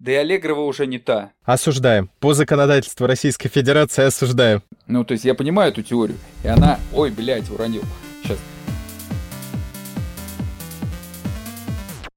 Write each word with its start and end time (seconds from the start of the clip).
Да 0.00 0.12
и 0.12 0.14
Аллегрова 0.14 0.60
уже 0.60 0.86
не 0.86 1.00
та. 1.00 1.32
Осуждаем. 1.42 2.08
По 2.20 2.32
законодательству 2.32 3.08
Российской 3.08 3.48
Федерации 3.48 4.04
осуждаем. 4.04 4.62
Ну, 4.86 5.04
то 5.04 5.10
есть 5.10 5.24
я 5.24 5.34
понимаю 5.34 5.72
эту 5.72 5.82
теорию. 5.82 6.16
И 6.44 6.46
она... 6.46 6.78
Ой, 6.92 7.10
блядь, 7.10 7.50
уронил. 7.50 7.82
Сейчас. 8.22 8.38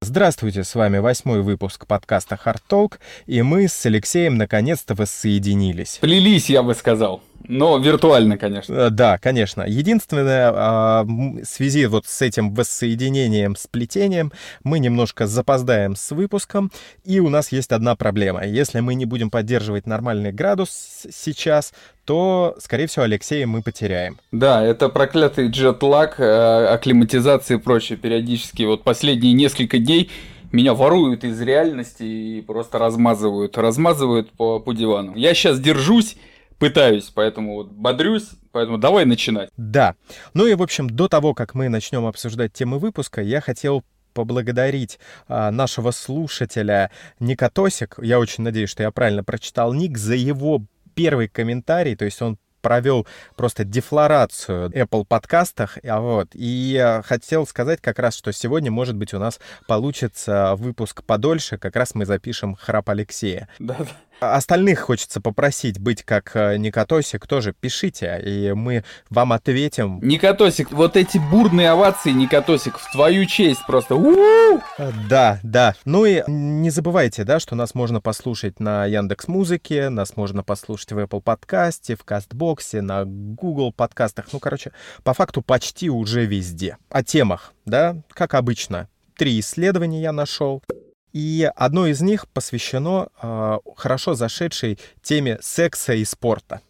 Здравствуйте, 0.01 0.63
с 0.63 0.75
вами 0.75 0.99
восьмой 0.99 1.41
выпуск 1.41 1.87
подкаста 1.87 2.37
Hard 2.45 2.61
Talk, 2.69 2.99
и 3.25 3.41
мы 3.41 3.67
с 3.67 3.83
Алексеем 3.85 4.37
наконец-то 4.37 4.93
воссоединились. 4.93 5.97
Плелись, 6.01 6.51
я 6.51 6.61
бы 6.61 6.75
сказал. 6.75 7.23
Но 7.47 7.77
виртуально, 7.77 8.37
конечно. 8.37 8.73
Э, 8.73 8.89
Да, 8.89 9.17
конечно. 9.17 9.63
Единственное, 9.67 10.51
а, 10.53 11.03
в 11.03 11.43
связи 11.45 11.85
вот 11.85 12.05
с 12.05 12.21
этим 12.21 12.53
воссоединением, 12.53 13.55
сплетением, 13.55 14.31
мы 14.63 14.79
немножко 14.79 15.27
запоздаем 15.27 15.95
с 15.95 16.11
выпуском, 16.11 16.71
и 17.03 17.19
у 17.19 17.29
нас 17.29 17.51
есть 17.51 17.71
одна 17.71 17.95
проблема. 17.95 18.45
Если 18.45 18.79
мы 18.79 18.95
не 18.95 19.05
будем 19.05 19.29
поддерживать 19.29 19.87
нормальный 19.87 20.31
градус 20.31 21.05
сейчас, 21.11 21.73
то, 22.05 22.55
скорее 22.59 22.87
всего, 22.87 23.05
Алексея 23.05 23.47
мы 23.47 23.61
потеряем. 23.61 24.17
Да, 24.31 24.63
это 24.63 24.89
проклятый 24.89 25.49
джетлаг, 25.49 26.19
э, 26.19 26.65
акклиматизация 26.67 27.57
и 27.57 27.59
прочее. 27.59 27.97
Периодически 27.97 28.63
вот 28.63 28.83
последние 28.83 29.33
несколько 29.33 29.77
дней 29.77 30.09
меня 30.51 30.73
воруют 30.73 31.23
из 31.23 31.39
реальности 31.39 32.03
и 32.03 32.41
просто 32.41 32.79
размазывают. 32.79 33.57
Размазывают 33.57 34.31
по, 34.31 34.59
по 34.59 34.73
дивану. 34.73 35.13
Я 35.15 35.33
сейчас 35.33 35.59
держусь, 35.59 36.17
пытаюсь, 36.61 37.11
поэтому 37.13 37.55
вот 37.55 37.71
бодрюсь. 37.71 38.29
Поэтому 38.51 38.77
давай 38.77 39.05
начинать. 39.05 39.49
Да. 39.57 39.95
Ну 40.33 40.45
и, 40.45 40.53
в 40.53 40.61
общем, 40.61 40.89
до 40.89 41.07
того, 41.07 41.33
как 41.33 41.55
мы 41.55 41.69
начнем 41.69 42.05
обсуждать 42.05 42.53
темы 42.53 42.79
выпуска, 42.79 43.21
я 43.21 43.41
хотел 43.41 43.83
поблагодарить 44.13 44.99
а, 45.27 45.51
нашего 45.51 45.91
слушателя 45.91 46.91
Никотосик. 47.19 47.97
Я 48.01 48.19
очень 48.19 48.43
надеюсь, 48.43 48.69
что 48.69 48.83
я 48.83 48.91
правильно 48.91 49.23
прочитал 49.23 49.73
ник 49.73 49.97
за 49.97 50.15
его 50.15 50.61
первый 50.93 51.29
комментарий. 51.29 51.95
То 51.95 52.05
есть 52.05 52.21
он 52.21 52.37
провел 52.61 53.07
просто 53.35 53.63
дефлорацию 53.63 54.69
Apple 54.69 55.05
подкастах, 55.05 55.79
а 55.83 55.99
вот, 55.99 56.27
и 56.33 57.01
хотел 57.05 57.47
сказать 57.47 57.81
как 57.81 57.97
раз, 57.97 58.15
что 58.15 58.31
сегодня, 58.31 58.69
может 58.69 58.95
быть, 58.95 59.15
у 59.15 59.19
нас 59.19 59.39
получится 59.67 60.53
выпуск 60.55 61.03
подольше, 61.03 61.57
как 61.57 61.75
раз 61.75 61.95
мы 61.95 62.05
запишем 62.05 62.55
храп 62.55 62.89
Алексея. 62.89 63.49
Да, 63.57 63.77
да. 63.79 63.87
Остальных 64.21 64.81
хочется 64.81 65.19
попросить 65.19 65.79
быть 65.79 66.03
как 66.03 66.35
э, 66.35 66.57
Никотосик, 66.57 67.25
тоже 67.25 67.55
пишите, 67.59 68.21
и 68.23 68.53
мы 68.53 68.83
вам 69.09 69.33
ответим. 69.33 69.99
Никотосик, 70.03 70.71
вот 70.71 70.95
эти 70.95 71.17
бурные 71.17 71.71
овации, 71.71 72.11
Никотосик, 72.11 72.77
в 72.77 72.91
твою 72.91 73.25
честь 73.25 73.65
просто. 73.65 73.95
У-у-у! 73.95 74.61
Э, 74.77 74.91
Да, 75.09 75.39
да. 75.41 75.73
Ну 75.85 76.05
и 76.05 76.21
не 76.27 76.69
забывайте, 76.69 77.23
да, 77.23 77.39
что 77.39 77.55
нас 77.55 77.73
можно 77.73 77.99
послушать 77.99 78.59
на 78.59 78.85
Яндекс 78.85 79.27
Музыке, 79.27 79.89
нас 79.89 80.15
можно 80.15 80.43
послушать 80.43 80.91
в 80.91 80.99
Apple 80.99 81.21
подкасте, 81.21 81.95
в 81.95 82.03
Кастбоксе, 82.03 82.81
на 82.81 83.05
Google 83.05 83.73
подкастах. 83.73 84.27
Ну, 84.33 84.39
короче, 84.39 84.71
по 85.03 85.15
факту 85.15 85.41
почти 85.41 85.89
уже 85.89 86.27
везде. 86.27 86.77
О 86.89 87.01
темах, 87.03 87.53
да, 87.65 87.97
как 88.09 88.35
обычно. 88.35 88.87
Три 89.17 89.39
исследования 89.39 90.03
я 90.03 90.11
нашел. 90.11 90.61
И 91.13 91.49
одно 91.55 91.87
из 91.87 92.01
них 92.01 92.27
посвящено 92.27 93.09
э, 93.21 93.57
хорошо 93.75 94.13
зашедшей 94.13 94.79
теме 95.01 95.37
секса 95.41 95.93
и 95.93 96.05
спорта. 96.05 96.61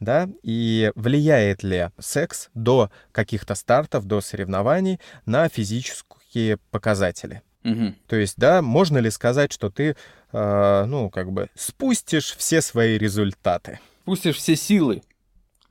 Да, 0.00 0.28
и 0.42 0.92
влияет 0.94 1.62
ли 1.62 1.90
секс 1.98 2.48
до 2.54 2.90
каких-то 3.12 3.54
стартов, 3.54 4.06
до 4.06 4.20
соревнований 4.20 5.00
на 5.24 5.48
физические 5.48 6.58
показатели? 6.70 7.42
Мгм. 7.62 7.96
То 8.06 8.16
есть, 8.16 8.34
да, 8.36 8.62
можно 8.62 8.98
ли 8.98 9.10
сказать, 9.10 9.52
что 9.52 9.70
ты, 9.70 9.96
э, 10.32 10.84
ну, 10.86 11.10
как 11.10 11.32
бы 11.32 11.50
спустишь 11.54 12.36
все 12.36 12.60
свои 12.60 12.98
результаты? 12.98 13.80
Пустишь 14.04 14.36
все 14.36 14.54
силы. 14.54 15.02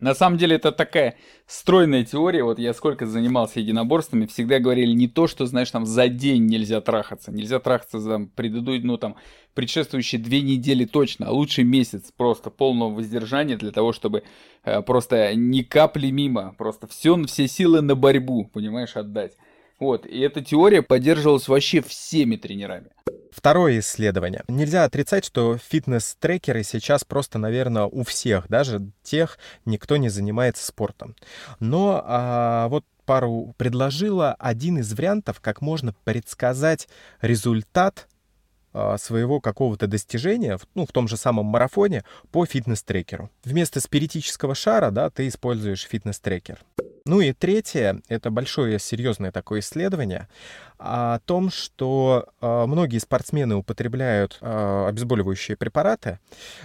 На 0.06 0.14
самом 0.14 0.38
деле 0.38 0.58
это 0.58 0.72
такая 0.72 1.16
стройная 1.48 2.06
теория. 2.06 2.44
Вот 2.44 2.60
я 2.60 2.76
сколько 2.76 3.08
занимался 3.08 3.60
единоборствами, 3.60 4.28
всегда 4.28 4.60
говорили 4.60 4.92
не 4.92 5.08
то, 5.08 5.26
что, 5.26 5.48
знаешь, 5.48 5.72
там 5.72 5.88
за 5.88 6.10
день 6.10 6.46
нельзя 6.46 6.80
трахаться. 6.80 7.32
Нельзя 7.32 7.60
трахаться 7.60 7.98
за 7.98 8.20
предыдущие, 8.36 8.86
ну 8.86 9.00
там, 9.00 9.16
предшествующие 9.56 10.22
две 10.22 10.42
недели 10.42 10.86
точно, 10.86 11.30
а 11.30 11.32
лучше 11.32 11.64
месяц 11.64 12.12
просто 12.16 12.52
полного 12.52 12.94
воздержания 12.94 13.58
для 13.58 13.72
того, 13.72 13.94
чтобы 13.94 14.22
э, 14.64 14.84
просто 14.84 15.34
ни 15.34 15.64
капли 15.64 16.12
мимо, 16.12 16.54
просто 16.56 16.86
все, 16.86 17.20
все 17.24 17.48
силы 17.48 17.82
на 17.82 17.96
борьбу, 17.96 18.46
понимаешь, 18.54 18.96
отдать. 18.96 19.32
Вот, 19.80 20.06
и 20.06 20.20
эта 20.22 20.42
теория 20.42 20.82
поддерживалась 20.82 21.48
вообще 21.48 21.82
всеми 21.82 22.38
тренерами. 22.38 22.90
Второе 23.32 23.80
исследование. 23.80 24.44
Нельзя 24.48 24.86
отрицать, 24.86 25.26
что 25.26 25.58
фитнес-трекеры 25.58 26.64
сейчас 26.64 27.04
просто, 27.04 27.38
наверное, 27.38 27.84
у 27.84 28.04
всех, 28.04 28.48
даже 28.48 28.90
тех, 29.04 29.38
никто 29.66 29.98
не 29.98 30.08
занимается 30.08 30.66
спортом. 30.66 31.16
Но 31.60 32.02
а, 32.06 32.70
вот 32.70 32.86
пару 33.06 33.54
предложила 33.58 34.34
один 34.40 34.78
из 34.78 34.94
вариантов, 34.94 35.42
как 35.42 35.62
можно 35.62 35.94
предсказать 36.06 36.88
результат 37.20 38.08
а, 38.72 38.98
своего 38.98 39.42
какого-то 39.42 39.88
достижения, 39.88 40.58
ну, 40.74 40.86
в 40.86 40.92
том 40.94 41.10
же 41.10 41.18
самом 41.18 41.46
марафоне, 41.46 42.06
по 42.32 42.46
фитнес-трекеру. 42.46 43.30
Вместо 43.44 43.82
спиритического 43.82 44.56
шара, 44.56 44.92
да, 44.92 45.10
ты 45.10 45.28
используешь 45.28 45.88
фитнес-трекер. 45.88 46.60
Ну 47.08 47.22
и 47.22 47.34
третье, 47.34 48.02
это 48.08 48.32
большое 48.32 48.80
серьезное 48.80 49.32
такое 49.32 49.60
исследование 49.60 50.28
о 50.80 51.20
том, 51.20 51.52
что 51.52 52.30
а, 52.42 52.66
многие 52.66 52.98
спортсмены 52.98 53.56
употребляют 53.56 54.40
а, 54.42 54.88
обезболивающие 54.88 55.56
препараты, 55.56 56.18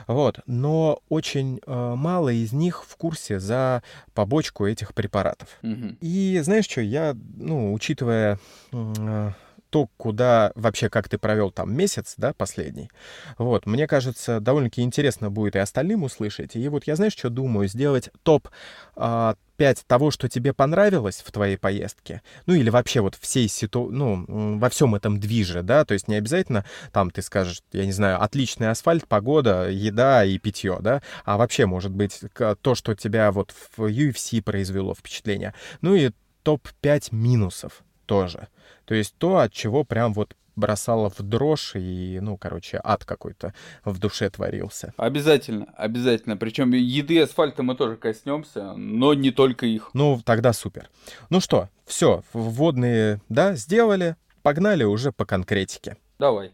вот, 0.07 0.41
но 0.47 1.03
очень 1.11 1.61
а, 1.67 1.95
мало 1.95 2.31
из 2.31 2.55
них 2.55 2.85
в 2.89 2.97
курсе 2.97 3.39
за 3.39 3.83
побочку 4.15 4.65
этих 4.65 4.95
препаратов. 4.95 5.49
Мгм. 5.61 5.99
И 6.01 6.41
знаешь 6.43 6.65
что, 6.65 6.81
я, 6.81 7.15
ну, 7.37 7.75
учитывая 7.75 8.39
э, 8.73 9.31
то, 9.69 9.89
куда 9.97 10.53
вообще, 10.55 10.89
как 10.89 11.09
ты 11.09 11.19
провел 11.19 11.51
там 11.51 11.75
месяц, 11.75 12.15
да, 12.17 12.33
последний, 12.33 12.91
вот, 13.39 13.67
мне 13.67 13.87
кажется, 13.87 14.41
довольно-таки 14.41 14.81
интересно 14.83 15.31
будет 15.31 15.55
и 15.57 15.59
остальным 15.59 16.03
услышать. 16.03 16.57
И 16.57 16.69
вот 16.69 16.87
я, 16.87 16.97
знаешь, 16.97 17.13
что 17.13 17.31
думаю, 17.31 17.69
сделать 17.69 18.11
топ 18.23 18.49
а, 18.97 19.37
5 19.61 19.85
того, 19.87 20.11
что 20.11 20.27
тебе 20.27 20.55
понравилось 20.55 21.23
в 21.23 21.31
твоей 21.31 21.59
поездке, 21.59 22.23
ну 22.47 22.55
или 22.55 22.71
вообще 22.71 23.03
вот 23.03 23.15
всей 23.17 23.47
ситу... 23.47 23.91
ну, 23.91 24.25
во 24.57 24.71
всем 24.71 24.95
этом 24.95 25.21
движе, 25.21 25.63
да, 25.63 25.85
то 25.85 25.93
есть 25.93 26.09
не 26.09 26.15
обязательно 26.15 26.65
там 26.93 27.11
ты 27.11 27.21
скажешь, 27.21 27.61
я 27.73 27.85
не 27.85 27.93
знаю, 27.93 28.23
отличный 28.23 28.71
асфальт, 28.71 29.07
погода, 29.07 29.69
еда 29.69 30.25
и 30.25 30.39
питье, 30.39 30.79
да, 30.81 31.03
а 31.27 31.37
вообще 31.37 31.67
может 31.67 31.93
быть 31.93 32.23
то, 32.63 32.75
что 32.75 32.95
тебя 32.95 33.31
вот 33.33 33.53
в 33.77 33.83
UFC 33.85 34.41
произвело 34.41 34.95
впечатление. 34.95 35.53
Ну 35.83 35.95
и 35.95 36.13
топ-5 36.43 37.09
минусов 37.11 37.83
тоже. 38.07 38.49
То 38.87 38.95
есть 38.95 39.15
то, 39.19 39.41
от 39.41 39.53
чего 39.53 39.85
прям 39.85 40.15
вот 40.15 40.37
бросало 40.57 41.11
в 41.11 41.23
дрожь 41.23 41.73
и, 41.75 42.19
ну, 42.21 42.37
короче, 42.37 42.81
ад 42.83 43.05
какой-то 43.05 43.55
в 43.85 43.99
душе 43.99 44.31
творился. 44.31 44.93
Обязательно, 44.97 45.67
обязательно. 45.77 46.37
Причем 46.37 46.73
еды 46.73 47.15
и 47.15 47.19
асфальта 47.19 47.63
мы 47.63 47.75
тоже 47.75 47.97
коснемся, 47.97 48.73
но 48.75 49.15
не 49.15 49.31
только 49.31 49.67
их. 49.67 49.91
Ну, 49.95 50.21
тогда 50.25 50.53
супер. 50.53 50.89
Ну 51.29 51.41
что, 51.41 51.69
все, 51.87 52.23
вводные, 52.33 53.21
да, 53.29 53.55
сделали, 53.55 54.17
погнали 54.43 54.85
уже 54.85 55.13
по 55.13 55.25
конкретике. 55.25 55.97
Давай. 56.19 56.53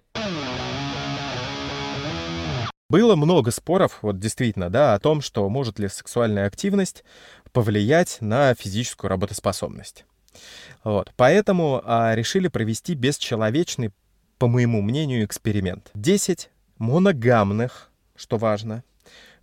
Было 2.89 3.17
много 3.17 3.51
споров, 3.51 3.99
вот 4.03 4.21
действительно, 4.21 4.71
да, 4.71 4.95
о 4.95 5.01
том, 5.01 5.21
что 5.21 5.49
может 5.49 5.81
ли 5.81 5.89
сексуальная 5.89 6.47
активность 6.47 7.03
повлиять 7.53 8.19
на 8.21 8.55
физическую 8.55 9.09
работоспособность. 9.11 10.05
Вот. 10.85 11.13
Поэтому 11.17 11.83
а, 11.85 12.15
решили 12.15 12.49
провести 12.49 12.95
бесчеловечный, 12.95 13.91
по 14.39 14.47
моему 14.47 14.83
мнению, 14.83 15.25
эксперимент. 15.25 15.91
10 15.95 16.51
моногамных, 16.79 17.91
что 18.15 18.37
важно, 18.37 18.85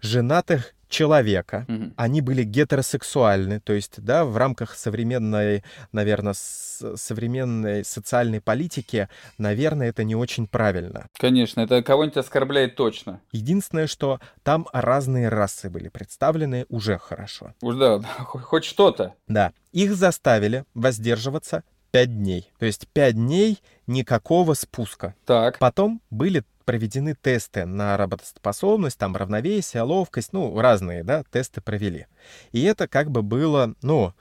женатых 0.01 0.73
человека. 0.93 1.65
Мгм. 1.67 1.93
Они 1.97 2.21
были 2.21 2.43
гетеросексуальны, 2.43 3.59
то 3.59 3.73
есть, 3.73 4.01
да, 4.01 4.23
в 4.23 4.37
рамках 4.37 4.75
современной, 4.75 5.63
наверное, 5.91 6.33
современной 6.33 7.83
социальной 7.83 8.39
политики, 8.39 9.09
наверное, 9.37 9.89
это 9.89 10.03
не 10.03 10.15
очень 10.15 10.47
правильно. 10.47 11.07
Конечно, 11.17 11.61
это 11.61 11.81
кого-нибудь 11.83 12.17
оскорбляет 12.17 12.75
точно. 12.75 13.19
Единственное, 13.31 13.87
что 13.87 14.19
там 14.43 14.67
разные 14.71 15.29
расы 15.29 15.69
были 15.69 15.89
представлены 15.89 16.65
уже 16.69 16.97
хорошо. 16.97 17.53
Уж 17.61 17.75
да, 17.75 17.99
хоть 18.19 18.63
что-то. 18.63 19.15
Да, 19.27 19.51
их 19.71 19.95
заставили 19.95 20.65
воздерживаться 20.75 21.63
5 21.93 22.17
дней. 22.17 22.51
То 22.57 22.65
есть 22.65 22.87
5 22.87 23.13
дней 23.13 23.61
никакого 23.85 24.55
спуска. 24.55 25.13
Так. 25.25 25.59
Потом 25.59 26.01
были 26.09 26.43
проведены 26.65 27.13
тесты 27.13 27.65
на 27.65 27.95
работоспособность, 27.97 28.97
там 28.97 29.15
равновесие, 29.15 29.83
ловкость, 29.83 30.33
ну, 30.33 30.59
разные, 30.59 31.03
да, 31.03 31.23
тесты 31.29 31.61
провели. 31.61 32.07
И 32.51 32.63
это 32.63 32.87
как 32.87 33.11
бы 33.11 33.21
было, 33.21 33.75
ну, 33.83 34.13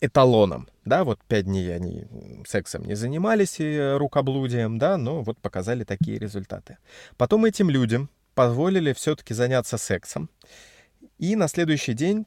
эталоном. 0.00 0.68
Да, 0.84 1.04
вот 1.04 1.20
пять 1.28 1.44
дней 1.44 1.72
они 1.72 2.06
сексом 2.46 2.84
не 2.84 2.94
занимались 2.94 3.60
и 3.60 3.94
рукоблудием, 3.96 4.78
да, 4.78 4.96
но 4.96 5.22
вот 5.22 5.38
показали 5.38 5.84
такие 5.84 6.18
результаты. 6.18 6.78
Потом 7.16 7.44
этим 7.44 7.70
людям 7.70 8.10
позволили 8.34 8.92
все-таки 8.92 9.34
заняться 9.34 9.78
сексом. 9.78 10.30
И 11.18 11.36
на 11.36 11.46
следующий 11.46 11.94
день 11.94 12.26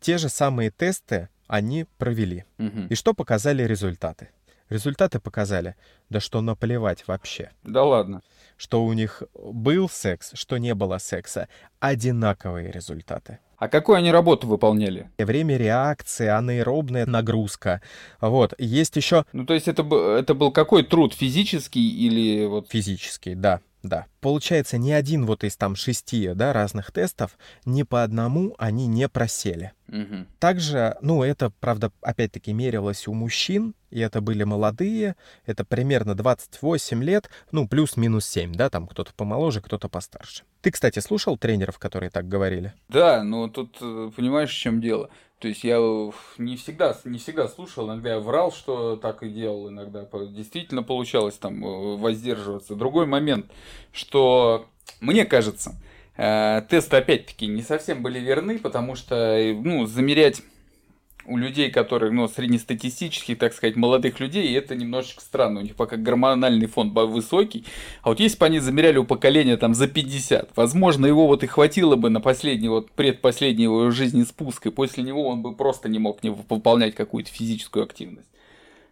те 0.00 0.16
же 0.16 0.30
самые 0.30 0.70
тесты 0.70 1.28
они 1.46 1.86
провели. 1.98 2.44
Мгм. 2.58 2.86
И 2.88 2.94
что 2.94 3.14
показали 3.14 3.62
результаты? 3.62 4.30
Результаты 4.70 5.20
показали, 5.20 5.76
да 6.08 6.20
что 6.20 6.40
наплевать 6.40 7.06
вообще. 7.06 7.50
Да 7.64 7.84
ладно. 7.84 8.22
Что 8.56 8.84
у 8.84 8.92
них 8.94 9.22
был 9.34 9.88
секс, 9.90 10.30
что 10.34 10.56
не 10.56 10.74
было 10.74 10.98
секса. 10.98 11.48
Одинаковые 11.80 12.72
результаты. 12.72 13.40
А 13.58 13.68
какую 13.68 13.96
они 13.96 14.10
работу 14.10 14.46
выполняли? 14.46 15.10
Время 15.18 15.56
реакции, 15.56 16.26
анаэробная 16.26 17.06
нагрузка. 17.06 17.82
Вот. 18.20 18.54
Есть 18.58 18.96
еще 18.96 19.26
Ну, 19.32 19.44
то 19.44 19.54
есть 19.54 19.68
это, 19.68 19.82
это 20.18 20.34
был 20.34 20.50
какой 20.50 20.82
труд? 20.82 21.14
Физический 21.14 22.06
или 22.06 22.46
вот... 22.46 22.70
физический, 22.70 23.34
да, 23.34 23.60
да. 23.84 24.06
Получается, 24.20 24.78
ни 24.78 24.90
один 24.90 25.26
вот 25.26 25.44
из 25.44 25.56
там 25.56 25.76
шести, 25.76 26.30
да, 26.34 26.52
разных 26.52 26.90
тестов, 26.90 27.38
ни 27.64 27.82
по 27.82 28.02
одному 28.02 28.54
они 28.58 28.86
не 28.86 29.08
просели. 29.08 29.72
Мгм. 29.86 30.26
Также, 30.40 30.96
ну, 31.02 31.22
это, 31.22 31.50
правда, 31.60 31.92
опять-таки 32.00 32.52
мерилось 32.52 33.06
у 33.06 33.12
мужчин, 33.12 33.74
и 33.90 34.00
это 34.00 34.22
были 34.22 34.42
молодые, 34.42 35.16
это 35.44 35.64
примерно 35.64 36.14
28 36.14 37.04
лет, 37.04 37.28
ну, 37.52 37.68
плюс-минус 37.68 38.26
7, 38.26 38.54
да, 38.54 38.70
там 38.70 38.86
кто-то 38.86 39.12
помоложе, 39.14 39.60
кто-то 39.60 39.88
постарше. 39.88 40.44
Ты, 40.62 40.70
кстати, 40.70 40.98
слушал 41.00 41.36
тренеров, 41.36 41.78
которые 41.78 42.10
так 42.10 42.26
говорили? 42.26 42.72
Да, 42.88 43.22
но 43.22 43.48
тут 43.48 43.76
э, 43.82 44.10
понимаешь, 44.16 44.50
в 44.50 44.58
чем 44.58 44.80
дело? 44.80 45.10
То 45.44 45.48
есть 45.48 45.62
я 45.62 45.76
не 46.38 46.56
всегда, 46.56 46.96
не 47.04 47.18
всегда 47.18 47.48
слушал, 47.48 47.84
иногда 47.86 48.14
я 48.14 48.18
врал, 48.18 48.50
что 48.50 48.96
так 48.96 49.22
и 49.22 49.28
делал, 49.28 49.68
иногда 49.68 50.08
действительно 50.30 50.82
получалось 50.82 51.36
там 51.36 51.62
э, 51.62 51.96
воздерживаться. 51.98 52.74
Другой 52.74 53.04
момент, 53.04 53.44
что 53.92 54.64
мне 55.02 55.26
кажется, 55.26 55.74
э, 56.16 56.62
тесты 56.70 56.96
опять-таки 56.96 57.46
не 57.46 57.60
совсем 57.60 58.02
были 58.02 58.20
верны, 58.20 58.58
потому 58.58 58.94
что, 58.94 59.16
э, 59.16 59.52
ну, 59.52 59.84
замерять 59.84 60.40
у 61.26 61.36
людей, 61.36 61.70
которые, 61.70 62.12
ну, 62.12 62.28
среднестатистических, 62.28 63.38
так 63.38 63.52
сказать, 63.52 63.76
молодых 63.76 64.20
людей, 64.20 64.56
это 64.56 64.74
немножечко 64.74 65.20
странно. 65.20 65.60
У 65.60 65.62
них 65.62 65.74
пока 65.76 65.96
гормональный 65.96 66.66
фон 66.66 66.90
высокий. 66.90 67.64
А 68.02 68.10
вот 68.10 68.20
если 68.20 68.38
бы 68.38 68.46
они 68.46 68.58
замеряли 68.58 68.98
у 68.98 69.04
поколения 69.04 69.56
там 69.56 69.74
за 69.74 69.88
50, 69.88 70.50
возможно, 70.56 71.06
его 71.06 71.26
вот 71.26 71.42
и 71.42 71.46
хватило 71.46 71.96
бы 71.96 72.10
на 72.10 72.20
последний, 72.20 72.68
вот 72.68 72.90
предпоследний 72.92 73.64
его 73.64 73.90
жизни 73.90 74.22
спуск, 74.24 74.66
и 74.66 74.70
после 74.70 75.04
него 75.04 75.26
он 75.28 75.42
бы 75.42 75.54
просто 75.54 75.88
не 75.88 75.98
мог 75.98 76.22
не 76.22 76.30
выполнять 76.30 76.94
какую-то 76.94 77.30
физическую 77.30 77.84
активность. 77.84 78.28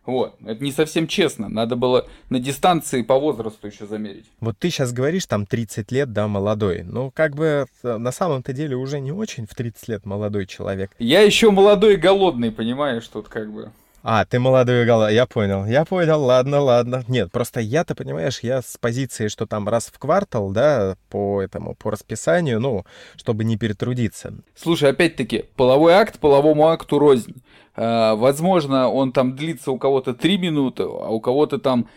Вот, 0.04 0.34
это 0.44 0.62
не 0.64 0.72
совсем 0.72 1.06
честно. 1.06 1.48
Надо 1.48 1.76
было 1.76 2.08
на 2.28 2.40
дистанции 2.40 3.02
по 3.02 3.18
возрасту 3.18 3.68
еще 3.68 3.86
замерить. 3.86 4.24
Вот 4.40 4.58
ты 4.58 4.70
сейчас 4.70 4.92
говоришь, 4.92 5.26
там 5.26 5.46
30 5.46 5.92
лет, 5.92 6.12
да, 6.12 6.26
молодой. 6.26 6.82
Ну, 6.82 7.12
как 7.12 7.36
бы 7.36 7.66
э, 7.82 7.96
на 7.96 8.10
самом-то 8.10 8.52
деле 8.52 8.74
уже 8.74 8.98
не 8.98 9.12
очень 9.12 9.46
в 9.46 9.54
30 9.54 9.88
лет 9.88 10.06
молодой 10.06 10.46
человек. 10.46 10.90
Я 10.98 11.20
еще 11.20 11.52
молодой 11.52 11.94
и 11.94 11.96
голодный, 11.96 12.50
понимаешь, 12.50 13.06
тут 13.06 13.28
как 13.28 13.52
бы. 13.52 13.70
А, 14.04 14.24
ты 14.24 14.40
молодой 14.40 14.84
гала, 14.84 15.10
я 15.10 15.26
понял, 15.26 15.64
я 15.64 15.84
понял, 15.84 16.20
ладно, 16.22 16.60
ладно. 16.60 17.04
Нет, 17.06 17.30
просто 17.30 17.60
я-то, 17.60 17.94
понимаешь, 17.94 18.40
я 18.40 18.60
с 18.60 18.76
позиции, 18.76 19.28
что 19.28 19.46
там 19.46 19.68
раз 19.68 19.86
в 19.86 19.98
квартал, 19.98 20.50
да, 20.50 20.96
по 21.08 21.40
этому, 21.40 21.76
по 21.76 21.92
расписанию, 21.92 22.58
ну, 22.58 22.84
чтобы 23.16 23.44
не 23.44 23.56
перетрудиться. 23.56 24.34
Слушай, 24.56 24.90
опять-таки, 24.90 25.44
половой 25.54 25.92
акт 25.92 26.18
половому 26.18 26.68
акту 26.68 26.98
рознь. 26.98 27.42
А, 27.76 28.16
возможно, 28.16 28.88
он 28.88 29.12
там 29.12 29.36
длится 29.36 29.70
у 29.70 29.78
кого-то 29.78 30.14
3 30.14 30.36
минуты, 30.38 30.82
а 30.82 31.08
у 31.10 31.20
кого-то 31.20 31.58
там 31.58 31.88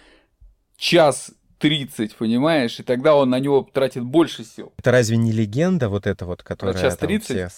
час 0.77 1.31
30, 1.57 2.15
понимаешь? 2.15 2.79
И 2.79 2.83
тогда 2.83 3.15
он 3.15 3.31
на 3.31 3.39
него 3.39 3.67
тратит 3.73 4.03
больше 4.03 4.43
сил. 4.43 4.73
Это 4.77 4.91
разве 4.91 5.17
не 5.17 5.31
легенда 5.31 5.89
вот 5.89 6.05
эта 6.05 6.27
вот, 6.27 6.43
которая 6.43 6.75
час 6.75 6.97
там 6.97 7.07
30? 7.07 7.25
все 7.25 7.49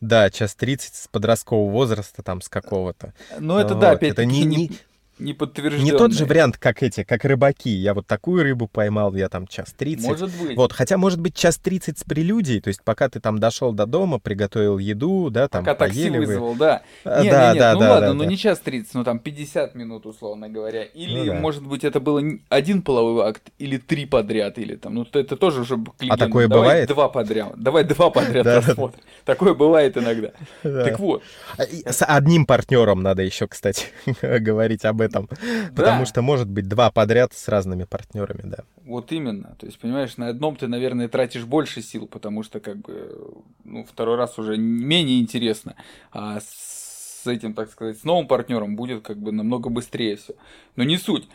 Да, 0.00 0.30
час 0.30 0.54
30 0.54 0.94
с 0.94 1.08
подросткового 1.08 1.70
возраста, 1.70 2.22
там, 2.22 2.40
с 2.40 2.48
какого-то. 2.48 3.12
Но 3.38 3.60
это, 3.60 3.74
Вот, 3.74 3.80
да, 3.80 3.86
это 3.88 3.96
опять-таки, 3.96 4.28
не- 4.28 4.44
не, 4.44 4.56
не- 4.68 4.70
не 5.18 5.32
подтвержденное. 5.32 5.92
Не 5.92 5.96
тот 5.96 6.12
же 6.12 6.24
вариант, 6.26 6.58
как 6.58 6.82
эти, 6.82 7.04
как 7.04 7.24
рыбаки. 7.24 7.70
Я 7.70 7.94
вот 7.94 8.06
такую 8.06 8.42
рыбу 8.42 8.66
поймал, 8.68 9.14
я 9.14 9.28
там 9.28 9.46
час 9.46 9.72
30. 9.76 10.06
Может 10.06 10.30
быть. 10.40 10.56
Вот, 10.56 10.72
хотя, 10.72 10.98
может 10.98 11.20
быть, 11.20 11.34
час 11.36 11.56
30 11.58 11.98
с 11.98 12.04
прелюдией, 12.04 12.60
то 12.60 12.68
есть 12.68 12.82
пока 12.82 13.08
ты 13.08 13.20
там 13.20 13.38
дошел 13.38 13.72
до 13.72 13.86
дома, 13.86 14.18
приготовил 14.18 14.78
еду, 14.78 15.30
да, 15.30 15.48
там 15.48 15.64
Пока 15.64 15.74
такси 15.76 16.00
поели 16.02 16.18
вы. 16.18 16.26
вызвал, 16.26 16.54
да. 16.54 16.82
А, 17.04 17.22
Не, 17.22 17.30
да, 17.30 17.48
не, 17.48 17.54
не, 17.54 17.60
да, 17.60 17.74
ну 17.74 17.80
да, 17.80 17.90
ладно, 17.92 18.06
да, 18.08 18.14
ну 18.14 18.24
да. 18.24 18.26
не 18.30 18.36
час 18.36 18.58
30, 18.60 18.94
ну 18.94 19.04
там 19.04 19.18
50 19.18 19.74
минут, 19.74 20.06
условно 20.06 20.48
говоря. 20.48 20.82
Или, 20.82 21.18
Ну 21.20 21.24
да. 21.26 21.34
может 21.34 21.64
быть, 21.66 21.84
это 21.84 22.00
было 22.00 22.22
один 22.48 22.82
половой 22.82 23.26
акт, 23.28 23.42
или 23.58 23.76
три 23.76 24.06
подряд, 24.06 24.58
или 24.58 24.76
там, 24.76 24.94
ну 24.94 25.06
это 25.12 25.36
тоже 25.36 25.60
уже 25.62 25.76
к 25.76 26.02
легенде. 26.02 26.08
А 26.10 26.16
такое 26.16 26.48
Давай 26.48 26.62
бывает? 26.64 26.88
два 26.88 27.08
подряд, 27.08 27.52
давай 27.56 27.84
два 27.84 28.10
подряд 28.10 28.46
рассмотрим. 28.66 29.00
Такое 29.24 29.54
бывает 29.54 29.96
иногда. 29.96 30.32
Да. 30.62 30.84
Так 30.84 30.98
вот, 30.98 31.22
А, 31.56 31.62
С 31.92 32.04
одним 32.04 32.46
партнером 32.46 33.02
надо 33.02 33.22
еще, 33.22 33.46
кстати, 33.46 33.86
говорить 34.22 34.84
об 34.84 35.00
этом. 35.04 35.26
Потому 35.74 36.00
Да. 36.00 36.06
что 36.06 36.22
может 36.22 36.48
быть 36.48 36.68
два 36.68 36.90
подряд 36.90 37.32
с 37.32 37.48
разными 37.48 37.84
партнерами, 37.84 38.42
да. 38.44 38.64
вот 38.84 39.12
именно. 39.12 39.54
То 39.58 39.66
есть, 39.66 39.78
понимаешь, 39.78 40.16
на 40.16 40.28
одном 40.28 40.56
ты, 40.56 40.66
наверное, 40.68 41.08
тратишь 41.08 41.44
больше 41.44 41.80
сил, 41.82 42.06
потому 42.06 42.42
что, 42.42 42.60
как 42.60 42.76
бы, 42.78 43.34
ну, 43.64 43.84
второй 43.84 44.16
раз 44.16 44.38
уже 44.38 44.56
менее 44.56 45.20
интересно. 45.20 45.74
А 46.12 46.40
с 46.40 47.26
этим, 47.26 47.54
так 47.54 47.70
сказать, 47.70 47.98
с 47.98 48.04
новым 48.04 48.26
партнером 48.26 48.76
будет 48.76 49.02
как 49.02 49.16
бы 49.18 49.32
намного 49.32 49.70
быстрее 49.70 50.16
все. 50.16 50.34
Но 50.76 50.84
не 50.84 50.98
суть. 50.98 51.28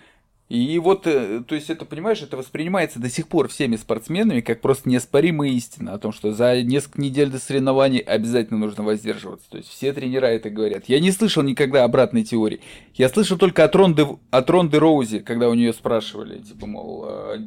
И 0.49 0.79
вот, 0.79 1.05
э, 1.05 1.43
то 1.47 1.53
есть 1.53 1.69
это, 1.69 1.85
понимаешь, 1.85 2.23
это 2.23 2.35
воспринимается 2.35 2.99
до 2.99 3.07
сих 3.07 3.27
пор 3.27 3.49
всеми 3.49 3.75
спортсменами 3.75 4.41
как 4.41 4.61
просто 4.61 4.89
неоспоримая 4.89 5.49
истина 5.49 5.93
о 5.93 5.99
том, 5.99 6.11
что 6.11 6.31
за 6.31 6.63
несколько 6.63 6.99
недель 6.99 7.29
до 7.29 7.37
соревнований 7.37 7.99
обязательно 7.99 8.59
нужно 8.59 8.83
воздерживаться. 8.83 9.47
То 9.51 9.57
есть 9.57 9.69
все 9.69 9.93
тренера 9.93 10.25
это 10.25 10.49
говорят. 10.49 10.85
Я 10.87 10.99
не 10.99 11.11
слышал 11.11 11.43
никогда 11.43 11.83
обратной 11.83 12.23
теории. 12.23 12.61
Я 12.95 13.09
слышал 13.09 13.37
только 13.37 13.63
от 13.63 13.75
Ронды, 13.75 14.07
от 14.31 14.49
Ронды 14.49 14.79
Роузи, 14.79 15.19
когда 15.19 15.49
у 15.49 15.53
нее 15.53 15.71
спрашивали, 15.71 16.39
типа, 16.39 16.65
мол, 16.65 17.05
а, 17.07 17.37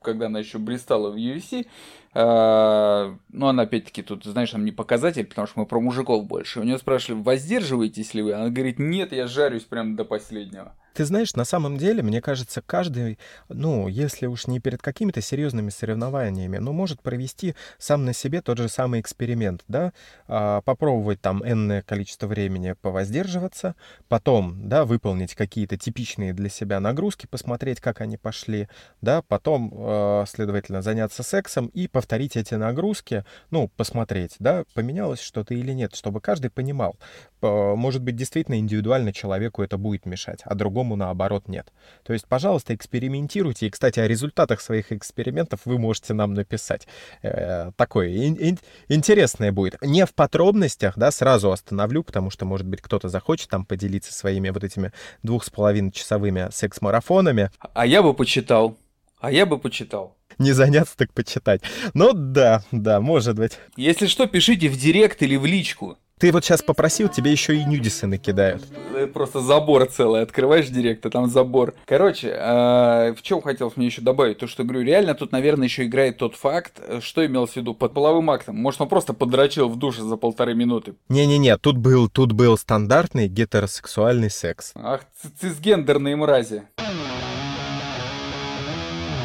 когда 0.00 0.26
она 0.26 0.38
еще 0.38 0.58
блистала 0.58 1.10
в 1.10 1.16
UFC, 1.16 1.66
а, 2.12 3.16
ну, 3.32 3.48
она 3.48 3.64
опять-таки 3.64 4.02
тут, 4.02 4.22
знаешь, 4.22 4.52
нам 4.52 4.64
не 4.64 4.70
показатель, 4.70 5.26
потому 5.26 5.48
что 5.48 5.58
мы 5.58 5.66
про 5.66 5.80
мужиков 5.80 6.24
больше. 6.24 6.60
У 6.60 6.62
нее 6.62 6.78
спрашивали, 6.78 7.20
воздерживаетесь 7.20 8.14
ли 8.14 8.22
вы? 8.22 8.34
Она 8.34 8.50
говорит, 8.50 8.78
нет, 8.78 9.10
я 9.10 9.26
жарюсь 9.26 9.64
прям 9.64 9.96
до 9.96 10.04
последнего. 10.04 10.76
Ты 10.94 11.04
знаешь, 11.04 11.34
на 11.34 11.44
самом 11.44 11.76
деле, 11.76 12.04
мне 12.04 12.22
кажется, 12.22 12.62
каждый, 12.64 13.18
ну, 13.48 13.88
если 13.88 14.26
уж 14.26 14.46
не 14.46 14.60
перед 14.60 14.80
какими-то 14.80 15.20
серьезными 15.20 15.70
соревнованиями, 15.70 16.58
но 16.58 16.72
может 16.72 17.02
провести 17.02 17.56
сам 17.78 18.04
на 18.04 18.12
себе 18.12 18.40
тот 18.42 18.58
же 18.58 18.68
самый 18.68 19.00
эксперимент, 19.00 19.64
да, 19.66 19.92
А, 20.28 20.60
попробовать 20.62 21.20
там 21.20 21.42
энное 21.44 21.82
количество 21.82 22.26
времени 22.28 22.74
повоздерживаться, 22.80 23.74
потом, 24.08 24.68
да, 24.68 24.84
выполнить 24.84 25.34
какие-то 25.34 25.76
типичные 25.76 26.32
для 26.32 26.48
себя 26.48 26.78
нагрузки, 26.78 27.26
посмотреть, 27.26 27.80
как 27.80 28.00
они 28.00 28.16
пошли, 28.16 28.68
да, 29.00 29.22
потом, 29.22 29.72
э, 29.76 30.24
следовательно, 30.28 30.80
заняться 30.82 31.22
сексом 31.24 31.66
и 31.68 31.88
повторить 31.88 32.36
эти 32.36 32.54
нагрузки, 32.54 33.24
ну, 33.50 33.68
посмотреть, 33.76 34.36
да, 34.38 34.64
поменялось 34.74 35.20
что-то 35.20 35.54
или 35.54 35.72
нет, 35.72 35.94
чтобы 35.96 36.20
каждый 36.20 36.50
понимал. 36.50 36.96
Может 37.42 38.02
быть, 38.02 38.16
действительно 38.16 38.58
индивидуально 38.58 39.12
человеку 39.12 39.62
это 39.62 39.76
будет 39.76 40.06
мешать, 40.06 40.40
а 40.44 40.54
другому 40.54 40.83
наоборот 40.96 41.48
нет. 41.48 41.72
То 42.04 42.12
есть, 42.12 42.26
пожалуйста, 42.28 42.74
экспериментируйте. 42.74 43.66
И, 43.66 43.70
кстати, 43.70 44.00
о 44.00 44.06
результатах 44.06 44.60
своих 44.60 44.92
экспериментов 44.92 45.60
вы 45.64 45.78
можете 45.78 46.14
нам 46.14 46.34
написать. 46.34 46.86
Э, 47.22 47.70
Такое 47.76 48.08
ин- 48.08 48.36
ин- 48.38 48.58
интересное 48.88 49.50
будет. 49.52 49.80
Не 49.82 50.04
в 50.06 50.14
подробностях, 50.14 50.96
да, 50.96 51.10
сразу 51.10 51.50
остановлю, 51.50 52.02
потому 52.04 52.30
что, 52.30 52.44
может 52.44 52.66
быть, 52.66 52.80
кто-то 52.82 53.08
захочет 53.08 53.48
там 53.48 53.64
поделиться 53.64 54.12
своими 54.12 54.50
вот 54.50 54.62
этими 54.64 54.92
двух 55.22 55.44
с 55.44 55.50
половиной 55.50 55.92
часовыми 55.92 56.48
секс-марафонами. 56.52 57.50
А 57.72 57.86
я 57.86 58.02
бы 58.02 58.14
почитал. 58.14 58.76
А 59.20 59.32
я 59.32 59.46
бы 59.46 59.58
почитал. 59.58 60.16
Не 60.38 60.52
заняться, 60.52 60.96
так 60.96 61.12
почитать. 61.12 61.62
Ну 61.94 62.12
да, 62.12 62.62
да, 62.72 63.00
может 63.00 63.36
быть. 63.36 63.58
Если 63.76 64.06
что, 64.06 64.26
пишите 64.26 64.68
в 64.68 64.76
директ 64.76 65.22
или 65.22 65.36
в 65.36 65.46
личку. 65.46 65.96
Ты 66.18 66.30
вот 66.30 66.44
сейчас 66.44 66.62
попросил, 66.62 67.08
тебе 67.08 67.32
еще 67.32 67.56
и 67.56 67.64
нюдисы 67.64 68.06
накидают. 68.06 68.62
Э, 68.94 69.08
Просто 69.08 69.40
забор 69.40 69.86
целый. 69.86 70.22
Открываешь 70.22 70.68
директ, 70.68 71.04
а 71.06 71.10
там 71.10 71.28
забор. 71.28 71.74
Короче, 71.86 72.28
э, 72.28 73.14
в 73.14 73.22
чем 73.22 73.42
хотел 73.42 73.72
мне 73.74 73.86
еще 73.86 74.00
добавить? 74.00 74.38
То, 74.38 74.46
что 74.46 74.62
говорю, 74.62 74.82
реально 74.82 75.14
тут, 75.14 75.32
наверное, 75.32 75.66
еще 75.66 75.84
играет 75.84 76.18
тот 76.18 76.36
факт, 76.36 76.74
э, 76.78 77.00
что 77.02 77.26
имелось 77.26 77.50
в 77.52 77.56
виду 77.56 77.74
под 77.74 77.92
половым 77.94 78.30
актом. 78.30 78.56
Может, 78.56 78.80
он 78.80 78.88
просто 78.88 79.12
подрочил 79.12 79.68
в 79.68 79.76
душе 79.76 80.02
за 80.02 80.16
полторы 80.16 80.54
минуты. 80.54 80.94
Не-не-не, 81.08 81.56
тут 81.58 81.78
был, 81.78 82.08
тут 82.08 82.30
был 82.32 82.56
стандартный 82.56 83.26
гетеросексуальный 83.26 84.30
секс. 84.30 84.72
Ах, 84.76 85.00
цисгендерные 85.40 86.14
мрази. 86.14 86.62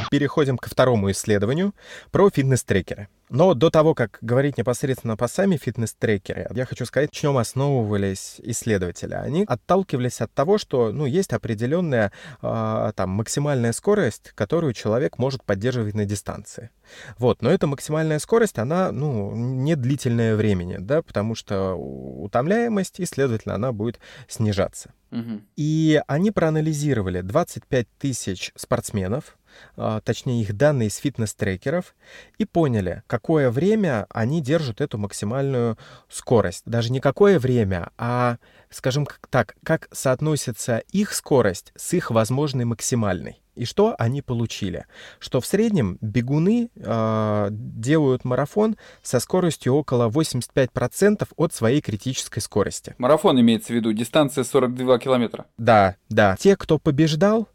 Переходим 0.09 0.57
ко 0.57 0.69
второму 0.69 1.11
исследованию 1.11 1.73
про 2.11 2.29
фитнес-трекеры. 2.29 3.07
Но 3.29 3.53
до 3.53 3.69
того, 3.69 3.93
как 3.93 4.17
говорить 4.21 4.57
непосредственно 4.57 5.15
по 5.15 5.27
сами 5.27 5.55
фитнес-трекеры, 5.55 6.47
я 6.53 6.65
хочу 6.65 6.85
сказать, 6.85 7.11
в 7.11 7.15
чем 7.15 7.37
основывались 7.37 8.37
исследователи. 8.39 9.13
Они 9.13 9.43
отталкивались 9.47 10.21
от 10.21 10.33
того, 10.33 10.57
что 10.57 10.91
ну, 10.91 11.05
есть 11.05 11.31
определенная 11.31 12.11
э, 12.41 12.91
там, 12.95 13.09
максимальная 13.11 13.71
скорость, 13.71 14.31
которую 14.33 14.73
человек 14.73 15.19
может 15.19 15.43
поддерживать 15.43 15.93
на 15.93 16.05
дистанции. 16.05 16.71
Вот, 17.19 17.43
но 17.43 17.51
эта 17.51 17.67
максимальная 17.67 18.17
скорость, 18.17 18.57
она 18.57 18.91
ну, 18.91 19.35
не 19.35 19.75
длительное 19.75 20.35
времени, 20.35 20.77
да, 20.79 21.03
потому 21.03 21.35
что 21.35 21.75
утомляемость, 21.75 22.99
и, 22.99 23.05
следовательно, 23.05 23.53
она 23.55 23.71
будет 23.71 23.99
снижаться. 24.27 24.91
Угу. 25.11 25.41
И 25.55 26.01
они 26.07 26.31
проанализировали 26.31 27.21
25 27.21 27.87
тысяч 27.97 28.51
спортсменов, 28.55 29.23
а, 29.23 29.38
точнее 29.75 30.41
их 30.41 30.55
данные 30.55 30.87
из 30.87 30.97
фитнес-трекеров, 30.97 31.95
и 32.37 32.45
поняли, 32.45 33.03
какое 33.07 33.49
время 33.49 34.07
они 34.09 34.41
держат 34.41 34.81
эту 34.81 34.97
максимальную 34.97 35.77
скорость. 36.09 36.63
Даже 36.65 36.91
не 36.91 36.99
какое 36.99 37.39
время, 37.39 37.89
а, 37.97 38.37
скажем 38.69 39.07
так, 39.29 39.55
как 39.63 39.87
соотносится 39.91 40.83
их 40.91 41.13
скорость 41.13 41.73
с 41.75 41.93
их 41.93 42.11
возможной 42.11 42.65
максимальной. 42.65 43.41
И 43.59 43.65
что 43.65 43.93
они 43.99 44.21
получили? 44.21 44.85
Что 45.19 45.41
в 45.41 45.45
среднем 45.45 45.97
бегуны 45.99 46.69
э, 46.73 47.47
делают 47.51 48.23
марафон 48.23 48.77
со 49.03 49.19
скоростью 49.19 49.73
около 49.73 50.07
85% 50.07 51.27
от 51.35 51.53
своей 51.53 51.81
критической 51.81 52.41
скорости. 52.41 52.95
Марафон 52.97 53.37
имеется 53.41 53.73
в 53.73 53.75
виду, 53.75 53.91
дистанция 53.91 54.45
42 54.45 54.99
километра. 54.99 55.45
Да, 55.57 55.97
да. 56.07 56.37
Те, 56.39 56.55
кто 56.55 56.79
побеждал, 56.79 57.49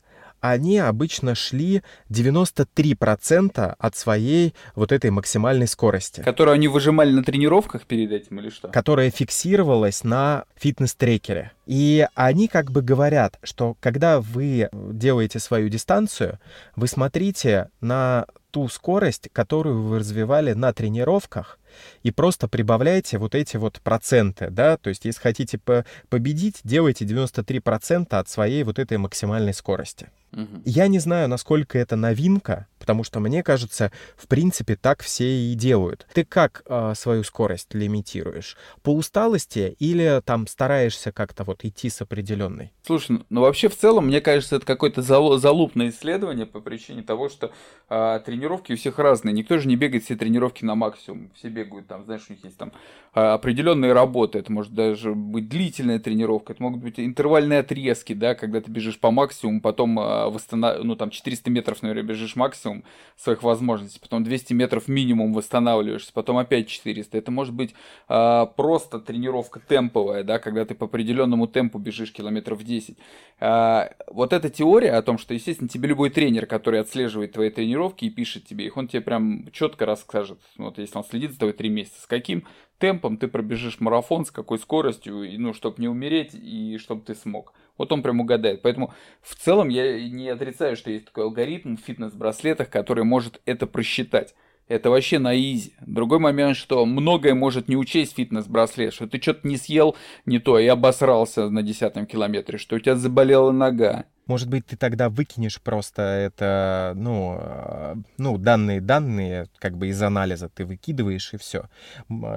они 0.45 0.79
обычно 0.79 1.35
шли 1.35 1.83
93% 2.11 3.77
от 3.79 3.97
своей 3.97 4.55
вот 4.75 4.93
этой 4.93 5.09
максимальной 5.09 5.67
скорости. 5.67 6.21
Которую 6.21 6.57
они 6.57 6.69
выжимали 6.69 7.13
на 7.13 7.25
тренировках 7.25 7.87
перед 7.87 8.13
этим 8.13 8.41
или 8.41 8.51
что? 8.51 8.69
Которая 8.69 9.11
фиксировалась 9.11 10.05
на 10.05 10.45
фитнес-трекере. 10.57 11.53
И 11.65 12.07
они 12.15 12.49
как 12.49 12.71
бы 12.73 12.83
говорят, 12.83 13.39
что 13.43 13.75
когда 13.81 14.21
вы 14.21 14.69
делаете 14.73 15.39
свою 15.39 15.71
дистанцию, 15.71 16.39
вы 16.77 16.89
смотрите 16.89 17.71
на 17.81 18.27
ту 18.55 18.69
скорость, 18.69 19.31
которую 19.33 19.83
вы 19.83 19.99
развивали 19.99 20.53
на 20.53 20.73
тренировках, 20.73 21.59
и 22.05 22.13
просто 22.13 22.47
прибавляйте 22.47 23.19
вот 23.19 23.35
эти 23.35 23.57
вот 23.57 23.81
проценты, 23.83 24.49
да, 24.49 24.77
то 24.77 24.91
есть 24.91 25.05
если 25.05 25.21
хотите 25.21 25.59
по 25.59 25.85
победить, 26.09 26.61
делайте 26.63 27.05
93% 27.05 28.07
от 28.11 28.29
своей 28.29 28.63
вот 28.63 28.79
этой 28.79 28.97
максимальной 28.97 29.53
скорости. 29.53 30.09
Угу. 30.31 30.63
Я 30.65 30.87
не 30.87 31.01
знаю, 31.01 31.29
насколько 31.29 31.77
это 31.77 31.97
новинка, 31.97 32.69
потому 32.85 33.03
что 33.03 33.19
мне 33.19 33.43
кажется, 33.43 33.91
в 34.15 34.29
принципе, 34.29 34.77
так 34.77 35.03
все 35.03 35.25
и 35.25 35.55
делают. 35.55 36.07
Ты 36.13 36.23
как 36.23 36.63
э, 36.67 36.93
свою 36.95 37.25
скорость 37.25 37.73
лимитируешь? 37.73 38.59
По 38.83 38.91
усталости 38.91 39.75
или 39.79 40.21
там 40.23 40.47
стараешься 40.47 41.11
как-то 41.11 41.45
вот 41.45 41.65
идти 41.65 41.89
с 41.89 42.03
определенной? 42.03 42.75
Слушай, 42.83 43.21
ну 43.31 43.41
вообще 43.41 43.71
в 43.71 43.79
целом, 43.79 44.09
мне 44.09 44.21
кажется, 44.21 44.57
это 44.57 44.67
какое-то 44.67 45.01
залупное 45.01 45.89
исследование 45.89 46.45
по 46.45 46.61
причине 46.61 47.03
того, 47.03 47.31
что 47.31 47.53
э, 47.89 48.21
тренировки 48.27 48.73
у 48.73 48.77
всех 48.77 48.99
разные. 48.99 49.33
Никто 49.33 49.57
же 49.57 49.67
не 49.67 49.77
бегает 49.77 50.05
все 50.05 50.15
тренировки 50.15 50.63
на 50.63 50.75
максимум. 50.75 51.31
Все 51.35 51.49
бегают 51.49 51.87
там, 51.87 52.05
знаешь, 52.05 52.27
у 52.29 52.35
них 52.35 52.45
есть 52.45 52.59
там 52.59 52.73
э, 53.15 53.21
определенные 53.21 53.95
работы. 53.95 54.41
Это 54.41 54.53
может 54.53 54.75
даже 54.75 55.15
быть 55.15 55.49
длительная 55.49 56.01
тренировка, 56.01 56.53
это 56.53 56.63
могут 56.63 56.83
быть 56.83 57.01
интервальные 57.01 57.61
отрезки, 57.61 58.13
да, 58.13 58.35
когда 58.35 58.61
ты 58.61 58.71
бежишь 58.71 58.99
по 58.99 59.11
максимуму, 59.11 59.63
потом 59.63 59.99
э, 59.99 60.29
восстанов... 60.29 60.85
ну 60.85 60.97
там 60.97 61.09
400 61.09 61.51
метров, 61.51 61.81
наверное, 61.81 62.03
бежишь 62.03 62.37
максимум, 62.37 62.74
максимум 62.75 62.85
своих 63.17 63.45
возможностей, 63.45 64.01
потом 64.01 64.25
200 64.25 64.55
метров 64.55 64.89
минимум 64.89 65.33
восстанавливаешься, 65.33 66.13
потом 66.13 66.37
опять 66.37 66.67
400. 66.67 67.17
Это 67.17 67.31
может 67.31 67.55
быть 67.55 67.75
э, 68.09 68.47
просто 68.57 68.99
тренировка 68.99 69.61
темповая, 69.61 70.25
да, 70.25 70.41
когда 70.41 70.65
ты 70.65 70.75
по 70.75 70.87
определенному 70.87 71.47
темпу 71.47 71.79
бежишь 71.79 72.13
километров 72.13 72.65
10. 72.65 72.99
Э, 72.99 73.01
а, 73.41 73.91
вот 74.09 74.33
эта 74.33 74.51
теория 74.51 74.93
о 74.93 75.03
том, 75.03 75.19
что, 75.19 75.33
естественно, 75.33 75.69
тебе 75.69 75.89
любой 75.89 76.11
тренер, 76.11 76.47
который 76.47 76.81
отслеживает 76.81 77.33
твои 77.33 77.51
тренировки 77.51 78.07
и 78.07 78.11
пишет 78.11 78.47
тебе 78.47 78.67
их, 78.67 78.77
он 78.77 78.89
тебе 78.89 79.01
прям 79.01 79.49
четко 79.53 79.87
расскажет, 79.87 80.41
вот 80.59 80.79
если 80.79 80.99
он 80.99 81.05
следит 81.05 81.33
за 81.33 81.39
тобой 81.39 81.53
3 81.53 81.69
месяца, 81.69 82.03
с 82.03 82.07
каким 82.07 82.45
темпом 82.85 83.17
ты 83.17 83.29
пробежишь 83.29 83.81
марафон, 83.81 84.27
с 84.27 84.31
какой 84.31 84.59
скоростью, 84.59 85.23
и, 85.23 85.39
ну, 85.39 85.55
чтобы 85.55 85.77
не 85.81 85.89
умереть 85.89 86.35
и 86.35 86.77
чтобы 86.77 87.01
ты 87.01 87.15
смог. 87.15 87.55
Вот 87.79 87.91
он 87.93 88.03
прям 88.03 88.21
угадает. 88.21 88.61
Поэтому 88.61 88.93
в 89.23 89.35
целом 89.37 89.71
я 89.71 90.07
не 90.07 90.29
отрицаю, 90.29 90.77
что 90.77 90.91
есть 90.91 91.07
такой 91.07 91.25
алгоритм 91.25 91.77
в 91.77 91.81
фитнес-браслетах, 91.81 92.69
который 92.69 93.05
может 93.05 93.41
это 93.47 93.67
просчитать. 93.67 94.35
Это 94.69 94.91
вообще 94.91 95.19
на 95.19 95.35
изи. 95.35 95.73
Другой 95.81 96.19
момент, 96.19 96.59
что 96.59 96.85
многое 96.85 97.35
может 97.35 97.69
не 97.69 97.77
учесть 97.77 98.17
фитнес-браслет, 98.17 98.93
что 98.93 99.07
ты 99.07 99.19
что-то 99.19 99.49
не 99.49 99.57
съел 99.57 99.97
не 100.27 100.39
то 100.39 100.59
и 100.59 100.67
обосрался 100.67 101.49
на 101.49 101.63
десятом 101.63 102.05
километре, 102.05 102.59
что 102.59 102.77
у 102.77 102.79
тебя 102.79 102.97
заболела 102.97 103.51
нога, 103.51 104.05
может 104.27 104.49
быть, 104.49 104.67
ты 104.67 104.77
тогда 104.77 105.09
выкинешь 105.09 105.61
просто 105.61 106.03
это, 106.03 106.93
ну, 106.97 107.39
э, 107.41 107.95
ну, 108.19 108.39
данные, 108.39 108.81
данные, 108.81 109.49
как 109.59 109.77
бы 109.77 109.89
из 109.89 110.01
анализа 110.03 110.49
ты 110.49 110.65
выкидываешь 110.65 111.35
и 111.35 111.37
все. 111.37 111.69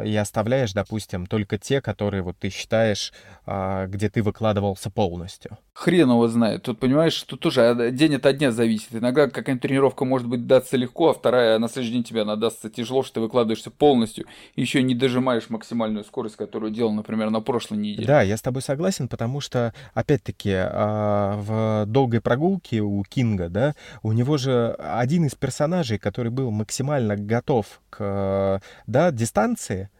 И 0.03 0.15
оставляешь, 0.15 0.74
допустим, 0.74 1.25
только 1.25 1.58
те, 1.58 1.82
которые 1.82 2.24
вот 2.24 2.38
ты 2.38 2.50
считаешь, 2.50 3.13
а, 3.46 3.88
где 3.88 4.10
ты 4.10 4.22
выкладывался 4.22 4.89
полностью. 4.89 5.58
Хрен 5.77 6.10
его 6.10 6.27
знает. 6.27 6.63
Тут, 6.63 6.79
понимаешь, 6.79 7.22
тут 7.22 7.39
тоже 7.39 7.91
день 7.91 8.15
от 8.15 8.38
дня 8.38 8.51
зависит. 8.51 8.96
Иногда 8.96 9.29
какая-нибудь 9.29 9.62
тренировка 9.62 10.05
может 10.05 10.27
быть 10.27 10.48
даться 10.48 10.75
легко, 10.75 11.12
а 11.12 11.13
вторая 11.13 11.60
на 11.60 11.69
следующий 11.69 11.93
день 11.93 12.03
тебе 12.03 12.24
она 12.24 12.36
дастся 12.36 12.72
тяжело, 12.72 13.03
что 13.03 13.15
ты 13.15 13.19
выкладываешься 13.19 13.69
полностью, 13.69 14.25
еще 14.55 14.81
не 14.81 14.96
дожимаешь 14.96 15.51
максимальную 15.51 16.03
скорость, 16.03 16.36
которую 16.36 16.72
делал, 16.72 16.93
например, 16.93 17.29
на 17.29 17.41
прошлой 17.41 17.77
неделе. 17.77 18.07
Да, 18.07 18.24
я 18.24 18.38
с 18.38 18.41
тобой 18.41 18.63
согласен, 18.63 19.07
потому 19.07 19.39
что, 19.39 19.72
опять-таки, 19.93 20.51
а, 20.51 21.38
в 21.38 21.86
долгой 21.86 22.22
прогулки 22.22 22.79
у 22.79 23.03
Кинга, 23.03 23.48
да, 23.48 23.75
у 24.01 24.13
него 24.13 24.38
же 24.38 24.75
один 24.79 25.25
из 25.25 25.36
персонажей, 25.36 26.00
который 26.00 26.31
был 26.31 26.50
максимально 26.50 27.15
готов 27.15 27.81
к, 27.91 28.63
да, 28.88 29.12
дистанции, 29.12 29.91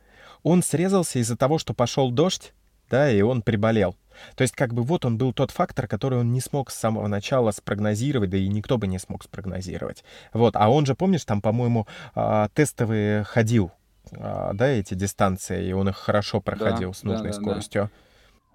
он 0.42 0.64
срезался 0.64 1.20
из-за 1.20 1.38
того, 1.38 1.60
что 1.60 1.76
пошел 1.76 2.10
дождь, 2.10 2.54
да, 2.90 3.12
и 3.12 3.22
он 3.22 3.44
приболел. 3.44 3.96
То 4.36 4.42
есть, 4.42 4.56
как 4.56 4.74
бы 4.74 4.84
вот 4.84 5.06
он 5.06 5.18
был 5.18 5.34
тот 5.34 5.52
фактор, 5.52 5.88
который 5.88 6.20
он 6.20 6.32
не 6.32 6.42
смог 6.42 6.72
с 6.72 6.76
самого 6.76 7.08
начала 7.08 7.52
спрогнозировать, 7.52 8.30
да 8.30 8.38
и 8.38 8.48
никто 8.48 8.78
бы 8.78 8.88
не 8.88 9.00
смог 9.00 9.24
спрогнозировать. 9.24 10.04
Вот, 10.34 10.56
а 10.56 10.70
он 10.70 10.86
же, 10.86 10.96
помнишь, 10.96 11.26
там, 11.26 11.42
по-моему, 11.42 11.88
а, 12.16 12.50
тестовые 12.54 13.24
ходил, 13.24 13.72
а, 14.12 14.54
да, 14.54 14.68
эти 14.68 14.94
дистанции, 14.94 15.70
и 15.70 15.74
он 15.74 15.90
их 15.90 15.98
хорошо 15.98 16.42
проходил 16.42 16.92
да, 16.92 16.98
с 16.98 17.04
нужной 17.04 17.32
да, 17.32 17.36
да, 17.36 17.42
скоростью. 17.42 17.84
Да. 17.84 17.92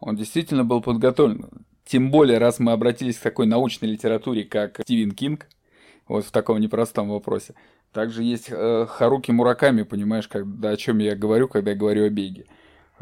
Он 0.01 0.17
действительно 0.17 0.65
был 0.65 0.83
подготовлен. 0.83 1.49
Тем 1.85 2.11
более, 2.11 2.39
раз 2.39 2.59
мы 2.59 2.73
обратились 2.73 3.19
к 3.19 3.23
такой 3.23 3.47
научной 3.47 3.91
литературе, 3.91 4.45
как 4.45 4.81
Стивен 4.83 5.13
Кинг, 5.13 5.47
вот 6.09 6.25
в 6.25 6.31
таком 6.31 6.61
непростом 6.61 7.11
вопросе. 7.11 7.55
Также 7.93 8.23
есть 8.23 8.47
э, 8.49 8.87
Харуки 8.89 9.31
Мураками, 9.31 9.83
понимаешь, 9.83 10.27
когда, 10.27 10.71
о 10.71 10.77
чем 10.77 10.99
я 10.99 11.15
говорю, 11.15 11.49
когда 11.49 11.73
я 11.73 11.77
говорю 11.77 12.07
о 12.07 12.09
беге. 12.09 12.47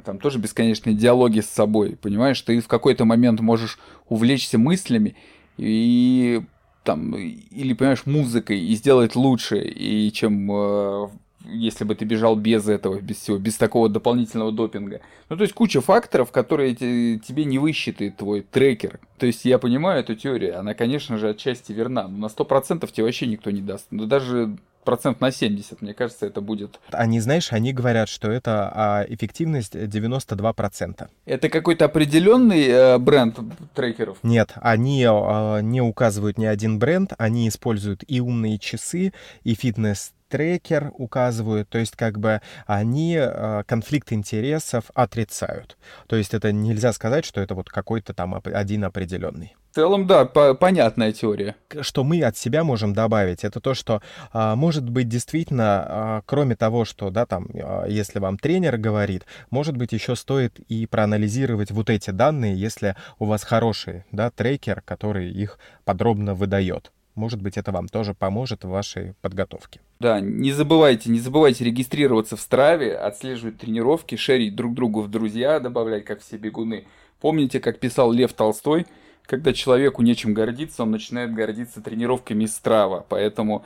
Там 0.00 0.18
тоже 0.18 0.38
бесконечные 0.38 0.94
диалоги 0.94 1.40
с 1.40 1.48
собой, 1.48 1.96
понимаешь? 2.00 2.40
Ты 2.42 2.60
в 2.60 2.68
какой-то 2.68 3.04
момент 3.04 3.40
можешь 3.40 3.78
увлечься 4.08 4.58
мыслями 4.58 5.16
и 5.56 6.42
там, 6.84 7.14
или, 7.14 7.74
понимаешь, 7.74 8.06
музыкой 8.06 8.60
и 8.60 8.74
сделать 8.74 9.14
лучше, 9.14 9.58
и 9.58 10.10
чем 10.12 10.50
э, 10.50 11.08
если 11.44 11.84
бы 11.84 11.94
ты 11.94 12.04
бежал 12.04 12.36
без 12.36 12.68
этого, 12.68 13.00
без 13.00 13.16
всего, 13.16 13.38
без 13.38 13.56
такого 13.56 13.88
дополнительного 13.88 14.52
допинга. 14.52 15.00
Ну, 15.28 15.36
то 15.36 15.42
есть 15.42 15.54
куча 15.54 15.80
факторов, 15.80 16.30
которые 16.32 16.74
тебе 16.74 17.44
не 17.44 17.58
высчитает 17.58 18.16
твой 18.16 18.42
трекер. 18.42 19.00
То 19.18 19.26
есть 19.26 19.44
я 19.44 19.58
понимаю 19.58 20.00
эту 20.00 20.14
теорию, 20.14 20.58
она, 20.58 20.74
конечно 20.74 21.18
же, 21.18 21.30
отчасти 21.30 21.72
верна, 21.72 22.08
но 22.08 22.18
на 22.18 22.26
100% 22.26 22.90
тебе 22.90 23.04
вообще 23.04 23.26
никто 23.26 23.50
не 23.50 23.62
даст. 23.62 23.86
Ну, 23.90 24.06
даже 24.06 24.56
процент 24.90 25.20
на 25.20 25.30
70, 25.30 25.82
мне 25.82 25.94
кажется, 25.94 26.26
это 26.26 26.40
будет. 26.40 26.80
Они, 26.90 27.20
знаешь, 27.20 27.52
они 27.52 27.72
говорят, 27.72 28.08
что 28.08 28.28
это 28.28 28.72
а, 28.74 29.04
эффективность 29.08 29.76
92%. 29.76 31.08
Это 31.26 31.48
какой-то 31.48 31.84
определенный 31.84 32.66
э, 32.66 32.98
бренд 32.98 33.38
трекеров? 33.72 34.18
Нет, 34.24 34.52
они 34.56 35.04
э, 35.04 35.60
не 35.62 35.80
указывают 35.80 36.38
ни 36.38 36.44
один 36.44 36.80
бренд, 36.80 37.12
они 37.18 37.48
используют 37.48 38.02
и 38.08 38.20
умные 38.20 38.58
часы, 38.58 39.12
и 39.44 39.54
фитнес 39.54 40.12
трекер 40.28 40.90
указывают, 40.96 41.68
то 41.68 41.78
есть 41.78 41.94
как 41.96 42.18
бы 42.18 42.40
они 42.66 43.16
э, 43.16 43.62
конфликт 43.66 44.12
интересов 44.12 44.90
отрицают. 44.94 45.76
То 46.08 46.16
есть 46.16 46.34
это 46.34 46.50
нельзя 46.50 46.92
сказать, 46.92 47.24
что 47.24 47.40
это 47.40 47.54
вот 47.54 47.68
какой-то 47.68 48.12
там 48.12 48.40
один 48.44 48.84
определенный. 48.84 49.54
В 49.70 49.74
целом, 49.76 50.08
да, 50.08 50.24
по 50.24 50.54
понятная 50.54 51.12
теория. 51.12 51.54
Что 51.80 52.02
мы 52.02 52.20
от 52.22 52.36
себя 52.36 52.64
можем 52.64 52.92
добавить, 52.92 53.44
это 53.44 53.60
то, 53.60 53.74
что 53.74 54.02
а, 54.32 54.56
может 54.56 54.90
быть 54.90 55.08
действительно, 55.08 55.64
а, 55.64 56.22
кроме 56.26 56.56
того, 56.56 56.84
что, 56.84 57.10
да, 57.10 57.24
там, 57.24 57.46
а, 57.54 57.86
если 57.86 58.18
вам 58.18 58.36
тренер 58.36 58.78
говорит, 58.78 59.26
может 59.50 59.76
быть 59.76 59.92
еще 59.92 60.16
стоит 60.16 60.58
и 60.58 60.86
проанализировать 60.86 61.70
вот 61.70 61.88
эти 61.88 62.10
данные, 62.10 62.60
если 62.60 62.96
у 63.20 63.26
вас 63.26 63.44
хороший, 63.44 64.04
да, 64.10 64.30
трекер, 64.30 64.82
который 64.84 65.30
их 65.30 65.60
подробно 65.84 66.34
выдает 66.34 66.90
может 67.16 67.42
быть, 67.42 67.58
это 67.58 67.70
вам 67.70 67.88
тоже 67.88 68.14
поможет 68.14 68.64
в 68.64 68.68
вашей 68.68 69.14
подготовке. 69.20 69.80
Да, 69.98 70.20
не 70.20 70.52
забывайте, 70.52 71.10
не 71.10 71.20
забывайте 71.20 71.64
регистрироваться 71.64 72.36
в 72.36 72.40
Страве, 72.40 72.96
отслеживать 72.96 73.58
тренировки, 73.58 74.14
шерить 74.14 74.54
друг 74.54 74.74
другу 74.74 75.02
в 75.02 75.08
друзья, 75.08 75.60
добавлять, 75.60 76.04
как 76.04 76.22
все 76.22 76.38
бегуны. 76.38 76.86
Помните, 77.20 77.60
как 77.60 77.78
писал 77.78 78.12
Лев 78.12 78.32
Толстой, 78.32 78.86
когда 79.30 79.52
человеку 79.52 80.02
нечем 80.02 80.34
гордиться, 80.34 80.82
он 80.82 80.90
начинает 80.90 81.32
гордиться 81.32 81.80
тренировками 81.80 82.44
из 82.44 82.54
Страва. 82.54 83.06
Поэтому, 83.08 83.64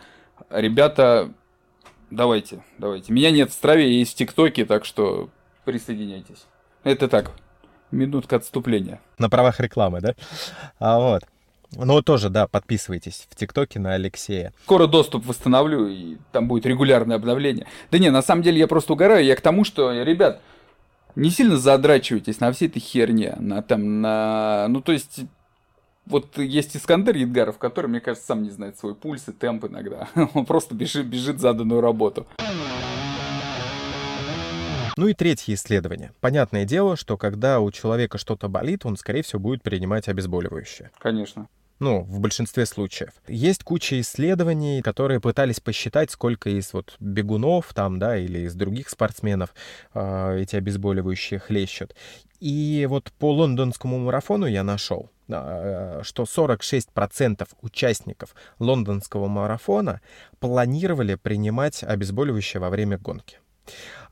ребята, 0.50 1.32
давайте, 2.10 2.62
давайте. 2.76 3.10
Меня 3.14 3.30
нет 3.30 3.50
в 3.50 3.54
Страве, 3.54 3.90
я 3.90 3.98
есть 3.98 4.12
в 4.12 4.16
ТикТоке, 4.16 4.66
так 4.66 4.84
что 4.84 5.30
присоединяйтесь. 5.64 6.44
Это 6.82 7.08
так, 7.08 7.30
минутка 7.90 8.36
отступления. 8.36 9.00
На 9.16 9.30
правах 9.30 9.58
рекламы, 9.58 10.02
да? 10.02 10.14
А 10.78 10.98
вот. 10.98 11.22
Ну, 11.72 12.02
тоже, 12.02 12.28
да, 12.28 12.46
подписывайтесь 12.46 13.26
в 13.30 13.34
ТикТоке 13.34 13.80
на 13.80 13.94
Алексея. 13.94 14.52
Скоро 14.64 14.86
доступ 14.86 15.24
восстановлю, 15.24 15.88
и 15.88 16.18
там 16.30 16.46
будет 16.46 16.66
регулярное 16.66 17.16
обновление. 17.16 17.66
Да 17.90 17.98
не, 17.98 18.10
на 18.10 18.20
самом 18.20 18.42
деле 18.42 18.58
я 18.58 18.68
просто 18.68 18.92
угораю. 18.92 19.24
Я 19.24 19.34
к 19.34 19.40
тому, 19.40 19.64
что, 19.64 19.90
ребят, 20.02 20.42
не 21.16 21.30
сильно 21.30 21.56
задрачивайтесь 21.56 22.38
на 22.38 22.52
всей 22.52 22.68
этой 22.68 22.80
херне. 22.80 23.34
На 23.38 23.62
там, 23.62 24.02
на... 24.02 24.66
Ну, 24.68 24.82
то 24.82 24.92
есть, 24.92 25.22
вот 26.06 26.38
есть 26.38 26.76
Искандер 26.76 27.16
Едгаров, 27.16 27.58
который, 27.58 27.86
мне 27.86 28.00
кажется, 28.00 28.26
сам 28.26 28.42
не 28.42 28.50
знает 28.50 28.78
свой 28.78 28.94
пульс 28.94 29.28
и 29.28 29.32
темп 29.32 29.66
иногда. 29.66 30.08
Он 30.34 30.44
просто 30.44 30.74
бежит, 30.74 31.06
бежит 31.06 31.40
заданную 31.40 31.80
работу. 31.80 32.26
Ну 34.96 35.08
и 35.08 35.14
третье 35.14 35.54
исследование. 35.54 36.12
Понятное 36.20 36.64
дело, 36.64 36.96
что 36.96 37.16
когда 37.16 37.60
у 37.60 37.70
человека 37.72 38.16
что-то 38.16 38.48
болит, 38.48 38.86
он, 38.86 38.96
скорее 38.96 39.22
всего, 39.22 39.40
будет 39.40 39.62
принимать 39.62 40.06
обезболивающее. 40.06 40.92
Конечно. 40.98 41.48
Ну, 41.80 42.02
в 42.02 42.20
большинстве 42.20 42.64
случаев. 42.64 43.10
Есть 43.26 43.64
куча 43.64 44.00
исследований, 44.00 44.80
которые 44.82 45.20
пытались 45.20 45.58
посчитать, 45.58 46.12
сколько 46.12 46.48
из 46.48 46.72
вот 46.72 46.94
бегунов 47.00 47.74
там, 47.74 47.98
да, 47.98 48.16
или 48.16 48.40
из 48.40 48.54
других 48.54 48.88
спортсменов 48.88 49.52
э, 49.92 50.38
эти 50.40 50.54
обезболивающие 50.54 51.40
хлещут. 51.40 51.96
И 52.38 52.86
вот 52.88 53.10
по 53.18 53.32
лондонскому 53.32 53.98
марафону 53.98 54.46
я 54.46 54.62
нашел, 54.62 55.10
что 55.26 56.24
46% 56.24 57.48
участников 57.62 58.34
лондонского 58.58 59.26
марафона 59.26 60.00
планировали 60.38 61.14
принимать 61.14 61.82
обезболивающее 61.82 62.60
во 62.60 62.70
время 62.70 62.98
гонки. 62.98 63.38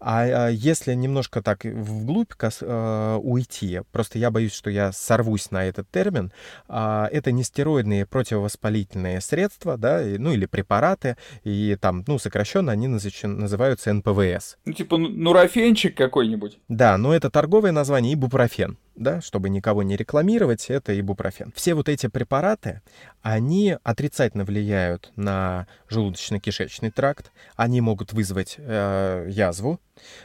А, 0.04 0.46
а 0.46 0.48
если 0.48 0.94
немножко 0.94 1.42
так 1.42 1.64
вглубь 1.64 2.32
э, 2.40 3.18
уйти, 3.22 3.82
просто 3.92 4.18
я 4.18 4.32
боюсь, 4.32 4.52
что 4.52 4.68
я 4.68 4.90
сорвусь 4.90 5.52
на 5.52 5.64
этот 5.64 5.88
термин, 5.90 6.32
э, 6.68 7.06
это 7.12 7.30
нестероидные 7.30 8.04
противовоспалительные 8.04 9.20
средства, 9.20 9.76
да, 9.76 10.02
ну 10.02 10.32
или 10.32 10.46
препараты, 10.46 11.16
и 11.44 11.76
там, 11.80 12.04
ну, 12.08 12.18
сокращенно 12.18 12.72
они 12.72 12.88
называются 12.88 13.92
НПВС. 13.92 14.56
Ну, 14.64 14.72
типа 14.72 14.96
нурофенчик 14.96 15.96
какой-нибудь. 15.96 16.58
Да, 16.68 16.98
но 16.98 17.14
это 17.14 17.30
торговое 17.30 17.70
название 17.70 18.14
ибупрофен 18.14 18.76
да, 18.94 19.20
чтобы 19.20 19.48
никого 19.48 19.82
не 19.82 19.96
рекламировать, 19.96 20.70
это 20.70 20.98
ибупрофен. 20.98 21.52
Все 21.54 21.74
вот 21.74 21.88
эти 21.88 22.08
препараты, 22.08 22.82
они 23.22 23.76
отрицательно 23.82 24.44
влияют 24.44 25.12
на 25.16 25.66
желудочно-кишечный 25.88 26.90
тракт, 26.90 27.32
они 27.56 27.80
могут 27.80 28.12
вызвать 28.12 28.56
э, 28.58 29.28
язву, 29.30 29.80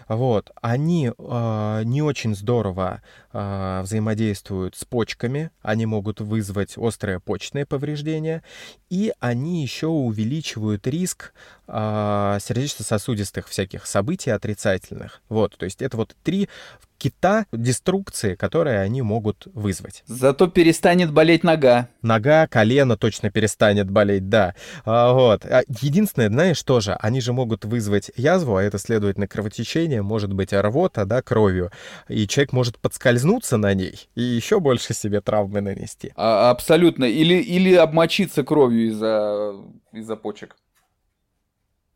вот, 0.07 0.51
они 0.62 1.12
э, 1.17 1.81
не 1.86 2.01
очень 2.01 2.36
здорово 2.36 3.01
э, 3.34 3.81
взаимодействуют 3.84 4.75
с 4.75 4.86
почками, 4.86 5.51
они 5.62 5.86
могут 5.86 6.22
вызвать 6.22 6.77
острое 6.77 7.19
почечное 7.19 7.65
повреждение, 7.65 8.43
и 8.89 9.13
они 9.19 9.62
еще 9.62 9.88
увеличивают 9.88 10.88
риск 10.88 11.34
э, 11.67 12.38
сердечно-сосудистых 12.41 13.48
всяких 13.48 13.86
событий 13.86 14.31
отрицательных. 14.31 15.22
Вот, 15.29 15.57
то 15.57 15.65
есть 15.65 15.81
это 15.81 15.98
вот 15.98 16.15
три 16.24 16.50
кита 16.98 17.46
деструкции, 17.51 18.36
которые 18.36 18.80
они 18.80 19.01
могут 19.01 19.48
вызвать. 19.54 20.04
Зато 20.08 20.48
перестанет 20.48 21.12
болеть 21.12 21.44
нога. 21.44 21.89
Нога, 22.01 22.48
колено 22.48 22.98
точно 22.98 23.32
перестанет 23.32 23.89
болеть, 23.89 24.30
да. 24.30 24.56
А, 24.86 25.13
вот. 25.13 25.46
А 25.46 25.63
единственное, 25.68 26.30
знаешь, 26.30 26.62
тоже, 26.63 26.94
они 27.00 27.22
же 27.22 27.34
могут 27.34 27.66
вызвать 27.66 28.12
язву, 28.16 28.56
а 28.56 28.63
это, 28.63 28.77
следовательно, 28.80 29.27
кровотечение, 29.27 30.01
может 30.01 30.34
быть 30.34 30.54
рвота, 30.54 31.06
да, 31.06 31.22
кровью. 31.22 31.72
И 32.07 32.27
человек 32.27 32.53
может 32.53 32.79
подскользнуться 32.79 33.57
на 33.57 33.74
ней 33.74 34.10
и 34.16 34.22
еще 34.22 34.60
больше 34.60 34.94
себе 34.94 35.22
травмы 35.22 35.62
нанести. 35.62 36.14
А, 36.16 36.50
абсолютно. 36.51 37.05
Или, 37.05 37.36
или 37.36 37.74
обмочиться 37.74 38.44
кровью 38.44 38.88
из-за 38.88 39.53
из 39.94 40.07
почек. 40.18 40.55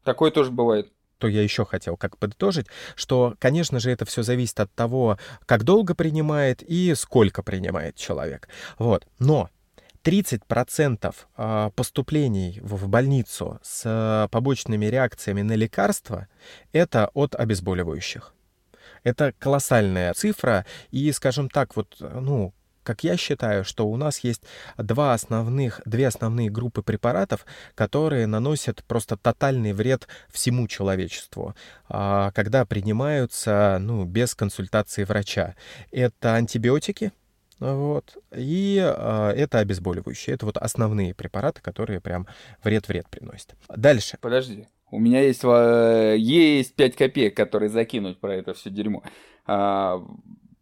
Такое 0.04 0.32
тоже 0.32 0.52
бывает 0.52 0.92
то 1.22 1.28
я 1.28 1.44
еще 1.44 1.66
хотел 1.66 1.98
как 1.98 2.18
подытожить, 2.18 2.66
что, 2.96 3.36
конечно 3.38 3.80
же, 3.80 3.92
это 3.92 4.06
все 4.06 4.24
зависит 4.24 4.60
от 4.60 4.74
того, 4.74 5.20
как 5.46 5.64
долго 5.64 5.94
принимает 5.94 6.64
и 6.64 6.96
сколько 6.96 7.44
принимает 7.44 7.96
человек. 7.96 8.50
Вот. 8.80 9.06
Но 9.20 9.52
30% 10.04 11.16
а, 11.36 11.70
поступлений 11.70 12.60
в 12.64 12.88
больницу 12.88 13.60
с 13.62 14.28
побочными 14.32 14.88
реакциями 14.88 15.44
на 15.44 15.54
лекарства— 15.54 16.28
это 16.74 17.12
от 17.14 17.36
обезболивающих. 17.36 18.34
Это 19.04 19.34
колоссальная 19.38 20.14
цифра, 20.16 20.66
и, 20.90 21.12
скажем 21.12 21.50
так, 21.50 21.76
вот, 21.76 21.98
ну, 22.00 22.52
как 22.84 23.04
я 23.04 23.17
считаю, 23.17 23.63
что 23.63 23.88
у 23.88 23.98
нас 23.98 24.20
есть 24.20 24.44
два 24.78 25.13
основных, 25.13 25.82
две 25.86 26.08
основные 26.08 26.50
группы 26.50 26.82
препаратов, 26.82 27.46
которые 27.76 28.28
наносят 28.28 28.84
просто 28.86 29.17
тотальный 29.17 29.74
вред 29.74 30.08
всему 30.30 30.67
человечеству, 30.67 31.56
а, 31.89 32.32
когда 32.32 32.65
принимаются 32.65 33.78
ну, 33.80 34.06
без 34.06 34.36
консультации 34.36 35.04
врача. 35.04 35.56
Это 35.91 36.36
антибиотики, 36.36 37.12
вот. 37.62 38.17
И 38.36 38.82
э, 38.84 39.34
это 39.38 39.60
обезболивающие. 39.60 40.34
Это 40.34 40.48
вот 40.48 40.58
основные 40.58 41.13
препараты, 41.13 41.62
которые 41.62 42.02
прям 42.02 42.28
вред-вред 42.63 43.08
приносят. 43.08 43.56
Дальше. 43.70 44.17
Подожди. 44.20 44.67
У 44.89 45.00
меня 45.00 45.22
есть, 45.22 45.44
э, 45.44 46.15
есть 46.17 46.76
5 46.76 46.96
копеек, 46.96 47.38
которые 47.38 47.70
закинуть 47.70 48.20
про 48.20 48.36
это 48.36 48.56
все 48.56 48.72
дерьмо. 48.72 49.04
А, 49.46 50.04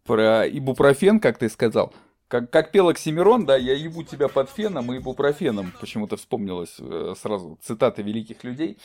про 0.04 0.46
ибупрофен, 0.46 1.20
как 1.20 1.38
ты 1.38 1.48
сказал. 1.48 1.94
Как, 2.30 2.48
как 2.48 2.70
пел 2.70 2.88
Оксимирон, 2.88 3.44
да, 3.44 3.56
я 3.56 3.74
ебу 3.74 4.04
тебя 4.04 4.28
под 4.28 4.48
феном 4.48 4.92
и 4.92 4.98
ибупрофеном. 4.98 5.72
Почему-то 5.80 6.16
вспомнилось 6.16 6.76
э, 6.78 7.14
сразу 7.20 7.58
цитаты 7.60 8.02
великих 8.02 8.44
людей. 8.44 8.78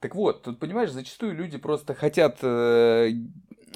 Так 0.00 0.14
вот, 0.14 0.42
тут, 0.42 0.58
понимаешь, 0.58 0.90
зачастую 0.92 1.34
люди 1.34 1.58
просто 1.58 1.92
хотят... 1.92 2.38
Э, 2.40 3.10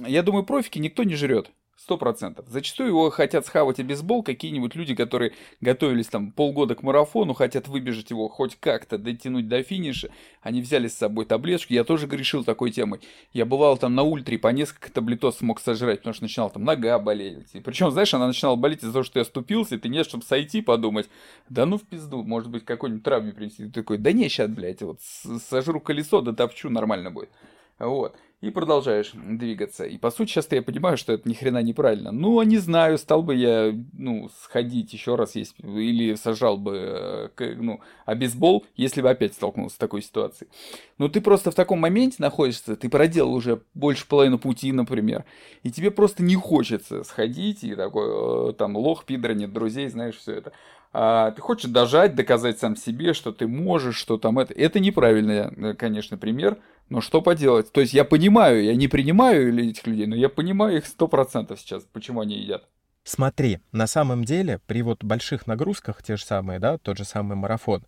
я 0.07 0.23
думаю, 0.23 0.47
профики 0.47 0.79
никто 0.79 1.03
не 1.03 1.17
жрет. 1.17 1.51
Сто 1.83 1.97
процентов. 1.97 2.45
Зачастую 2.47 2.91
его 2.91 3.09
хотят 3.09 3.47
схавать 3.47 3.79
и 3.79 3.83
бейсбол 3.83 4.23
какие-нибудь 4.23 4.75
люди, 4.75 4.95
которые 4.95 5.33
готовились 5.63 6.09
там 6.09 6.31
полгода 6.31 6.75
к 6.75 6.83
марафону, 6.83 7.33
хотят 7.33 7.69
выбежать 7.69 8.11
его 8.11 8.29
хоть 8.29 8.57
как-то, 8.61 8.99
дотянуть 8.99 9.49
до 9.49 9.63
финиша. 9.63 10.11
Они 10.43 10.61
взяли 10.61 10.89
с 10.89 10.95
собой 10.99 11.25
таблеточки. 11.25 11.73
Я 11.73 11.85
тоже 11.85 12.07
грешил 12.07 12.45
такой 12.45 12.71
темой. 12.71 13.01
Я 13.33 13.47
бывал 13.47 13.79
там 13.79 13.95
на 13.95 14.03
ультре, 14.03 14.39
по 14.39 14.49
несколько 14.49 14.93
таблетов 14.93 15.37
смог 15.37 15.59
сожрать, 15.59 16.01
потому 16.01 16.13
что 16.13 16.25
начинал 16.25 16.51
там 16.51 16.65
нога 16.65 16.99
болеть. 16.99 17.49
И 17.55 17.61
причем, 17.61 17.91
знаешь, 17.91 18.13
она 18.13 18.27
начинала 18.27 18.57
болеть 18.57 18.83
из-за 18.83 18.93
того, 18.93 19.03
что 19.03 19.19
я 19.19 19.25
ступился, 19.25 19.77
и 19.77 19.79
ты 19.79 19.89
нет, 19.89 20.05
чтобы 20.05 20.23
сойти, 20.25 20.61
подумать. 20.61 21.09
Да 21.49 21.65
ну 21.65 21.79
в 21.79 21.83
пизду, 21.85 22.23
может 22.23 22.51
быть, 22.51 22.67
какой-нибудь 22.67 23.05
травме 23.05 23.33
принести. 23.33 23.65
Ты 23.65 23.73
такой, 23.73 23.97
да 23.97 24.13
не, 24.13 24.29
сейчас, 24.29 24.51
блядь, 24.51 24.83
вот 24.83 25.01
сожру 25.01 25.81
колесо, 25.81 26.21
да 26.21 26.35
топчу, 26.35 26.69
нормально 26.69 27.11
будет. 27.11 27.31
Вот 27.79 28.15
и 28.41 28.51
продолжаешь 28.51 29.13
двигаться. 29.13 29.85
И 29.85 29.99
по 29.99 30.11
сути 30.11 30.31
сейчас 30.31 30.49
я 30.51 30.63
понимаю, 30.63 30.97
что 30.97 31.13
это 31.13 31.29
ни 31.29 31.35
хрена 31.35 31.63
неправильно. 31.63 32.11
Ну, 32.11 32.41
не 32.43 32.57
знаю, 32.57 32.97
стал 32.97 33.23
бы 33.23 33.35
я, 33.35 33.75
ну, 33.93 34.31
сходить 34.43 34.93
еще 34.95 35.15
раз, 35.15 35.35
есть, 35.35 35.57
или 35.59 36.15
сажал 36.15 36.57
бы, 36.57 37.31
э, 37.39 37.55
ну, 37.57 37.81
обезбол, 38.07 38.65
если 38.77 39.03
бы 39.03 39.11
опять 39.11 39.35
столкнулся 39.35 39.77
с 39.77 39.79
такой 39.79 40.01
ситуацией. 40.01 40.51
Но 40.97 41.09
ты 41.09 41.21
просто 41.21 41.51
в 41.51 41.55
таком 41.55 41.81
моменте 41.81 42.17
находишься, 42.19 42.77
ты 42.77 42.89
проделал 42.89 43.35
уже 43.35 43.61
больше 43.75 44.07
половины 44.07 44.39
пути, 44.39 44.73
например, 44.73 45.25
и 45.63 45.71
тебе 45.71 45.91
просто 45.91 46.23
не 46.23 46.35
хочется 46.35 47.05
сходить, 47.05 47.63
и 47.63 47.75
такой, 47.75 48.51
э, 48.51 48.53
там, 48.55 48.75
лох, 48.75 49.05
пидор, 49.05 49.35
нет 49.35 49.53
друзей, 49.53 49.89
знаешь, 49.89 50.17
все 50.17 50.33
это. 50.33 50.53
А, 50.93 51.31
ты 51.31 51.41
хочешь 51.41 51.71
дожать, 51.71 52.17
доказать 52.17 52.59
сам 52.59 52.75
себе, 52.75 53.13
что 53.13 53.33
ты 53.33 53.47
можешь, 53.47 53.97
что 53.97 54.19
там 54.19 54.39
это. 54.39 54.53
Это 54.55 54.81
неправильный, 54.81 55.71
э, 55.71 55.75
конечно, 55.75 56.17
пример, 56.17 56.59
но 56.91 57.01
что 57.01 57.23
поделать? 57.23 57.73
То 57.73 57.81
есть 57.81 57.95
я 57.95 58.05
понимаю, 58.05 58.63
я 58.63 58.75
не 58.75 58.89
принимаю 58.89 59.57
этих 59.57 59.87
людей, 59.87 60.07
но 60.07 60.17
я 60.17 60.29
понимаю 60.29 60.77
их 60.79 60.87
сто 60.87 61.09
процентов 61.09 61.61
сейчас, 61.61 61.85
почему 61.93 62.21
они 62.21 62.37
едят. 62.37 62.69
Смотри, 63.03 63.61
на 63.73 63.87
самом 63.87 64.25
деле, 64.25 64.61
при 64.67 64.83
вот 64.83 65.03
больших 65.03 65.47
нагрузках, 65.47 66.03
те 66.03 66.17
же 66.17 66.25
самые, 66.25 66.59
да, 66.59 66.77
тот 66.77 66.99
же 66.99 67.05
самый 67.05 67.35
марафон, 67.35 67.85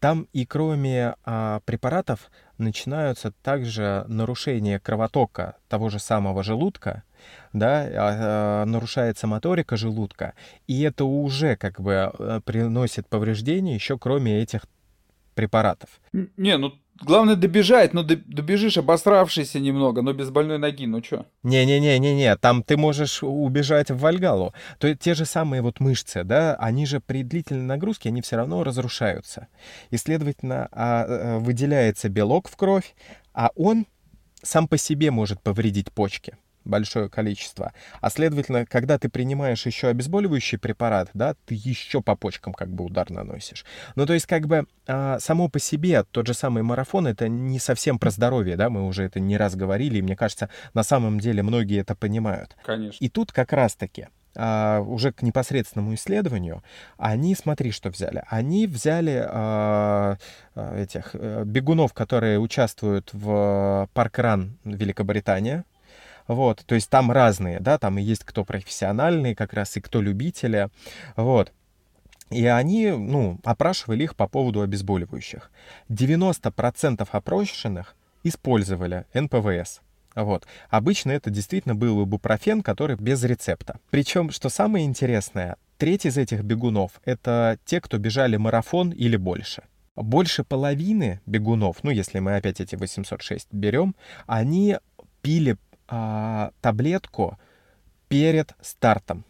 там 0.00 0.26
и 0.32 0.44
кроме 0.44 1.14
а, 1.24 1.60
препаратов 1.64 2.30
начинаются 2.58 3.30
также 3.42 4.04
нарушения 4.08 4.80
кровотока 4.80 5.56
того 5.68 5.88
же 5.88 6.00
самого 6.00 6.42
желудка, 6.42 7.04
да, 7.52 7.82
а, 7.82 8.62
а, 8.62 8.64
нарушается 8.64 9.28
моторика 9.28 9.76
желудка, 9.76 10.34
и 10.66 10.82
это 10.82 11.04
уже 11.04 11.56
как 11.56 11.80
бы 11.80 12.12
э, 12.18 12.40
приносит 12.44 13.08
повреждения 13.08 13.74
еще 13.74 13.98
кроме 13.98 14.42
этих 14.42 14.62
препаратов. 15.34 15.90
Не, 16.12 16.56
ну 16.56 16.74
Главное 17.02 17.36
добежать, 17.36 17.92
но 17.92 18.02
добежишь 18.02 18.78
обосравшийся 18.78 19.60
немного, 19.60 20.02
но 20.02 20.12
без 20.12 20.30
больной 20.30 20.58
ноги, 20.58 20.86
ну 20.86 21.00
чё? 21.00 21.26
Не-не-не-не-не, 21.42 22.36
там 22.36 22.62
ты 22.62 22.76
можешь 22.76 23.22
убежать 23.22 23.90
в 23.90 23.98
Вальгалу. 23.98 24.54
То 24.78 24.86
есть 24.86 25.00
те 25.00 25.14
же 25.14 25.26
самые 25.26 25.62
вот 25.62 25.80
мышцы, 25.80 26.24
да, 26.24 26.54
они 26.56 26.86
же 26.86 27.00
при 27.00 27.22
длительной 27.22 27.64
нагрузке, 27.64 28.08
они 28.08 28.22
все 28.22 28.36
равно 28.36 28.64
разрушаются. 28.64 29.48
И, 29.90 29.96
следовательно, 29.96 30.68
а, 30.72 31.04
а, 31.06 31.38
выделяется 31.38 32.08
белок 32.08 32.48
в 32.48 32.56
кровь, 32.56 32.94
а 33.34 33.50
он 33.56 33.86
сам 34.42 34.66
по 34.68 34.78
себе 34.78 35.10
может 35.10 35.42
повредить 35.42 35.92
почки 35.92 36.36
большое 36.66 37.08
количество. 37.08 37.72
А 38.00 38.10
следовательно, 38.10 38.66
когда 38.66 38.98
ты 38.98 39.08
принимаешь 39.08 39.64
еще 39.66 39.88
обезболивающий 39.88 40.58
препарат, 40.58 41.10
да, 41.14 41.34
ты 41.46 41.54
еще 41.54 42.02
по 42.02 42.16
почкам 42.16 42.52
как 42.52 42.68
бы 42.68 42.84
удар 42.84 43.10
наносишь. 43.10 43.64
Ну, 43.94 44.06
то 44.06 44.12
есть 44.12 44.26
как 44.26 44.46
бы 44.46 44.66
а, 44.86 45.18
само 45.20 45.48
по 45.48 45.58
себе 45.58 46.02
тот 46.04 46.26
же 46.26 46.34
самый 46.34 46.62
марафон, 46.62 47.06
это 47.06 47.28
не 47.28 47.58
совсем 47.58 47.98
про 47.98 48.10
здоровье, 48.10 48.56
да, 48.56 48.70
мы 48.70 48.86
уже 48.86 49.04
это 49.04 49.20
не 49.20 49.36
раз 49.36 49.54
говорили, 49.54 49.98
и 49.98 50.02
мне 50.02 50.16
кажется, 50.16 50.50
на 50.74 50.82
самом 50.82 51.20
деле 51.20 51.42
многие 51.42 51.80
это 51.80 51.94
понимают. 51.94 52.56
Конечно. 52.64 53.04
И 53.04 53.08
тут 53.08 53.32
как 53.32 53.52
раз-таки 53.52 54.08
а, 54.36 54.80
уже 54.80 55.12
к 55.12 55.22
непосредственному 55.22 55.94
исследованию, 55.94 56.62
они, 56.98 57.34
смотри, 57.34 57.72
что 57.72 57.88
взяли. 57.90 58.22
Они 58.28 58.66
взяли 58.66 59.24
а, 59.26 60.18
этих 60.54 61.10
а, 61.14 61.44
бегунов, 61.44 61.94
которые 61.94 62.38
участвуют 62.38 63.10
в 63.12 63.88
паркран 63.94 64.58
Великобритания, 64.64 65.64
вот, 66.28 66.64
то 66.66 66.74
есть 66.74 66.90
там 66.90 67.10
разные, 67.10 67.60
да, 67.60 67.78
там 67.78 67.98
и 67.98 68.02
есть 68.02 68.24
кто 68.24 68.44
профессиональные 68.44 69.34
как 69.34 69.52
раз, 69.52 69.76
и 69.76 69.80
кто 69.80 70.00
любители, 70.00 70.68
вот. 71.16 71.52
И 72.30 72.44
они, 72.46 72.90
ну, 72.90 73.38
опрашивали 73.44 74.02
их 74.02 74.16
по 74.16 74.26
поводу 74.26 74.60
обезболивающих. 74.60 75.50
90% 75.88 77.06
опрошенных 77.10 77.94
использовали 78.24 79.04
НПВС. 79.14 79.80
Вот. 80.16 80.46
Обычно 80.70 81.12
это 81.12 81.30
действительно 81.30 81.74
был 81.74 82.02
ибупрофен, 82.02 82.62
который 82.62 82.96
без 82.96 83.22
рецепта. 83.22 83.78
Причем, 83.90 84.30
что 84.30 84.48
самое 84.48 84.86
интересное, 84.86 85.56
треть 85.76 86.06
из 86.06 86.16
этих 86.16 86.42
бегунов— 86.42 86.92
это 87.04 87.58
те, 87.64 87.80
кто 87.80 87.98
бежали 87.98 88.36
марафон 88.36 88.90
или 88.90 89.16
больше. 89.16 89.62
Больше 89.94 90.42
половины 90.42 91.20
бегунов, 91.26 91.78
ну, 91.82 91.90
если 91.90 92.18
мы 92.18 92.36
опять 92.36 92.60
эти 92.60 92.76
806 92.76 93.48
берем, 93.52 93.94
они 94.26 94.78
пили 95.22 95.56
а, 95.88 96.50
таблетку 96.60 97.38
перед 98.08 98.52
стартом. 98.60 99.24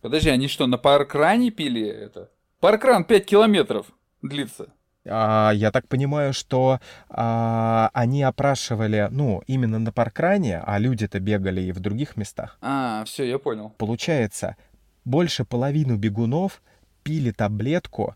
Подожди, 0.00 0.30
они 0.30 0.48
что, 0.48 0.66
на 0.66 0.78
паркране 0.78 1.50
пили 1.50 1.86
это? 1.86 2.30
Паркран 2.60 3.04
5 3.04 3.26
километров 3.26 3.86
длится. 4.22 4.72
А, 5.06 5.50
я 5.54 5.70
так 5.70 5.88
понимаю, 5.88 6.32
что 6.32 6.80
а, 7.08 7.90
они 7.94 8.22
опрашивали, 8.22 9.08
ну, 9.10 9.42
именно 9.46 9.78
на 9.78 9.92
паркране, 9.92 10.60
а 10.60 10.78
люди-то 10.78 11.20
бегали 11.20 11.62
и 11.62 11.72
в 11.72 11.80
других 11.80 12.16
местах. 12.16 12.58
А, 12.60 13.04
все, 13.04 13.24
я 13.24 13.38
понял. 13.38 13.70
Получается, 13.78 14.56
больше 15.04 15.44
половины 15.44 15.96
бегунов 15.96 16.62
пили 17.02 17.30
таблетку 17.30 18.14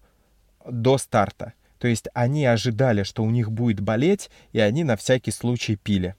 до 0.66 0.98
старта. 0.98 1.54
То 1.78 1.88
есть 1.88 2.08
они 2.14 2.46
ожидали, 2.46 3.02
что 3.02 3.22
у 3.22 3.30
них 3.30 3.50
будет 3.50 3.80
болеть, 3.80 4.30
и 4.52 4.60
они 4.60 4.84
на 4.84 4.96
всякий 4.96 5.30
случай 5.30 5.76
пили. 5.76 6.14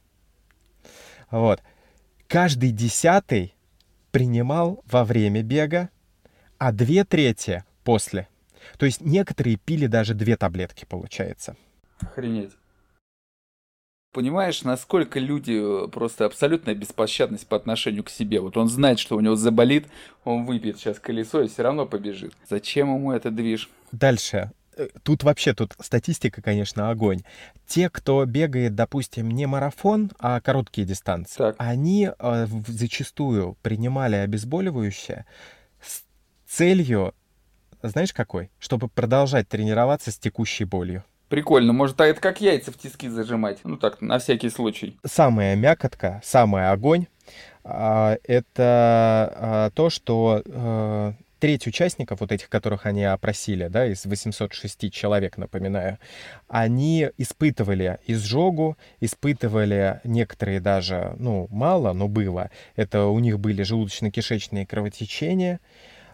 Вот. 1.36 1.62
Каждый 2.30 2.72
десятый 2.72 3.54
принимал 4.12 4.82
во 4.86 5.04
время 5.04 5.44
бега, 5.44 5.90
а 6.58 6.72
две 6.72 7.04
трети 7.04 7.66
после. 7.84 8.30
То 8.78 8.86
есть 8.86 9.02
некоторые 9.02 9.58
пили 9.58 9.88
даже 9.88 10.14
две 10.14 10.38
таблетки, 10.38 10.86
получается. 10.86 11.58
Охренеть. 12.00 12.54
Понимаешь, 14.14 14.64
насколько 14.64 15.20
люди 15.20 15.86
э, 15.86 15.90
просто 15.90 16.24
абсолютная 16.24 16.74
беспощадность 16.74 17.48
по 17.48 17.58
отношению 17.58 18.06
к 18.06 18.10
себе. 18.10 18.40
Вот 18.40 18.56
он 18.56 18.70
знает, 18.70 18.98
что 18.98 19.18
у 19.18 19.20
него 19.20 19.36
заболит, 19.36 19.88
он 20.24 20.46
выпьет 20.46 20.78
сейчас 20.78 21.00
колесо 21.00 21.42
и 21.42 21.50
все 21.50 21.64
равно 21.64 21.86
побежит. 21.86 22.34
Зачем 22.48 22.96
ему 22.96 23.12
это 23.12 23.30
движ? 23.30 23.70
Дальше. 23.92 24.52
Тут 25.04 25.24
вообще, 25.24 25.54
тут 25.54 25.74
статистика, 25.80 26.42
конечно, 26.42 26.90
огонь. 26.90 27.22
Те, 27.68 27.90
кто 27.90 28.26
бегает, 28.26 28.76
допустим, 28.76 29.30
не 29.30 29.46
марафон, 29.46 30.12
а 30.20 30.42
короткие 30.42 30.86
дистанции, 30.86 31.38
так. 31.38 31.56
они 31.58 32.10
э, 32.18 32.48
зачастую 32.68 33.58
принимали 33.62 34.16
обезболивающее 34.16 35.26
с 35.82 36.04
целью, 36.48 37.14
знаешь 37.82 38.14
какой? 38.14 38.50
Чтобы 38.60 38.88
продолжать 38.88 39.48
тренироваться 39.48 40.12
с 40.12 40.18
текущей 40.18 40.66
болью. 40.66 41.04
Прикольно, 41.30 41.74
может, 41.74 42.00
а 42.02 42.06
это 42.06 42.22
как 42.22 42.40
яйца 42.40 42.72
в 42.72 42.78
тиски 42.78 43.10
зажимать? 43.10 43.60
Ну 43.64 43.78
так, 43.78 44.00
на 44.02 44.20
всякий 44.20 44.50
случай. 44.50 44.98
Самая 45.04 45.56
мякотка, 45.56 46.22
самый 46.24 46.70
огонь, 46.70 47.08
а, 47.64 48.18
это 48.24 49.34
а, 49.36 49.70
то, 49.72 49.90
что 49.90 50.44
э, 50.46 51.14
треть 51.40 51.68
участников, 51.68 52.22
вот 52.22 52.32
этих, 52.32 52.50
которых 52.50 52.86
они 52.86 53.04
опросили, 53.04 53.68
да, 53.68 53.86
из 53.88 54.06
806 54.06 54.92
человек, 54.92 55.38
напоминаю, 55.38 56.00
они 56.48 57.10
испытывали 57.18 58.00
изжогу, 58.08 58.78
испытывали 59.00 60.02
некоторые 60.04 60.60
даже, 60.60 61.16
ну, 61.20 61.48
мало, 61.50 61.94
но 61.94 62.08
было. 62.08 62.50
Это 62.76 63.06
у 63.06 63.20
них 63.20 63.40
были 63.40 63.64
желудочно-кишечные 63.64 64.66
кровотечения, 64.66 65.60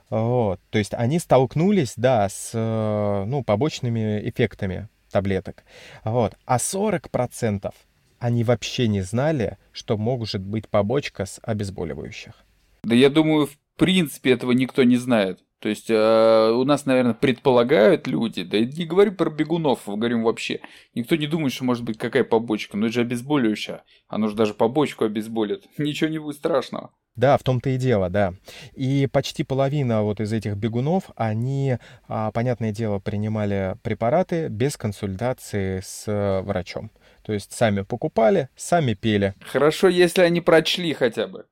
вот. 0.09 0.59
То 0.69 0.77
есть 0.77 0.93
они 0.93 1.19
столкнулись, 1.19 1.93
да, 1.95 2.27
с, 2.27 2.51
ну, 2.53 3.43
побочными 3.43 4.19
эффектами 4.29 4.89
таблеток. 5.09 5.63
Вот. 6.03 6.35
А 6.45 6.57
40% 6.57 7.73
они 8.19 8.43
вообще 8.43 8.87
не 8.87 9.01
знали, 9.01 9.57
что 9.71 9.97
может 9.97 10.41
быть 10.41 10.67
побочка 10.67 11.25
с 11.25 11.39
обезболивающих. 11.41 12.33
Да 12.83 12.95
я 12.95 13.09
думаю, 13.09 13.47
в 13.47 13.57
принципе 13.77 14.31
этого 14.31 14.51
никто 14.51 14.83
не 14.83 14.97
знает. 14.97 15.39
То 15.61 15.69
есть 15.69 15.91
э, 15.91 16.51
у 16.55 16.63
нас, 16.63 16.87
наверное, 16.87 17.13
предполагают 17.13 18.07
люди, 18.07 18.41
да 18.41 18.57
и 18.57 18.65
не 18.65 18.85
говорю 18.85 19.11
про 19.11 19.29
бегунов, 19.29 19.81
говорим 19.85 20.23
вообще. 20.23 20.59
Никто 20.95 21.15
не 21.15 21.27
думает, 21.27 21.53
что 21.53 21.65
может 21.65 21.83
быть 21.83 21.99
какая 21.99 22.23
побочка, 22.23 22.77
но 22.77 22.87
это 22.87 22.95
же 22.95 23.01
обезболивающее. 23.01 23.83
Оно 24.07 24.27
же 24.27 24.35
даже 24.35 24.55
побочку 24.55 25.05
обезболит. 25.05 25.65
Ничего 25.77 26.09
не 26.09 26.17
будет 26.17 26.37
страшного. 26.37 26.89
Да, 27.15 27.37
в 27.37 27.43
том-то 27.43 27.69
и 27.69 27.77
дело, 27.77 28.09
да. 28.09 28.33
И 28.73 29.05
почти 29.05 29.43
половина 29.43 30.01
вот 30.01 30.19
из 30.19 30.33
этих 30.33 30.55
бегунов, 30.55 31.11
они, 31.15 31.77
а, 32.07 32.31
понятное 32.31 32.71
дело, 32.71 32.97
принимали 32.97 33.75
препараты 33.83 34.47
без 34.47 34.77
консультации 34.77 35.81
с 35.81 36.05
э, 36.07 36.41
врачом. 36.41 36.89
То 37.23 37.33
есть 37.33 37.51
сами 37.51 37.81
покупали, 37.81 38.49
сами 38.55 38.95
пели. 38.95 39.35
Хорошо, 39.41 39.89
если 39.89 40.21
они 40.21 40.41
прочли 40.41 40.93
хотя 40.93 41.27
бы. 41.27 41.45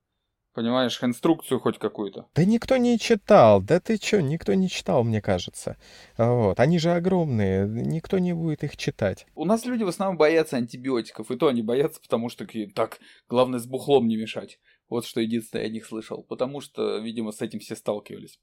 Понимаешь, 0.53 1.01
инструкцию 1.03 1.59
хоть 1.59 1.77
какую-то. 1.77 2.27
Да 2.35 2.43
никто 2.43 2.77
не 2.77 2.97
читал. 2.97 3.61
Да 3.61 3.79
ты 3.79 3.97
чё, 3.97 4.19
никто 4.19 4.53
не 4.55 4.67
читал, 4.67 5.03
мне 5.03 5.21
кажется. 5.21 5.77
Вот. 6.17 6.59
Они 6.59 6.79
же 6.79 6.91
огромные, 6.91 7.67
никто 7.67 8.17
не 8.19 8.33
будет 8.33 8.63
их 8.63 8.75
читать. 8.75 9.27
У 9.35 9.45
нас 9.45 9.65
люди 9.65 9.83
в 9.83 9.87
основном 9.87 10.17
боятся 10.17 10.57
антибиотиков, 10.57 11.29
и 11.31 11.37
то 11.37 11.47
они 11.47 11.61
боятся, 11.61 12.01
потому 12.01 12.29
что 12.29 12.45
такие, 12.45 12.69
так, 12.71 12.99
главное 13.29 13.59
с 13.59 13.67
бухлом 13.67 14.07
не 14.07 14.17
мешать. 14.17 14.59
Вот 14.89 15.05
что 15.05 15.21
единственное 15.21 15.65
я 15.65 15.69
о 15.69 15.71
них 15.71 15.85
слышал, 15.85 16.23
потому 16.23 16.61
что, 16.61 16.97
видимо, 16.97 17.31
с 17.31 17.41
этим 17.41 17.59
все 17.59 17.75
сталкивались. 17.75 18.39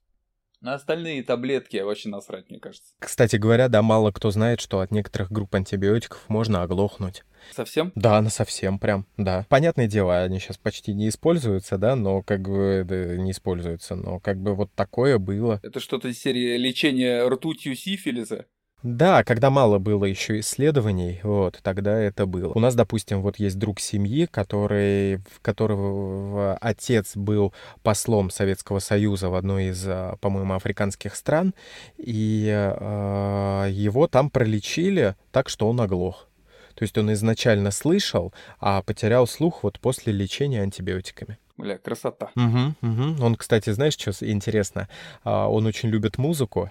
На 0.60 0.74
остальные 0.74 1.22
таблетки 1.22 1.76
вообще 1.76 2.08
насрать, 2.08 2.48
мне 2.50 2.58
кажется. 2.58 2.94
Кстати 2.98 3.36
говоря, 3.36 3.68
да, 3.68 3.82
мало 3.82 4.10
кто 4.10 4.30
знает, 4.30 4.60
что 4.60 4.80
от 4.80 4.90
некоторых 4.90 5.30
групп 5.30 5.54
антибиотиков 5.54 6.24
можно 6.28 6.62
оглохнуть. 6.62 7.24
Совсем? 7.52 7.92
Да, 7.94 8.20
на 8.22 8.30
совсем 8.30 8.78
прям, 8.78 9.06
да. 9.16 9.46
Понятное 9.48 9.86
дело, 9.86 10.22
они 10.22 10.40
сейчас 10.40 10.56
почти 10.56 10.94
не 10.94 11.08
используются, 11.08 11.78
да, 11.78 11.94
но 11.94 12.22
как 12.22 12.42
бы 12.42 12.84
да, 12.86 13.16
не 13.16 13.30
используются, 13.32 13.94
но 13.94 14.18
как 14.18 14.38
бы 14.38 14.54
вот 14.54 14.72
такое 14.74 15.18
было. 15.18 15.60
Это 15.62 15.78
что-то 15.78 16.08
из 16.08 16.18
серии 16.18 16.56
лечения 16.56 17.26
ртутью 17.28 17.76
сифилиса? 17.76 18.46
Да, 18.82 19.24
когда 19.24 19.50
мало 19.50 19.78
было 19.78 20.04
еще 20.04 20.38
исследований, 20.40 21.20
вот, 21.22 21.58
тогда 21.62 21.98
это 21.98 22.26
было. 22.26 22.52
У 22.52 22.60
нас, 22.60 22.74
допустим, 22.74 23.22
вот 23.22 23.38
есть 23.38 23.58
друг 23.58 23.80
семьи, 23.80 24.26
который, 24.26 25.20
которого 25.42 26.56
отец 26.60 27.16
был 27.16 27.54
послом 27.82 28.30
Советского 28.30 28.78
Союза 28.78 29.30
в 29.30 29.34
одной 29.34 29.68
из, 29.68 29.82
а, 29.86 30.16
по-моему, 30.20 30.54
африканских 30.54 31.16
стран, 31.16 31.54
и 31.96 32.48
э, 32.48 33.68
его 33.70 34.08
там 34.08 34.30
пролечили 34.30 35.16
так, 35.32 35.48
что 35.48 35.68
он 35.68 35.80
оглох. 35.80 36.28
То 36.74 36.82
есть 36.82 36.96
он 36.98 37.10
изначально 37.14 37.70
слышал, 37.70 38.34
а 38.60 38.82
потерял 38.82 39.26
слух 39.26 39.62
вот 39.62 39.80
после 39.80 40.12
лечения 40.12 40.60
антибиотиками. 40.60 41.38
Бля, 41.56 41.78
красота. 41.78 42.30
Угу, 42.36 42.74
угу. 42.82 43.24
Он, 43.24 43.34
кстати, 43.34 43.70
знаешь, 43.70 43.94
что 43.94 44.12
интересно? 44.20 44.88
А, 45.24 45.48
он 45.48 45.64
очень 45.64 45.88
любит 45.88 46.18
музыку, 46.18 46.70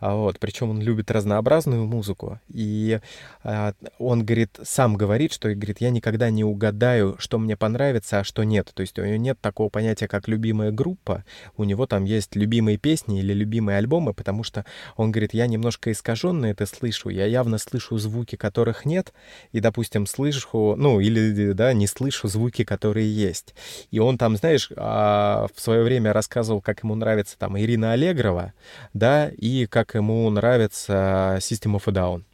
вот, 0.00 0.38
причем 0.38 0.70
он 0.70 0.80
любит 0.80 1.10
разнообразную 1.10 1.86
музыку. 1.86 2.40
И 2.48 3.00
а, 3.42 3.74
он, 3.98 4.24
говорит, 4.24 4.58
сам 4.62 4.96
говорит, 4.96 5.32
что, 5.32 5.52
говорит, 5.54 5.80
я 5.80 5.90
никогда 5.90 6.30
не 6.30 6.44
угадаю, 6.44 7.16
что 7.18 7.38
мне 7.38 7.56
понравится, 7.56 8.20
а 8.20 8.24
что 8.24 8.44
нет. 8.44 8.70
То 8.74 8.80
есть 8.82 8.98
у 8.98 9.04
него 9.04 9.16
нет 9.16 9.38
такого 9.40 9.68
понятия, 9.68 10.08
как 10.08 10.28
любимая 10.28 10.70
группа. 10.70 11.24
У 11.56 11.64
него 11.64 11.86
там 11.86 12.04
есть 12.04 12.36
любимые 12.36 12.78
песни 12.78 13.20
или 13.20 13.32
любимые 13.32 13.78
альбомы, 13.78 14.14
потому 14.14 14.42
что 14.42 14.64
он 14.96 15.12
говорит, 15.12 15.34
я 15.34 15.46
немножко 15.46 15.92
искаженно 15.92 16.46
это 16.46 16.66
слышу. 16.66 17.08
Я 17.08 17.26
явно 17.26 17.58
слышу 17.58 17.98
звуки, 17.98 18.36
которых 18.36 18.84
нет, 18.84 19.12
и, 19.52 19.60
допустим, 19.60 20.06
слышу, 20.06 20.74
ну, 20.76 21.00
или, 21.00 21.52
да, 21.52 21.72
не 21.72 21.86
слышу 21.86 22.28
звуки, 22.28 22.64
которые 22.64 23.12
есть. 23.12 23.54
И 23.90 23.98
он 23.98 24.18
там, 24.18 24.36
знаешь, 24.36 24.70
а, 24.76 25.46
в 25.54 25.60
свое 25.60 25.82
время 25.82 26.12
рассказывал, 26.12 26.60
как 26.60 26.82
ему 26.82 26.94
нравится 26.94 27.38
там 27.38 27.58
Ирина 27.58 27.92
Аллегрова, 27.92 28.52
да, 28.94 29.30
и 29.36 29.59
как 29.66 29.94
ему 29.94 30.28
нравится 30.30 31.36
System 31.38 31.76
of 31.76 31.82
a 31.86 31.92
Down. 31.92 32.24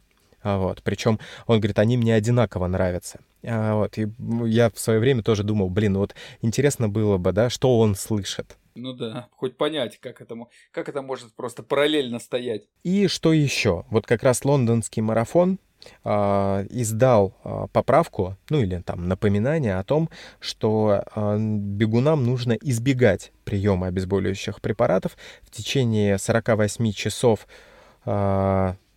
А 0.41 0.57
вот. 0.57 0.81
Причем 0.83 1.19
он 1.45 1.59
говорит, 1.59 1.79
они 1.79 1.97
мне 1.97 2.13
одинаково 2.13 2.67
нравятся. 2.67 3.19
А 3.43 3.75
вот. 3.75 3.97
И 3.97 4.07
я 4.45 4.69
в 4.69 4.79
свое 4.79 4.99
время 4.99 5.23
тоже 5.23 5.43
думал, 5.43 5.69
блин, 5.69 5.97
вот 5.97 6.15
интересно 6.41 6.89
было 6.89 7.17
бы, 7.17 7.31
да, 7.31 7.49
что 7.49 7.79
он 7.79 7.95
слышит. 7.95 8.57
Ну 8.75 8.93
да, 8.93 9.27
хоть 9.31 9.57
понять, 9.57 9.97
как 9.99 10.21
это, 10.21 10.35
как 10.71 10.87
это 10.87 11.01
может 11.01 11.33
просто 11.33 11.63
параллельно 11.63 12.19
стоять. 12.19 12.67
И 12.83 13.07
что 13.07 13.33
еще? 13.33 13.85
Вот 13.89 14.05
как 14.05 14.21
раз 14.21 14.45
лондонский 14.45 15.01
марафон 15.01 15.57
издал 16.03 17.33
э, 17.43 17.67
поправку, 17.71 18.35
ну 18.49 18.61
или 18.61 18.81
там 18.81 19.07
напоминание 19.07 19.77
о 19.77 19.83
том, 19.83 20.09
что 20.39 21.03
э, 21.15 21.37
бегунам 21.39 22.25
нужно 22.25 22.53
избегать 22.53 23.31
приема 23.45 23.87
обезболивающих 23.87 24.61
препаратов 24.61 25.17
в 25.41 25.51
течение 25.51 26.17
48 26.17 26.91
часов 26.91 27.47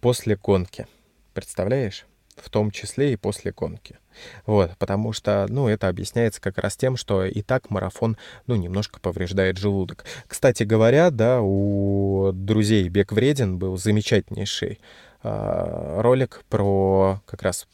после 0.00 0.36
гонки. 0.36 0.86
Представляешь? 1.34 2.06
В 2.36 2.48
том 2.48 2.70
числе 2.70 3.12
и 3.12 3.16
после 3.16 3.50
гонки. 3.50 3.98
Вот, 4.46 4.76
потому 4.78 5.12
что, 5.12 5.46
ну, 5.48 5.68
это 5.68 5.88
объясняется 5.88 6.40
как 6.40 6.58
раз 6.58 6.76
тем, 6.76 6.96
что 6.96 7.24
и 7.24 7.42
так 7.42 7.70
марафон, 7.70 8.16
ну, 8.46 8.56
немножко 8.56 9.00
повреждает 9.00 9.58
желудок. 9.58 10.04
Кстати 10.26 10.62
говоря, 10.62 11.10
да, 11.10 11.40
у 11.42 12.30
друзей 12.32 12.88
«Бег 12.88 13.12
вреден» 13.12 13.58
был 13.58 13.76
замечательнейший 13.76 14.80
ролик 15.22 16.44
про 16.48 17.20
как 17.26 17.42
раз 17.42 17.66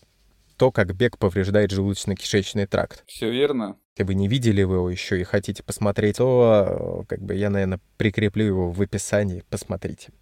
то, 0.57 0.71
как 0.71 0.95
бег 0.95 1.19
повреждает 1.19 1.73
желудочно-кишечный 1.73 2.67
тракт. 2.67 3.05
Все 3.07 3.31
верно. 3.31 3.79
Если 3.99 4.09
вы 4.09 4.15
не 4.15 4.29
видели 4.29 4.61
его 4.61 4.91
еще 4.91 5.19
и 5.19 5.25
хотите 5.25 5.63
посмотреть, 5.63 6.19
то 6.19 7.05
как 7.09 7.23
бы 7.23 7.35
я, 7.35 7.49
наверное, 7.49 7.81
прикреплю 7.97 8.45
его 8.45 8.71
в 8.71 8.83
описании, 8.83 9.43
посмотрите. 9.49 10.13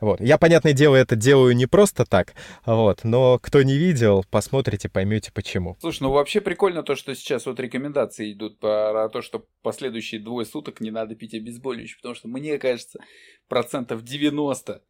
Вот. 0.00 0.20
Я, 0.20 0.38
понятное 0.38 0.72
дело, 0.72 0.94
это 0.94 1.16
делаю 1.16 1.56
не 1.56 1.66
просто 1.66 2.04
так, 2.04 2.34
вот, 2.64 3.02
но 3.02 3.40
кто 3.40 3.62
не 3.62 3.76
видел, 3.76 4.24
посмотрите, 4.30 4.88
поймете 4.88 5.32
почему. 5.32 5.76
Слушай, 5.80 6.04
ну 6.04 6.12
вообще 6.12 6.40
прикольно 6.40 6.84
то, 6.84 6.94
что 6.94 7.16
сейчас 7.16 7.46
вот 7.46 7.58
рекомендации 7.58 8.32
идут 8.32 8.60
про 8.60 9.08
то, 9.08 9.22
что 9.22 9.44
последующие 9.62 10.20
двое 10.20 10.46
суток 10.46 10.80
не 10.80 10.92
надо 10.92 11.16
пить 11.16 11.34
обезболивающее, 11.34 11.96
потому 11.96 12.14
что 12.14 12.28
мне 12.28 12.58
кажется, 12.58 13.00
процентов 13.48 14.04
90 14.04 14.82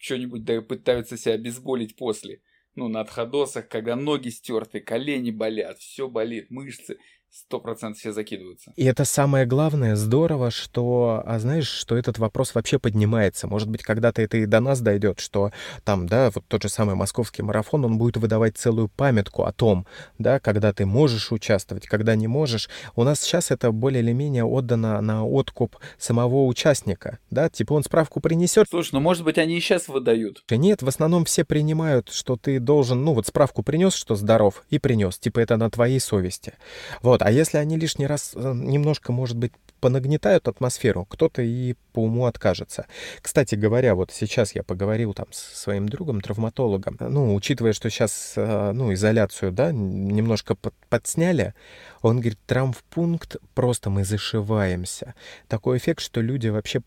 что-нибудь 0.00 0.44
да 0.44 0.60
пытаются 0.62 1.16
себя 1.16 1.34
обезболить 1.34 1.94
после. 1.94 2.40
Ну, 2.74 2.88
на 2.88 3.00
отходосах, 3.00 3.68
когда 3.68 3.94
ноги 3.94 4.30
стерты, 4.30 4.80
колени 4.80 5.30
болят, 5.30 5.78
все 5.78 6.08
болит, 6.08 6.50
мышцы 6.50 6.98
сто 7.32 7.60
процентов 7.60 8.00
все 8.00 8.12
закидываются. 8.12 8.72
И 8.76 8.84
это 8.84 9.04
самое 9.04 9.46
главное, 9.46 9.94
здорово, 9.94 10.50
что, 10.50 11.22
а 11.24 11.38
знаешь, 11.38 11.68
что 11.68 11.96
этот 11.96 12.18
вопрос 12.18 12.54
вообще 12.54 12.78
поднимается. 12.78 13.46
Может 13.46 13.68
быть, 13.68 13.82
когда-то 13.82 14.20
это 14.20 14.38
и 14.38 14.46
до 14.46 14.60
нас 14.60 14.80
дойдет, 14.80 15.20
что 15.20 15.52
там, 15.84 16.08
да, 16.08 16.30
вот 16.34 16.44
тот 16.48 16.62
же 16.62 16.68
самый 16.68 16.96
московский 16.96 17.42
марафон, 17.42 17.84
он 17.84 17.98
будет 17.98 18.16
выдавать 18.16 18.56
целую 18.56 18.88
памятку 18.88 19.44
о 19.44 19.52
том, 19.52 19.86
да, 20.18 20.40
когда 20.40 20.72
ты 20.72 20.86
можешь 20.86 21.30
участвовать, 21.30 21.86
когда 21.86 22.16
не 22.16 22.26
можешь. 22.26 22.68
У 22.96 23.04
нас 23.04 23.20
сейчас 23.20 23.50
это 23.50 23.70
более 23.70 24.02
или 24.02 24.12
менее 24.12 24.44
отдано 24.44 25.00
на 25.00 25.24
откуп 25.24 25.76
самого 25.98 26.46
участника, 26.46 27.18
да, 27.30 27.48
типа 27.48 27.74
он 27.74 27.84
справку 27.84 28.20
принесет. 28.20 28.66
Слушай, 28.68 28.94
ну 28.94 29.00
может 29.00 29.24
быть 29.24 29.38
они 29.38 29.56
и 29.56 29.60
сейчас 29.60 29.88
выдают. 29.88 30.44
Нет, 30.50 30.82
в 30.82 30.88
основном 30.88 31.24
все 31.24 31.44
принимают, 31.44 32.10
что 32.10 32.36
ты 32.36 32.58
должен, 32.58 33.04
ну 33.04 33.14
вот 33.14 33.26
справку 33.26 33.62
принес, 33.62 33.94
что 33.94 34.14
здоров, 34.14 34.64
и 34.70 34.78
принес, 34.78 35.18
типа 35.18 35.40
это 35.40 35.56
на 35.56 35.70
твоей 35.70 36.00
совести. 36.00 36.54
Вот, 37.02 37.19
вот. 37.20 37.26
А 37.26 37.30
если 37.30 37.58
они 37.58 37.76
лишний 37.76 38.06
раз 38.06 38.32
э, 38.34 38.52
немножко, 38.54 39.12
может 39.12 39.36
быть, 39.36 39.52
понагнетают 39.80 40.46
атмосферу, 40.48 41.06
кто-то 41.06 41.42
и 41.42 41.74
по 41.92 42.04
уму 42.04 42.26
откажется. 42.26 42.86
Кстати 43.22 43.54
говоря, 43.54 43.94
вот 43.94 44.10
сейчас 44.12 44.54
я 44.54 44.62
поговорил 44.62 45.14
там 45.14 45.26
с 45.32 45.38
своим 45.38 45.88
другом, 45.88 46.20
травматологом, 46.20 46.96
ну, 47.00 47.34
учитывая, 47.34 47.72
что 47.72 47.88
сейчас, 47.90 48.34
э, 48.36 48.72
ну, 48.72 48.92
изоляцию, 48.92 49.52
да, 49.52 49.72
немножко 49.72 50.54
под, 50.54 50.74
подсняли, 50.88 51.54
он 52.02 52.20
говорит, 52.20 52.38
травмпункт, 52.46 53.36
просто 53.54 53.90
мы 53.90 54.04
зашиваемся. 54.04 55.14
Такой 55.48 55.78
эффект, 55.78 56.00
что 56.00 56.20
люди 56.20 56.48
вообще 56.48 56.82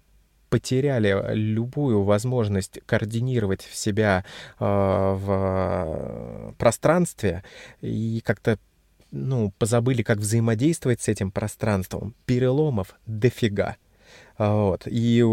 потеряли 0.49 1.33
любую 1.33 2.03
возможность 2.03 2.79
координировать 2.85 3.63
в 3.63 3.75
себя 3.75 4.23
э, 4.59 4.63
в 4.63 6.53
пространстве 6.59 7.43
и 7.81 8.21
как-то 8.23 8.59
ну, 9.13 9.53
позабыли, 9.59 10.01
как 10.01 10.17
взаимодействовать 10.17 11.01
с 11.01 11.07
этим 11.07 11.31
пространством. 11.31 12.15
Переломов 12.25 12.95
дофига. 13.05 13.77
А, 14.37 14.55
вот. 14.55 14.83
И 14.87 15.23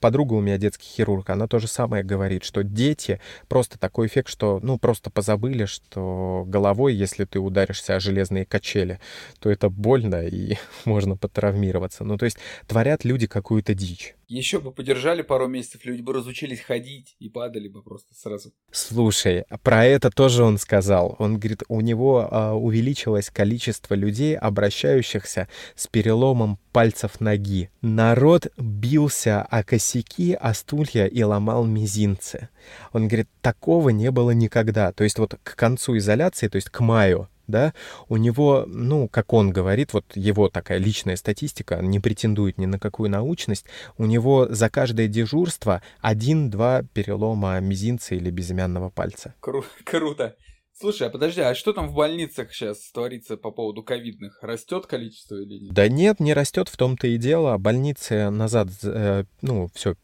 подруга 0.00 0.34
у 0.34 0.40
меня 0.40 0.58
детский 0.58 0.86
хирург, 0.86 1.30
она 1.30 1.48
то 1.48 1.58
же 1.58 1.66
самое 1.66 2.04
говорит, 2.04 2.44
что 2.44 2.62
дети 2.62 3.20
просто 3.48 3.78
такой 3.78 4.06
эффект, 4.06 4.28
что 4.28 4.60
ну 4.62 4.78
просто 4.78 5.10
позабыли, 5.10 5.64
что 5.64 6.44
головой, 6.46 6.94
если 6.94 7.24
ты 7.24 7.40
ударишься 7.40 7.96
о 7.96 8.00
железные 8.00 8.46
качели, 8.46 9.00
то 9.40 9.50
это 9.50 9.68
больно 9.68 10.24
и 10.26 10.56
можно 10.84 11.16
потравмироваться. 11.16 12.04
Ну 12.04 12.16
то 12.16 12.26
есть 12.26 12.38
творят 12.68 13.04
люди 13.04 13.26
какую-то 13.26 13.74
дичь. 13.74 14.14
Еще 14.34 14.58
бы 14.58 14.72
подержали 14.72 15.22
пару 15.22 15.46
месяцев, 15.46 15.84
люди 15.84 16.02
бы 16.02 16.12
разучились 16.12 16.60
ходить 16.60 17.14
и 17.20 17.28
падали 17.28 17.68
бы 17.68 17.84
просто 17.84 18.12
сразу. 18.16 18.52
Слушай, 18.72 19.44
про 19.62 19.84
это 19.86 20.10
тоже 20.10 20.42
он 20.42 20.58
сказал. 20.58 21.14
Он 21.20 21.38
говорит, 21.38 21.62
у 21.68 21.80
него 21.80 22.28
а, 22.28 22.52
увеличилось 22.54 23.30
количество 23.30 23.94
людей, 23.94 24.36
обращающихся 24.36 25.46
с 25.76 25.86
переломом 25.86 26.58
пальцев 26.72 27.20
ноги. 27.20 27.70
Народ 27.80 28.48
бился 28.58 29.42
о 29.42 29.62
косяки, 29.62 30.32
о 30.32 30.52
стулья 30.52 31.06
и 31.06 31.22
ломал 31.22 31.64
мизинцы. 31.64 32.48
Он 32.92 33.06
говорит, 33.06 33.28
такого 33.40 33.90
не 33.90 34.10
было 34.10 34.32
никогда. 34.32 34.90
То 34.90 35.04
есть 35.04 35.20
вот 35.20 35.38
к 35.44 35.54
концу 35.54 35.96
изоляции, 35.96 36.48
то 36.48 36.56
есть 36.56 36.70
к 36.70 36.80
маю, 36.80 37.28
да, 37.46 37.74
у 38.08 38.16
него, 38.16 38.64
ну, 38.66 39.08
как 39.08 39.32
он 39.32 39.50
говорит, 39.50 39.92
вот 39.92 40.04
его 40.14 40.48
такая 40.48 40.78
личная 40.78 41.16
статистика, 41.16 41.80
не 41.82 42.00
претендует 42.00 42.58
ни 42.58 42.66
на 42.66 42.78
какую 42.78 43.10
научность, 43.10 43.66
у 43.98 44.06
него 44.06 44.46
за 44.48 44.70
каждое 44.70 45.08
дежурство 45.08 45.82
один-два 46.00 46.82
перелома 46.82 47.58
мизинца 47.60 48.14
или 48.14 48.30
безымянного 48.30 48.90
пальца. 48.90 49.34
Кру- 49.40 49.64
круто. 49.84 50.36
Слушай, 50.76 51.06
а 51.06 51.10
подожди, 51.10 51.40
а 51.40 51.54
что 51.54 51.72
там 51.72 51.88
в 51.88 51.94
больницах 51.94 52.52
сейчас 52.52 52.90
творится 52.90 53.36
по 53.36 53.52
поводу 53.52 53.84
ковидных? 53.84 54.42
Растет 54.42 54.86
количество 54.86 55.36
или 55.36 55.66
нет? 55.66 55.72
Да 55.72 55.88
нет, 55.88 56.18
не 56.18 56.34
растет, 56.34 56.68
в 56.68 56.76
том-то 56.76 57.06
и 57.06 57.16
дело. 57.16 57.56
Больницы 57.58 58.28
назад, 58.30 58.68
э, 58.82 59.24
ну, 59.40 59.68
все 59.72 59.94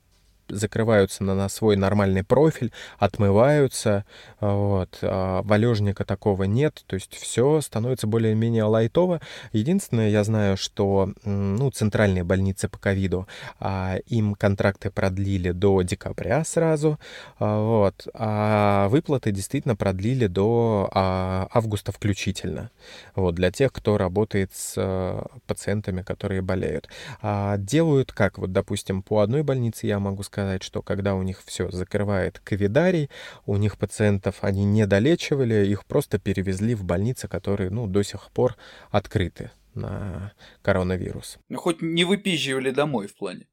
закрываются 0.51 1.25
на, 1.25 1.35
на 1.35 1.49
свой 1.49 1.77
нормальный 1.77 2.25
профиль, 2.25 2.73
отмываются, 2.99 4.05
вот, 4.41 4.99
а 5.03 5.43
валежника 5.43 6.05
такого 6.05 6.45
нет, 6.45 6.83
то 6.87 6.95
есть 6.95 7.15
все 7.15 7.61
становится 7.61 8.07
более-менее 8.07 8.65
лайтово. 8.65 9.21
Единственное, 9.53 10.11
я 10.11 10.25
знаю, 10.25 10.57
что, 10.57 11.13
ну, 11.25 11.71
центральные 11.71 12.25
больницы 12.25 12.69
по 12.69 12.79
ковиду, 12.79 13.27
а, 13.59 13.97
им 14.07 14.35
контракты 14.35 14.91
продлили 14.91 15.51
до 15.51 15.83
декабря 15.83 16.45
сразу, 16.45 16.99
а, 17.39 17.61
вот, 17.61 18.09
а 18.15 18.89
выплаты 18.89 19.33
действительно 19.33 19.77
продлили 19.77 20.27
до 20.27 20.91
а, 20.93 21.49
августа 21.53 21.93
включительно, 21.93 22.71
вот, 23.15 23.35
для 23.35 23.51
тех, 23.51 23.73
кто 23.73 23.99
работает 23.99 24.53
с 24.55 24.75
а, 24.77 25.27
пациентами, 25.47 26.03
которые 26.03 26.43
болеют. 26.43 26.89
А 27.23 27.57
делают 27.57 28.13
как, 28.13 28.39
вот, 28.39 28.53
допустим, 28.53 29.03
по 29.03 29.21
одной 29.21 29.43
больнице 29.43 29.87
я 29.87 29.99
могу 29.99 30.23
сказать, 30.23 30.40
сказать, 30.41 30.63
что 30.63 30.83
когда 30.83 31.15
у 31.15 31.23
них 31.23 31.43
все 31.45 31.71
закрывает 31.71 32.41
ковидарий, 32.41 33.11
у 33.47 33.57
них 33.57 33.77
пациентов 33.77 34.37
они 34.41 34.65
не 34.65 34.87
долечивали, 34.87 35.67
их 35.67 35.85
просто 35.85 36.19
перевезли 36.19 36.75
в 36.75 36.85
больницы, 36.85 37.29
которые, 37.29 37.71
ну, 37.71 37.87
до 37.87 38.03
сих 38.03 38.31
пор 38.31 38.57
открыты 38.91 39.51
на 39.75 40.33
коронавирус. 40.63 41.39
Ну, 41.49 41.59
хоть 41.59 41.83
не 41.83 42.05
выпизживали 42.05 42.71
домой 42.71 43.07
в 43.07 43.15
плане. 43.15 43.47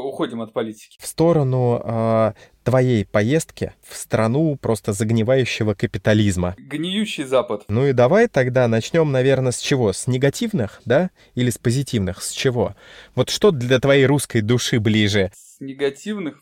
Уходим 0.00 0.40
от 0.40 0.52
политики. 0.52 0.98
В 1.00 1.06
сторону 1.06 1.80
э, 1.84 2.32
твоей 2.62 3.04
поездки 3.04 3.72
в 3.82 3.96
страну 3.96 4.56
просто 4.56 4.92
загнивающего 4.92 5.74
капитализма. 5.74 6.54
Гниющий 6.58 7.24
Запад. 7.24 7.64
Ну 7.68 7.86
и 7.86 7.92
давай 7.92 8.28
тогда 8.28 8.68
начнем, 8.68 9.12
наверное, 9.12 9.52
с 9.52 9.58
чего? 9.58 9.92
С 9.92 10.06
негативных, 10.06 10.80
да? 10.84 11.10
Или 11.34 11.50
с 11.50 11.58
позитивных? 11.58 12.22
С 12.22 12.30
чего? 12.32 12.74
Вот 13.14 13.30
что 13.30 13.50
для 13.50 13.78
твоей 13.78 14.06
русской 14.06 14.40
души 14.40 14.80
ближе? 14.80 15.30
С 15.34 15.60
негативных 15.60 16.40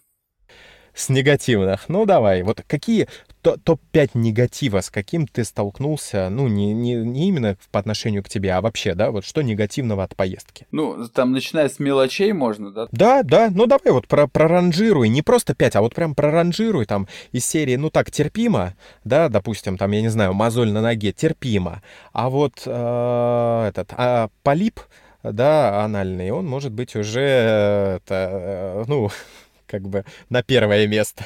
с 0.94 1.08
негативных. 1.08 1.88
Ну, 1.88 2.04
давай, 2.04 2.42
вот 2.42 2.62
какие 2.66 3.08
топ-5 3.42 4.10
негатива, 4.14 4.80
с 4.80 4.90
каким 4.90 5.26
ты 5.26 5.44
столкнулся, 5.44 6.28
ну, 6.30 6.48
не, 6.48 6.72
не, 6.72 6.94
не 6.94 7.28
именно 7.28 7.56
по 7.70 7.80
отношению 7.80 8.22
к 8.22 8.28
тебе, 8.28 8.52
а 8.52 8.60
вообще, 8.60 8.94
да, 8.94 9.10
вот 9.10 9.24
что 9.24 9.42
негативного 9.42 10.04
от 10.04 10.16
поездки? 10.16 10.66
Ну, 10.70 11.08
там, 11.08 11.32
начиная 11.32 11.68
с 11.68 11.78
мелочей 11.78 12.32
можно, 12.32 12.70
да? 12.70 12.88
Да, 12.92 13.22
да, 13.22 13.50
ну 13.50 13.66
давай 13.66 13.92
вот 13.92 14.06
про 14.06 14.26
проранжируй, 14.26 15.08
не 15.08 15.22
просто 15.22 15.54
5, 15.54 15.76
а 15.76 15.80
вот 15.82 15.94
прям 15.94 16.14
проранжируй 16.14 16.86
там 16.86 17.08
из 17.32 17.44
серии, 17.44 17.76
ну 17.76 17.90
так, 17.90 18.10
терпимо, 18.10 18.74
да, 19.04 19.28
допустим, 19.28 19.76
там, 19.76 19.90
я 19.90 20.00
не 20.00 20.08
знаю, 20.08 20.32
мозоль 20.32 20.70
на 20.70 20.80
ноге, 20.80 21.12
терпимо, 21.12 21.82
а 22.12 22.30
вот 22.30 22.62
э, 22.64 23.64
этот, 23.68 23.92
а 23.96 24.30
полип, 24.42 24.80
да, 25.22 25.84
анальный, 25.84 26.30
он 26.30 26.46
может 26.46 26.72
быть 26.72 26.96
уже, 26.96 27.20
э, 27.20 27.96
это, 27.96 28.28
э, 28.32 28.84
ну, 28.86 29.10
как 29.66 29.88
бы 29.88 30.04
на 30.28 30.42
первое 30.42 30.86
место. 30.86 31.24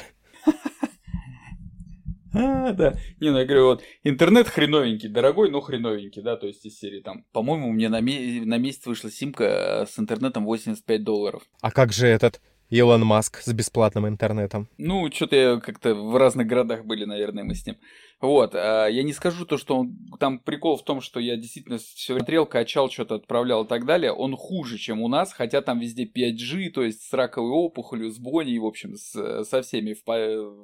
А, 2.37 2.71
да. 2.73 2.93
Не, 3.19 3.31
ну 3.31 3.39
я 3.39 3.45
говорю, 3.45 3.65
вот 3.65 3.83
интернет 4.03 4.47
хреновенький, 4.47 5.09
дорогой, 5.09 5.49
но 5.49 5.61
хреновенький, 5.61 6.21
да, 6.21 6.35
то 6.37 6.47
есть 6.47 6.65
из 6.65 6.77
серии 6.77 7.01
там. 7.01 7.25
По-моему, 7.31 7.71
мне 7.71 7.89
на, 7.89 8.01
ме- 8.01 8.41
на 8.45 8.57
месяц 8.57 8.85
вышла 8.85 9.11
симка 9.11 9.43
э, 9.43 9.85
с 9.85 9.97
интернетом 9.99 10.45
85 10.45 11.03
долларов. 11.03 11.43
А 11.61 11.71
как 11.71 11.91
же 11.93 12.07
этот 12.07 12.41
Илон 12.69 13.05
Маск 13.05 13.41
с 13.41 13.53
бесплатным 13.53 14.07
интернетом? 14.07 14.67
Ну, 14.77 15.09
что-то 15.11 15.35
я 15.35 15.59
как-то 15.59 15.95
в 15.95 16.17
разных 16.17 16.47
городах 16.47 16.85
были, 16.85 17.05
наверное, 17.05 17.43
мы 17.43 17.55
с 17.55 17.65
ним. 17.65 17.77
Вот, 18.19 18.55
а 18.55 18.87
я 18.87 19.03
не 19.03 19.13
скажу 19.13 19.45
то, 19.45 19.57
что 19.57 19.77
он, 19.77 19.95
там 20.19 20.39
прикол 20.39 20.75
в 20.75 20.83
том, 20.83 21.01
что 21.01 21.19
я 21.19 21.37
действительно 21.37 21.77
все 21.77 22.17
смотрел, 22.17 22.47
качал, 22.47 22.89
что-то 22.89 23.15
отправлял 23.15 23.63
и 23.63 23.67
так 23.67 23.85
далее, 23.85 24.11
он 24.11 24.35
хуже, 24.35 24.79
чем 24.79 25.01
у 25.01 25.07
нас, 25.07 25.33
хотя 25.33 25.61
там 25.61 25.79
везде 25.79 26.05
5G, 26.05 26.71
то 26.71 26.81
есть 26.81 27.03
с 27.03 27.13
раковой 27.13 27.51
опухолью, 27.51 28.09
с 28.09 28.17
боней, 28.17 28.57
в 28.57 28.65
общем, 28.65 28.95
с, 28.95 29.43
со 29.43 29.61
всеми 29.61 29.93
в, 29.93 30.03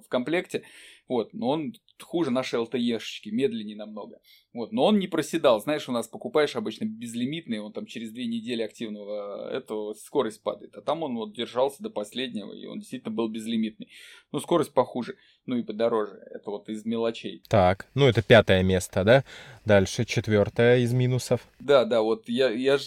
в 0.01 0.07
комплекте, 0.09 0.63
вот, 1.07 1.33
но 1.33 1.49
он 1.49 1.73
хуже 2.01 2.31
нашей 2.31 2.59
LTE-шечки, 2.59 3.29
медленнее 3.29 3.75
намного. 3.75 4.19
Вот, 4.53 4.71
но 4.71 4.85
он 4.85 4.99
не 4.99 5.07
проседал. 5.07 5.59
Знаешь, 5.61 5.89
у 5.89 5.91
нас 5.91 6.07
покупаешь 6.07 6.55
обычно 6.55 6.85
безлимитный, 6.85 7.59
он 7.59 7.73
там 7.73 7.85
через 7.85 8.11
две 8.11 8.25
недели 8.25 8.61
активного 8.61 9.49
этого 9.49 9.93
скорость 9.93 10.41
падает. 10.43 10.75
А 10.75 10.81
там 10.81 11.03
он 11.03 11.15
вот 11.15 11.33
держался 11.33 11.83
до 11.83 11.89
последнего, 11.89 12.53
и 12.53 12.65
он 12.65 12.79
действительно 12.79 13.13
был 13.13 13.27
безлимитный. 13.29 13.89
Но 14.31 14.39
скорость 14.39 14.73
похуже, 14.73 15.17
ну 15.45 15.57
и 15.57 15.63
подороже. 15.63 16.21
Это 16.31 16.51
вот 16.51 16.69
из 16.69 16.85
мелочей. 16.85 17.42
Так, 17.47 17.87
ну 17.93 18.07
это 18.07 18.21
пятое 18.21 18.63
место, 18.63 19.03
да? 19.03 19.23
Дальше 19.65 20.05
четвертое 20.05 20.79
из 20.79 20.93
минусов. 20.93 21.41
Да, 21.59 21.85
да, 21.85 22.01
вот 22.01 22.27
я, 22.27 22.49
я 22.49 22.77
ж 22.77 22.83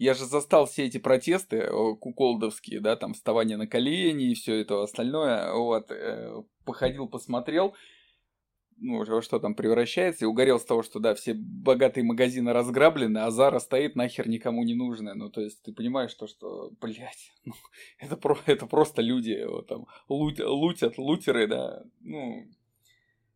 я 0.00 0.14
же 0.14 0.24
застал 0.24 0.64
все 0.64 0.86
эти 0.86 0.96
протесты 0.96 1.68
куколдовские, 2.00 2.80
да, 2.80 2.96
там 2.96 3.12
вставание 3.12 3.58
на 3.58 3.66
колени 3.66 4.30
и 4.30 4.34
все 4.34 4.58
это 4.58 4.82
остальное, 4.82 5.52
вот, 5.52 5.90
э, 5.90 6.42
походил, 6.64 7.06
посмотрел, 7.06 7.74
ну, 8.80 9.04
во 9.04 9.22
что 9.22 9.38
там 9.38 9.54
превращается, 9.54 10.24
и 10.24 10.28
угорел 10.28 10.58
с 10.58 10.64
того, 10.64 10.82
что, 10.82 11.00
да, 11.00 11.14
все 11.14 11.34
богатые 11.34 12.02
магазины 12.02 12.52
разграблены, 12.52 13.18
а 13.18 13.30
Зара 13.30 13.58
стоит 13.58 13.94
нахер 13.94 14.26
никому 14.26 14.64
не 14.64 14.74
нужная. 14.74 15.14
Ну, 15.14 15.28
то 15.28 15.42
есть, 15.42 15.62
ты 15.62 15.72
понимаешь 15.72 16.14
то, 16.14 16.26
что, 16.26 16.70
блядь, 16.80 17.30
ну, 17.44 17.52
это, 17.98 18.16
про, 18.16 18.38
это 18.46 18.66
просто 18.66 19.02
люди, 19.02 19.44
вот, 19.46 19.66
там, 19.66 19.86
лут, 20.08 20.40
лутят, 20.40 20.96
лутеры, 20.96 21.46
да, 21.46 21.82
ну, 22.00 22.46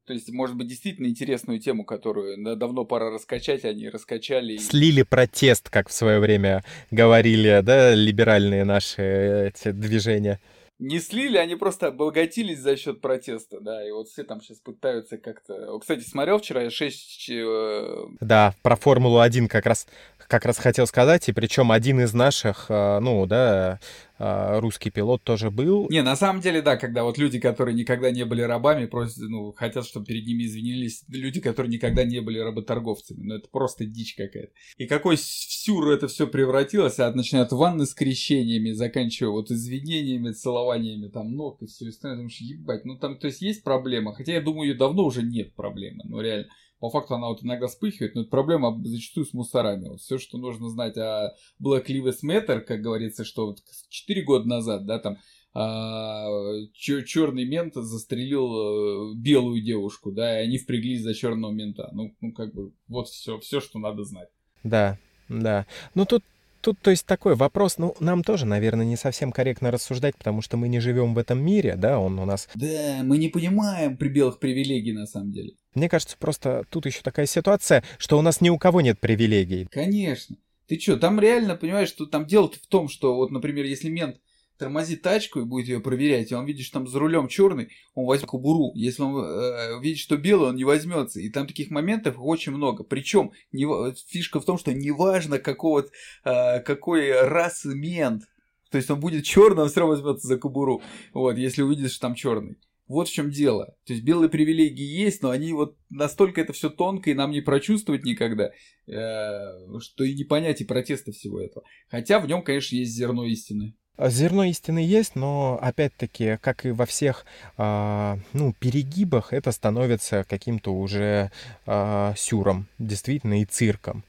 то 0.06 0.12
есть, 0.12 0.30
может 0.30 0.56
быть, 0.56 0.68
действительно 0.68 1.06
интересную 1.06 1.58
тему, 1.58 1.84
которую 1.84 2.42
да, 2.42 2.54
давно 2.54 2.84
пора 2.84 3.10
раскачать, 3.10 3.64
они 3.64 3.88
раскачали. 3.88 4.58
Слили 4.58 5.02
протест, 5.02 5.70
как 5.70 5.88
в 5.88 5.92
свое 5.92 6.20
время 6.20 6.62
говорили, 6.90 7.60
да, 7.62 7.94
либеральные 7.94 8.64
наши 8.64 9.52
эти 9.54 9.70
движения 9.70 10.40
не 10.78 10.98
слили, 10.98 11.36
они 11.36 11.54
просто 11.54 11.88
обогатились 11.88 12.58
за 12.58 12.76
счет 12.76 13.00
протеста, 13.00 13.60
да, 13.60 13.86
и 13.86 13.90
вот 13.92 14.08
все 14.08 14.24
там 14.24 14.40
сейчас 14.40 14.58
пытаются 14.58 15.18
как-то... 15.18 15.78
Кстати, 15.78 16.00
смотрел 16.00 16.38
вчера 16.38 16.62
я 16.62 16.70
6... 16.70 17.30
Э, 17.30 18.06
да, 18.20 18.54
про 18.62 18.76
Формулу-1 18.76 19.46
как 19.46 19.66
раз, 19.66 19.86
как 20.34 20.46
раз 20.46 20.58
хотел 20.58 20.86
сказать, 20.88 21.28
и 21.28 21.32
причем 21.32 21.70
один 21.70 22.00
из 22.00 22.12
наших, 22.12 22.66
э, 22.68 22.98
ну, 22.98 23.24
да, 23.24 23.78
а, 24.18 24.60
русский 24.60 24.90
пилот 24.90 25.22
тоже 25.22 25.50
был. 25.50 25.88
Не, 25.90 26.02
на 26.02 26.16
самом 26.16 26.40
деле, 26.40 26.60
да, 26.60 26.76
когда 26.76 27.04
вот 27.04 27.18
люди, 27.18 27.38
которые 27.38 27.74
никогда 27.74 28.10
не 28.10 28.24
были 28.24 28.42
рабами, 28.42 28.86
просят, 28.86 29.18
ну, 29.18 29.52
хотят, 29.52 29.86
чтобы 29.86 30.06
перед 30.06 30.26
ними 30.26 30.44
извинились 30.44 31.04
люди, 31.08 31.40
которые 31.40 31.70
никогда 31.72 32.04
не 32.04 32.20
были 32.20 32.38
работорговцами. 32.40 33.22
Ну, 33.22 33.34
это 33.36 33.48
просто 33.48 33.84
дичь 33.84 34.14
какая-то. 34.16 34.52
И 34.76 34.86
какой 34.86 35.16
всюр 35.16 35.88
это 35.88 36.08
все 36.08 36.26
превратилось, 36.26 36.98
от 36.98 37.14
начиная 37.14 37.44
от 37.44 37.52
ванны 37.52 37.86
с 37.86 37.94
крещениями, 37.94 38.72
заканчивая 38.72 39.30
вот 39.30 39.50
извинениями, 39.52 40.32
целованиями 40.32 41.08
там 41.08 41.32
ног 41.34 41.62
и 41.62 41.66
все 41.66 41.88
остальное. 41.88 42.18
Думаешь, 42.18 42.38
ебать, 42.38 42.84
ну 42.84 42.96
там, 42.98 43.18
то 43.18 43.28
есть 43.28 43.40
есть 43.40 43.62
проблема. 43.62 44.14
Хотя 44.14 44.32
я 44.32 44.40
думаю, 44.40 44.70
ее 44.70 44.74
давно 44.74 45.04
уже 45.04 45.22
нет 45.22 45.54
проблемы, 45.54 46.02
ну 46.04 46.20
реально 46.20 46.48
по 46.84 46.90
факту 46.90 47.14
она 47.14 47.28
вот 47.28 47.42
иногда 47.42 47.66
вспыхивает, 47.66 48.14
но 48.14 48.20
это 48.20 48.30
проблема 48.30 48.78
зачастую 48.84 49.24
с 49.24 49.32
мусорами. 49.32 49.88
Вот 49.88 50.02
все, 50.02 50.18
что 50.18 50.36
нужно 50.36 50.68
знать 50.68 50.98
о 50.98 51.32
Black 51.58 51.86
Lives 51.86 52.18
Matter, 52.22 52.60
как 52.60 52.82
говорится, 52.82 53.24
что 53.24 53.46
вот 53.46 53.60
4 53.88 54.22
года 54.22 54.46
назад, 54.46 54.84
да, 54.84 54.98
там 54.98 55.16
а, 55.54 56.28
черный 56.74 57.46
мент 57.46 57.72
застрелил 57.74 59.12
э, 59.12 59.14
белую 59.16 59.62
девушку, 59.62 60.12
да, 60.12 60.38
и 60.38 60.44
они 60.44 60.58
впряглись 60.58 61.00
за 61.00 61.14
черного 61.14 61.52
мента. 61.52 61.88
Ну, 61.92 62.14
ну 62.20 62.32
как 62.32 62.52
бы, 62.52 62.74
вот 62.86 63.08
все, 63.08 63.38
все, 63.38 63.62
что 63.62 63.78
надо 63.78 64.04
знать. 64.04 64.28
Да, 64.62 64.98
да. 65.30 65.66
Ну 65.94 66.04
тут 66.04 66.22
Тут, 66.64 66.80
то 66.80 66.90
есть, 66.90 67.04
такой 67.04 67.34
вопрос, 67.34 67.76
ну, 67.76 67.94
нам 68.00 68.24
тоже, 68.24 68.46
наверное, 68.46 68.86
не 68.86 68.96
совсем 68.96 69.32
корректно 69.32 69.70
рассуждать, 69.70 70.16
потому 70.16 70.40
что 70.40 70.56
мы 70.56 70.68
не 70.68 70.80
живем 70.80 71.12
в 71.12 71.18
этом 71.18 71.38
мире, 71.44 71.76
да, 71.76 71.98
он 71.98 72.18
у 72.18 72.24
нас... 72.24 72.48
Да, 72.54 73.02
мы 73.02 73.18
не 73.18 73.28
понимаем 73.28 73.98
при 73.98 74.08
белых 74.08 74.38
привилегий, 74.38 74.94
на 74.94 75.06
самом 75.06 75.30
деле. 75.30 75.52
Мне 75.74 75.90
кажется, 75.90 76.16
просто 76.18 76.64
тут 76.70 76.86
еще 76.86 77.02
такая 77.02 77.26
ситуация, 77.26 77.84
что 77.98 78.18
у 78.18 78.22
нас 78.22 78.40
ни 78.40 78.48
у 78.48 78.56
кого 78.56 78.80
нет 78.80 78.98
привилегий. 78.98 79.66
Конечно. 79.70 80.36
Ты 80.66 80.80
что, 80.80 80.96
там 80.96 81.20
реально, 81.20 81.54
понимаешь, 81.54 81.90
что 81.90 82.06
там 82.06 82.24
дело 82.24 82.50
в 82.50 82.66
том, 82.66 82.88
что 82.88 83.14
вот, 83.14 83.30
например, 83.30 83.66
если 83.66 83.90
мент 83.90 84.16
тормозит 84.58 85.02
тачку 85.02 85.40
и 85.40 85.44
будет 85.44 85.68
ее 85.68 85.80
проверять, 85.80 86.30
и 86.30 86.34
он 86.34 86.46
видит, 86.46 86.64
что 86.64 86.78
там 86.78 86.88
за 86.88 86.98
рулем 86.98 87.28
черный, 87.28 87.68
он 87.94 88.06
возьмет 88.06 88.30
кобуру. 88.30 88.72
Если 88.74 89.02
он 89.02 89.16
э, 89.24 89.80
видит, 89.80 89.98
что 89.98 90.16
белый, 90.16 90.50
он 90.50 90.56
не 90.56 90.64
возьмется. 90.64 91.20
И 91.20 91.28
там 91.30 91.46
таких 91.46 91.70
моментов 91.70 92.16
очень 92.18 92.52
много. 92.52 92.84
Причем 92.84 93.32
не, 93.52 93.66
фишка 94.08 94.40
в 94.40 94.44
том, 94.44 94.58
что 94.58 94.72
неважно 94.72 95.38
какого, 95.38 95.86
э, 96.24 96.60
какой 96.60 97.12
расы 97.12 97.74
мент. 97.74 98.24
То 98.70 98.78
есть 98.78 98.90
он 98.90 99.00
будет 99.00 99.24
черным, 99.24 99.60
он 99.60 99.68
все 99.68 99.80
равно 99.80 99.94
возьмется 99.94 100.26
за 100.26 100.36
кобуру. 100.36 100.82
Вот, 101.12 101.36
если 101.36 101.62
увидит, 101.62 101.90
что 101.90 102.00
там 102.00 102.14
черный. 102.14 102.58
Вот 102.86 103.08
в 103.08 103.12
чем 103.12 103.30
дело. 103.30 103.76
То 103.86 103.94
есть 103.94 104.04
белые 104.04 104.28
привилегии 104.28 104.84
есть, 104.84 105.22
но 105.22 105.30
они 105.30 105.52
вот 105.54 105.76
настолько 105.88 106.40
это 106.40 106.52
все 106.52 106.68
тонко 106.68 107.10
и 107.10 107.14
нам 107.14 107.30
не 107.30 107.40
прочувствовать 107.40 108.04
никогда, 108.04 108.50
э, 108.86 109.78
что 109.80 110.04
и 110.04 110.14
не 110.14 110.24
понять 110.24 110.60
и 110.60 110.64
протеста 110.64 111.12
всего 111.12 111.40
этого. 111.40 111.64
Хотя 111.88 112.20
в 112.20 112.26
нем, 112.26 112.42
конечно, 112.42 112.76
есть 112.76 112.92
зерно 112.92 113.24
истины. 113.24 113.74
А 113.96 114.10
зерно 114.10 114.44
истины 114.44 114.80
есть, 114.80 115.14
но 115.14 115.56
опять-таки, 115.62 116.38
как 116.40 116.66
и 116.66 116.72
во 116.72 116.84
всех 116.84 117.24
э, 117.56 118.16
ну, 118.32 118.52
перегибах, 118.58 119.32
это 119.32 119.52
становится 119.52 120.24
каким-то 120.24 120.74
уже 120.74 121.30
э, 121.66 122.12
сюром, 122.16 122.66
действительно, 122.80 123.40
и 123.40 123.44
цирком. 123.44 124.02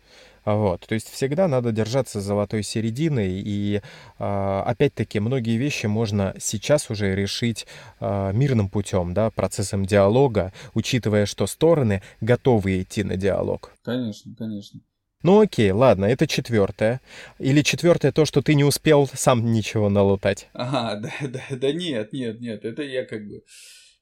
Вот, 0.43 0.81
то 0.87 0.93
есть 0.93 1.09
всегда 1.09 1.47
надо 1.47 1.71
держаться 1.71 2.21
золотой 2.21 2.61
середины, 2.61 3.27
и 3.27 3.81
э, 4.19 4.63
опять-таки 4.65 5.19
многие 5.19 5.57
вещи 5.57 5.87
можно 5.87 6.35
сейчас 6.39 6.89
уже 6.89 7.15
решить 7.15 7.65
э, 7.99 8.31
мирным 8.33 8.69
путем, 8.69 9.13
да, 9.13 9.31
процессом 9.31 9.85
диалога, 9.85 10.53
учитывая, 10.75 11.25
что 11.25 11.47
стороны 11.47 12.03
готовы 12.21 12.81
идти 12.81 13.03
на 13.03 13.17
диалог. 13.17 13.71
Конечно, 13.83 14.33
конечно. 14.37 14.81
Ну 15.25 15.39
окей, 15.39 15.71
ладно, 15.71 16.05
это 16.05 16.27
четвертое. 16.27 17.01
Или 17.39 17.63
четвертое 17.63 18.11
то, 18.11 18.25
что 18.25 18.43
ты 18.43 18.53
не 18.53 18.63
успел 18.63 19.09
сам 19.11 19.51
ничего 19.51 19.89
налутать. 19.89 20.49
Ага, 20.53 20.99
да, 21.21 21.27
да, 21.27 21.41
да 21.49 21.71
нет, 21.71 22.13
нет, 22.13 22.39
нет, 22.39 22.63
это 22.63 22.83
я 22.83 23.05
как 23.05 23.27
бы 23.27 23.41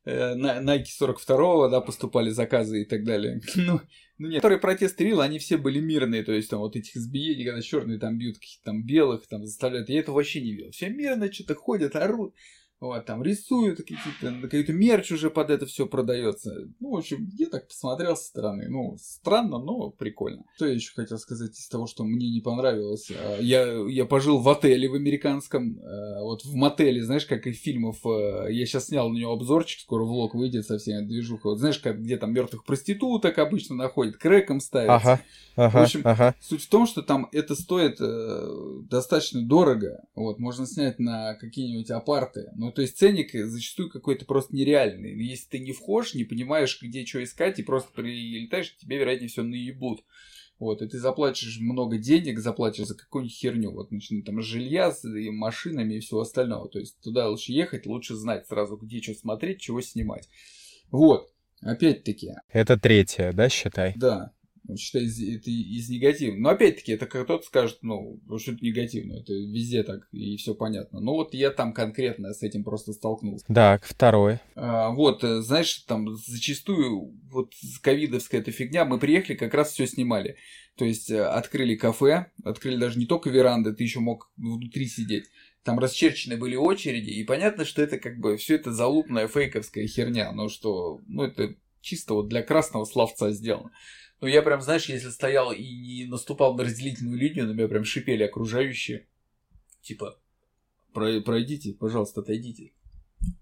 э, 0.03 0.35
на 0.35 0.59
Nike 0.61 0.87
42 0.87 1.69
да, 1.69 1.79
поступали 1.79 2.29
заказы 2.29 2.81
и 2.81 2.85
так 2.85 3.05
далее. 3.05 3.39
Ну, 3.55 3.79
ну 4.17 4.27
нет, 4.27 4.41
которые 4.41 4.59
протесты 4.59 5.05
Рил, 5.05 5.21
они 5.21 5.39
все 5.39 5.55
были 5.55 5.79
мирные, 5.79 6.25
то 6.25 6.33
есть 6.33 6.49
там 6.49 6.59
вот 6.59 6.75
этих 6.75 6.97
избиений, 6.97 7.45
когда 7.45 7.61
черные 7.61 7.99
там 7.99 8.17
бьют 8.17 8.35
каких-то 8.35 8.65
там 8.65 8.83
белых, 8.83 9.25
там 9.27 9.45
заставляют, 9.45 9.87
я 9.87 10.01
это 10.01 10.11
вообще 10.11 10.41
не 10.41 10.51
видел. 10.51 10.71
Все 10.71 10.89
мирно 10.89 11.31
что-то 11.31 11.55
ходят, 11.55 11.95
орут. 11.95 12.35
Вот, 12.83 13.05
там 13.05 13.23
рисуют 13.23 13.77
какие-то, 13.77 14.41
какой-то 14.41 14.73
мерч 14.73 15.13
уже 15.13 15.29
под 15.29 15.49
это 15.51 15.65
все 15.65 15.85
продается. 15.87 16.67
Ну, 16.81 16.91
в 16.91 16.97
общем, 16.97 17.29
я 17.37 17.47
так 17.47 17.69
посмотрел 17.69 18.17
со 18.17 18.25
стороны. 18.25 18.67
Ну, 18.67 18.97
странно, 18.99 19.57
но 19.57 19.89
прикольно. 19.91 20.43
Что 20.57 20.65
я 20.65 20.73
еще 20.73 20.91
хотел 20.93 21.17
сказать 21.17 21.57
из 21.57 21.65
того, 21.69 21.87
что 21.87 22.03
мне 22.03 22.29
не 22.29 22.41
понравилось? 22.41 23.09
А, 23.09 23.39
я, 23.39 23.63
я 23.87 24.03
пожил 24.03 24.39
в 24.39 24.49
отеле 24.49 24.89
в 24.89 24.95
американском. 24.95 25.79
А, 25.81 26.23
вот 26.23 26.43
в 26.43 26.53
мотеле, 26.55 27.01
знаешь, 27.01 27.25
как 27.25 27.47
и 27.47 27.53
фильмов. 27.53 28.05
А, 28.05 28.47
я 28.47 28.65
сейчас 28.65 28.87
снял 28.87 29.09
на 29.09 29.17
него 29.17 29.31
обзорчик, 29.31 29.79
скоро 29.79 30.03
влог 30.03 30.35
выйдет 30.35 30.65
со 30.65 30.77
всеми 30.77 31.05
движухой. 31.05 31.53
Вот 31.53 31.59
знаешь, 31.59 31.79
как, 31.79 32.01
где 32.01 32.17
там 32.17 32.33
мертвых 32.33 32.65
проституток 32.65 33.37
обычно 33.37 33.75
находят, 33.75 34.17
крэком 34.17 34.59
ставят. 34.59 34.89
Ага, 34.89 35.21
ага, 35.55 35.79
в 35.79 35.81
общем, 35.83 36.01
ага. 36.03 36.35
суть 36.41 36.63
в 36.63 36.67
том, 36.67 36.85
что 36.85 37.01
там 37.01 37.29
это 37.31 37.55
стоит 37.55 38.01
э, 38.01 38.81
достаточно 38.89 39.41
дорого. 39.41 40.03
Вот, 40.15 40.37
можно 40.39 40.65
снять 40.65 40.99
на 40.99 41.35
какие-нибудь 41.35 41.89
апарты. 41.89 42.51
Ну, 42.55 42.72
то 42.73 42.81
есть 42.81 42.97
ценник 42.97 43.31
зачастую 43.33 43.89
какой-то 43.89 44.25
просто 44.25 44.55
нереальный. 44.55 45.15
Если 45.23 45.47
ты 45.49 45.59
не 45.59 45.71
вхож, 45.71 46.13
не 46.13 46.23
понимаешь, 46.23 46.79
где 46.81 47.05
что 47.05 47.23
искать, 47.23 47.59
и 47.59 47.63
просто 47.63 47.91
прилетаешь, 47.93 48.75
тебе, 48.77 48.97
вероятнее 48.97 49.29
всего, 49.29 49.45
наебут. 49.45 50.03
Вот, 50.59 50.81
и 50.81 50.87
ты 50.87 50.99
заплатишь 50.99 51.59
много 51.59 51.97
денег, 51.97 52.39
заплатишь 52.39 52.87
за 52.87 52.95
какую-нибудь 52.95 53.35
херню, 53.35 53.71
вот, 53.71 53.91
начиная 53.91 54.23
там 54.23 54.41
с 54.41 54.45
жилья, 54.45 54.91
с 54.91 55.03
и 55.03 55.29
машинами 55.29 55.95
и 55.95 55.99
всего 55.99 56.21
остального. 56.21 56.69
То 56.69 56.79
есть 56.79 56.99
туда 57.01 57.27
лучше 57.27 57.51
ехать, 57.51 57.85
лучше 57.85 58.15
знать 58.15 58.47
сразу, 58.47 58.77
где 58.77 59.01
что 59.01 59.13
смотреть, 59.13 59.59
чего 59.59 59.81
снимать. 59.81 60.29
Вот, 60.89 61.33
опять-таки. 61.61 62.33
Это 62.49 62.79
третье, 62.79 63.33
да, 63.33 63.49
считай? 63.49 63.93
Да, 63.97 64.31
ну, 64.65 64.77
считай, 64.77 65.03
из, 65.03 65.19
это 65.19 65.49
из 65.49 65.89
негативного. 65.89 66.41
Но 66.41 66.49
опять-таки, 66.49 66.93
это 66.93 67.05
как 67.05 67.25
кто-то 67.25 67.45
скажет, 67.45 67.79
ну, 67.81 68.19
что 68.37 68.53
это 68.53 68.63
негативно, 68.63 69.13
это 69.13 69.33
везде 69.33 69.83
так, 69.83 70.07
и 70.11 70.37
все 70.37 70.55
понятно. 70.55 70.99
Но 70.99 71.13
вот 71.13 71.33
я 71.33 71.51
там 71.51 71.73
конкретно 71.73 72.33
с 72.33 72.43
этим 72.43 72.63
просто 72.63 72.93
столкнулся. 72.93 73.45
Так, 73.53 73.83
второе. 73.85 74.41
А, 74.55 74.91
вот, 74.91 75.23
э, 75.23 75.41
знаешь, 75.41 75.75
там 75.87 76.15
зачастую 76.15 77.13
вот 77.29 77.53
ковидовская 77.81 78.41
эта 78.41 78.51
фигня, 78.51 78.85
мы 78.85 78.99
приехали, 78.99 79.35
как 79.35 79.53
раз 79.53 79.71
все 79.71 79.85
снимали. 79.85 80.37
То 80.75 80.85
есть 80.85 81.11
э, 81.11 81.23
открыли 81.23 81.75
кафе, 81.75 82.27
открыли 82.43 82.77
даже 82.77 82.97
не 82.97 83.05
только 83.05 83.29
веранды, 83.29 83.73
ты 83.73 83.83
еще 83.83 83.99
мог 83.99 84.31
внутри 84.37 84.87
сидеть. 84.87 85.25
Там 85.63 85.79
расчерчены 85.79 86.37
были 86.37 86.55
очереди, 86.55 87.09
и 87.09 87.23
понятно, 87.23 87.63
что 87.63 87.81
это 87.81 87.97
как 87.97 88.17
бы 88.19 88.37
все 88.37 88.55
это 88.55 88.71
залупная 88.71 89.27
фейковская 89.27 89.87
херня, 89.87 90.31
но 90.31 90.49
что, 90.49 90.99
ну, 91.07 91.23
это 91.23 91.55
чисто 91.79 92.15
вот 92.15 92.27
для 92.27 92.41
красного 92.41 92.85
словца 92.85 93.31
сделано. 93.31 93.71
Ну, 94.23 94.29
я 94.29 94.41
прям, 94.41 94.61
знаешь, 94.61 94.85
если 94.85 95.09
стоял 95.09 95.51
и 95.51 95.61
не 95.61 96.05
наступал 96.05 96.55
на 96.55 96.63
разделительную 96.63 97.17
линию, 97.17 97.45
на 97.45 97.51
меня 97.51 97.67
прям 97.67 97.83
шипели 97.83 98.23
окружающие. 98.23 99.05
Типа, 99.81 100.17
пройдите, 100.93 101.73
пожалуйста, 101.73 102.21
отойдите. 102.21 102.71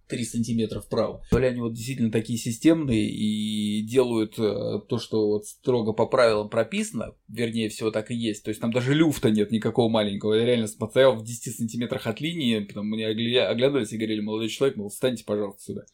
Три 0.07 0.25
сантиметра 0.25 0.79
вправо. 0.79 1.23
То 1.29 1.37
ли 1.37 1.45
они 1.45 1.61
вот 1.61 1.73
действительно 1.73 2.11
такие 2.11 2.39
системные 2.39 3.07
и 3.07 3.83
делают 3.83 4.39
э, 4.39 4.79
то, 4.89 4.97
что 4.97 5.27
вот 5.27 5.45
строго 5.45 5.93
по 5.93 6.07
правилам 6.07 6.49
прописано, 6.49 7.13
вернее 7.27 7.69
всего 7.69 7.91
так 7.91 8.09
и 8.09 8.15
есть. 8.15 8.43
То 8.43 8.49
есть 8.49 8.59
там 8.59 8.73
даже 8.73 8.95
люфта 8.95 9.29
нет 9.29 9.51
никакого 9.51 9.87
маленького. 9.87 10.33
Я 10.33 10.45
реально 10.45 10.65
смотрел 10.65 11.13
в 11.13 11.23
10 11.23 11.57
сантиметрах 11.57 12.07
от 12.07 12.19
линии, 12.21 12.59
потом 12.59 12.87
мне 12.87 13.05
оглядывались 13.05 13.93
и 13.93 13.97
говорили, 13.97 14.21
молодой 14.21 14.49
человек, 14.49 14.77
мол, 14.77 14.89
встаньте, 14.89 15.25
пожалуйста, 15.25 15.61
сюда. 15.61 15.85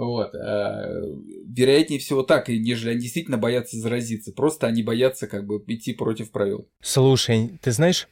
Вот. 0.00 0.34
А, 0.34 1.02
вероятнее 1.44 2.00
всего 2.00 2.22
так, 2.22 2.48
нежели 2.48 2.92
они 2.92 3.00
действительно 3.00 3.36
боятся 3.36 3.76
заразиться. 3.76 4.32
Просто 4.32 4.66
они 4.66 4.82
боятся 4.82 5.26
как 5.26 5.44
бы 5.44 5.62
идти 5.66 5.92
против 5.92 6.30
правил. 6.30 6.66
Слушай, 6.80 7.58
ты 7.60 7.70
знаешь, 7.70 8.08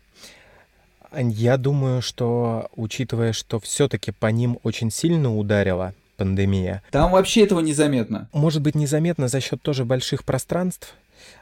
я 1.16 1.57
думаю, 1.57 2.03
что, 2.03 2.68
учитывая, 2.76 3.32
что 3.32 3.59
все-таки 3.59 4.12
по 4.12 4.26
ним 4.26 4.59
очень 4.64 4.91
сильно 4.91 5.34
ударила 5.34 5.95
пандемия. 6.18 6.82
Там 6.91 7.11
вообще 7.12 7.45
этого 7.45 7.61
незаметно. 7.61 8.28
Может 8.34 8.61
быть, 8.61 8.74
незаметно 8.74 9.28
за 9.28 9.41
счет 9.41 9.62
тоже 9.62 9.86
больших 9.86 10.24
пространств, 10.24 10.95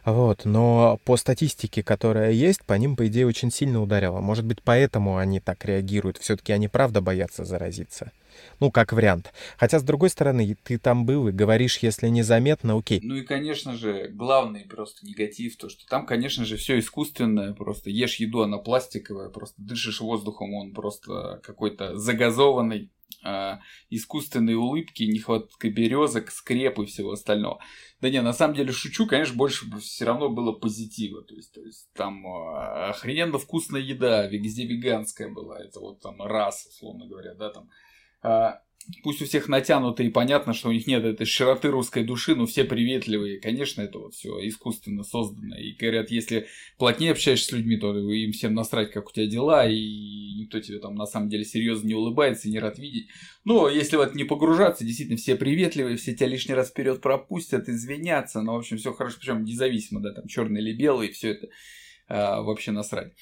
вот, 0.04 0.44
но 0.44 1.00
по 1.04 1.16
статистике, 1.16 1.82
которая 1.82 2.30
есть, 2.30 2.62
по 2.62 2.74
ним, 2.74 2.94
по 2.94 3.06
идее, 3.08 3.26
очень 3.26 3.50
сильно 3.50 3.82
ударило. 3.82 4.20
Может 4.20 4.44
быть, 4.44 4.62
поэтому 4.62 5.16
они 5.16 5.40
так 5.40 5.64
реагируют. 5.64 6.18
Все-таки 6.18 6.52
они 6.52 6.68
правда 6.68 7.00
боятся 7.00 7.44
заразиться. 7.44 8.12
Ну, 8.60 8.70
как 8.70 8.92
вариант. 8.92 9.32
Хотя, 9.56 9.78
с 9.78 9.82
другой 9.82 10.10
стороны, 10.10 10.56
ты 10.62 10.78
там 10.78 11.04
был 11.06 11.28
и 11.28 11.32
говоришь, 11.32 11.78
если 11.78 12.08
незаметно, 12.08 12.76
окей. 12.76 13.00
Ну 13.02 13.16
и, 13.16 13.22
конечно 13.22 13.76
же, 13.76 14.08
главный 14.08 14.64
просто 14.64 15.06
негатив, 15.06 15.56
то, 15.56 15.68
что 15.68 15.86
там, 15.86 16.06
конечно 16.06 16.44
же, 16.44 16.56
все 16.56 16.78
искусственное, 16.78 17.52
просто 17.52 17.90
ешь 17.90 18.16
еду, 18.16 18.42
она 18.42 18.58
пластиковая, 18.58 19.28
просто 19.28 19.54
дышишь 19.58 20.00
воздухом, 20.00 20.54
он 20.54 20.72
просто 20.72 21.40
какой-то 21.42 21.96
загазованный, 21.96 22.90
э, 23.24 23.58
искусственные 23.90 24.56
улыбки, 24.56 25.02
нехватка 25.04 25.70
березок, 25.70 26.30
скреп 26.30 26.78
и 26.78 26.86
всего 26.86 27.12
остального. 27.12 27.60
Да 28.00 28.10
не, 28.10 28.20
на 28.20 28.32
самом 28.32 28.54
деле 28.54 28.72
шучу, 28.72 29.06
конечно, 29.06 29.36
больше 29.36 29.66
все 29.80 30.04
равно 30.04 30.28
было 30.28 30.52
позитива. 30.52 31.22
То 31.22 31.34
есть, 31.34 31.52
то 31.52 31.62
есть 31.62 31.88
там 31.94 32.26
э, 32.26 32.90
охрененно 32.90 33.38
вкусная 33.38 33.80
еда, 33.80 34.26
везде 34.26 34.66
веганская 34.66 35.28
была. 35.28 35.60
Это 35.60 35.80
вот 35.80 36.00
там 36.00 36.20
раз, 36.20 36.66
условно 36.66 37.06
говоря, 37.06 37.34
да, 37.34 37.50
там 37.50 37.70
пусть 39.02 39.22
у 39.22 39.24
всех 39.24 39.48
натянуто 39.48 40.02
и 40.02 40.10
понятно, 40.10 40.52
что 40.52 40.68
у 40.68 40.72
них 40.72 40.86
нет 40.86 41.04
этой 41.04 41.26
широты 41.26 41.68
русской 41.68 42.04
души, 42.04 42.34
но 42.34 42.46
все 42.46 42.64
приветливые. 42.64 43.40
Конечно, 43.40 43.82
это 43.82 43.98
вот 43.98 44.14
все 44.14 44.46
искусственно 44.46 45.02
создано. 45.02 45.56
И 45.56 45.72
говорят, 45.72 46.10
если 46.10 46.46
плотнее 46.78 47.12
общаешься 47.12 47.48
с 47.48 47.52
людьми, 47.52 47.76
то 47.76 47.96
им 47.96 48.32
всем 48.32 48.54
насрать, 48.54 48.92
как 48.92 49.08
у 49.08 49.12
тебя 49.12 49.26
дела, 49.26 49.66
и 49.68 50.34
никто 50.40 50.60
тебе 50.60 50.78
там 50.78 50.94
на 50.94 51.06
самом 51.06 51.28
деле 51.28 51.44
серьезно 51.44 51.88
не 51.88 51.94
улыбается 51.94 52.48
и 52.48 52.50
не 52.50 52.58
рад 52.58 52.78
видеть. 52.78 53.08
Но 53.44 53.68
если 53.68 53.96
в 53.96 54.00
это 54.00 54.16
не 54.16 54.24
погружаться, 54.24 54.84
действительно 54.84 55.18
все 55.18 55.36
приветливые, 55.36 55.96
все 55.96 56.14
тебя 56.14 56.28
лишний 56.28 56.54
раз 56.54 56.70
вперед 56.70 57.00
пропустят, 57.00 57.68
извинятся, 57.68 58.42
но 58.42 58.54
в 58.54 58.58
общем 58.58 58.78
все 58.78 58.92
хорошо, 58.92 59.16
причем 59.20 59.44
независимо, 59.44 60.00
да, 60.00 60.12
там 60.12 60.26
черный 60.28 60.60
или 60.60 60.72
белый, 60.72 61.10
все 61.10 61.32
это 61.32 61.48
а, 62.08 62.42
вообще 62.42 62.70
насрать. 62.70 63.14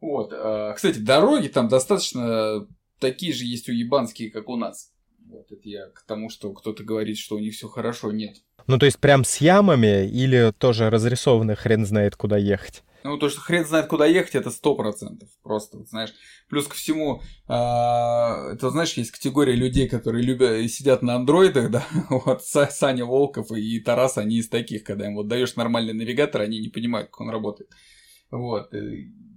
Вот. 0.00 0.32
А, 0.32 0.74
кстати, 0.74 0.98
дороги 0.98 1.48
там 1.48 1.68
достаточно 1.68 2.66
такие 2.98 3.32
же 3.32 3.44
есть 3.44 3.68
уебанские, 3.68 4.30
как 4.30 4.48
у 4.48 4.56
нас. 4.56 4.92
Вот 5.28 5.50
это 5.50 5.68
я 5.68 5.88
к 5.88 6.02
тому, 6.06 6.30
что 6.30 6.52
кто-то 6.52 6.84
говорит, 6.84 7.18
что 7.18 7.36
у 7.36 7.38
них 7.38 7.54
все 7.54 7.68
хорошо, 7.68 8.12
нет. 8.12 8.36
Ну, 8.66 8.78
то 8.78 8.86
есть 8.86 8.98
прям 8.98 9.24
с 9.24 9.38
ямами 9.38 10.08
или 10.08 10.52
тоже 10.58 10.90
разрисованы 10.90 11.56
хрен 11.56 11.84
знает 11.84 12.16
куда 12.16 12.36
ехать? 12.36 12.82
Ну, 13.04 13.18
то, 13.18 13.28
что 13.28 13.40
хрен 13.40 13.64
знает, 13.64 13.86
куда 13.86 14.04
ехать, 14.06 14.34
это 14.34 14.50
сто 14.50 14.74
процентов. 14.74 15.28
Просто, 15.42 15.84
знаешь. 15.84 16.12
Плюс 16.48 16.66
ко 16.66 16.74
всему, 16.74 17.22
э, 17.48 17.52
это, 17.52 18.70
знаешь, 18.70 18.94
есть 18.94 19.12
категория 19.12 19.54
людей, 19.54 19.88
которые 19.88 20.24
любят 20.24 20.68
сидят 20.70 21.02
на 21.02 21.14
андроидах, 21.14 21.70
да, 21.70 21.86
вот 22.10 22.42
Саня 22.42 23.04
Волков 23.04 23.52
и 23.52 23.78
Тарас, 23.78 24.18
они 24.18 24.38
из 24.38 24.48
таких, 24.48 24.82
когда 24.82 25.06
им 25.06 25.14
вот 25.14 25.28
даешь 25.28 25.54
нормальный 25.54 25.92
навигатор, 25.92 26.40
они 26.40 26.58
не 26.58 26.68
понимают, 26.68 27.10
как 27.10 27.20
он 27.20 27.30
работает. 27.30 27.70
Вот 28.32 28.74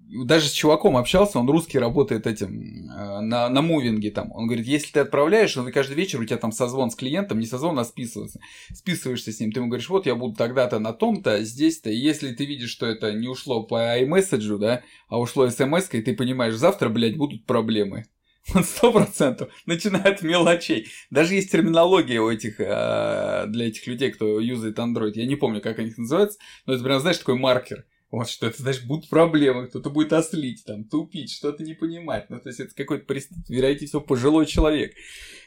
даже 0.10 0.48
с 0.48 0.52
чуваком 0.52 0.98
общался, 0.98 1.40
он 1.40 1.50
русский 1.50 1.78
работает 1.78 2.26
этим 2.26 2.90
э, 2.90 3.20
на, 3.22 3.48
на 3.50 3.62
мувинге 3.62 4.12
там. 4.12 4.32
Он 4.32 4.48
говорит, 4.48 4.66
если 4.66 4.92
ты 4.92 5.00
отправляешь, 5.02 5.56
он 5.56 5.72
каждый 5.72 5.96
вечер 5.96 6.20
у 6.20 6.26
тебя 6.26 6.38
там 6.38 6.52
созвон 6.52 6.90
с 6.90 6.96
клиентом, 6.96 7.40
не 7.40 7.46
созвон, 7.46 7.78
а 7.78 7.86
списывается. 7.86 8.40
Списываешься 8.74 9.32
с 9.32 9.40
ним, 9.40 9.52
ты 9.52 9.60
ему 9.60 9.70
говоришь, 9.70 9.90
вот 9.90 10.06
я 10.06 10.16
буду 10.16 10.36
тогда-то 10.36 10.80
на 10.80 10.94
том-то, 10.94 11.44
здесь-то. 11.44 11.90
И 11.92 11.96
если 11.96 12.34
ты 12.34 12.46
видишь, 12.46 12.72
что 12.72 12.88
это 12.88 13.14
не 13.14 13.28
ушло 13.28 13.64
по 13.64 14.00
iMessage, 14.00 14.58
да, 14.58 14.82
а 15.08 15.20
ушло 15.20 15.48
смс-кой, 15.50 16.02
ты 16.02 16.16
понимаешь, 16.16 16.56
завтра, 16.56 16.90
блядь, 16.90 17.18
будут 17.18 17.46
проблемы. 17.46 18.06
Он 18.56 18.64
сто 18.64 18.92
процентов 18.92 19.50
начинает 19.66 20.22
мелочей. 20.24 20.88
Даже 21.12 21.36
есть 21.36 21.52
терминология 21.52 22.20
у 22.20 22.32
этих, 22.32 22.60
э, 22.60 23.46
для 23.48 23.68
этих 23.68 23.86
людей, 23.86 24.12
кто 24.12 24.40
юзает 24.40 24.80
Android. 24.80 25.12
Я 25.14 25.28
не 25.28 25.36
помню, 25.36 25.62
как 25.62 25.80
они 25.80 25.94
называются, 25.96 26.40
но 26.66 26.74
это 26.74 26.84
прям, 26.84 27.00
знаешь, 27.00 27.20
такой 27.20 27.36
маркер. 27.36 27.86
Вот 28.12 28.28
что 28.28 28.48
это, 28.48 28.62
значит, 28.62 28.88
будут 28.88 29.10
проблемы, 29.10 29.68
кто-то 29.68 29.90
будет 29.92 30.14
ослить, 30.14 30.64
там, 30.66 30.84
тупить, 30.84 31.32
что-то 31.32 31.64
не 31.64 31.76
понимать. 31.76 32.30
Ну, 32.30 32.40
то 32.40 32.50
есть, 32.50 32.60
это 32.60 32.74
какой-то, 32.74 33.14
вероятнее 33.48 33.88
всего, 33.88 34.02
пожилой 34.02 34.48
человек. 34.48 34.96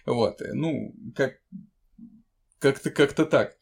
Вот, 0.07 0.41
ну, 0.53 0.95
как, 1.17 1.41
как-то, 2.61 2.91
как-то 2.91 3.27
так. 3.27 3.57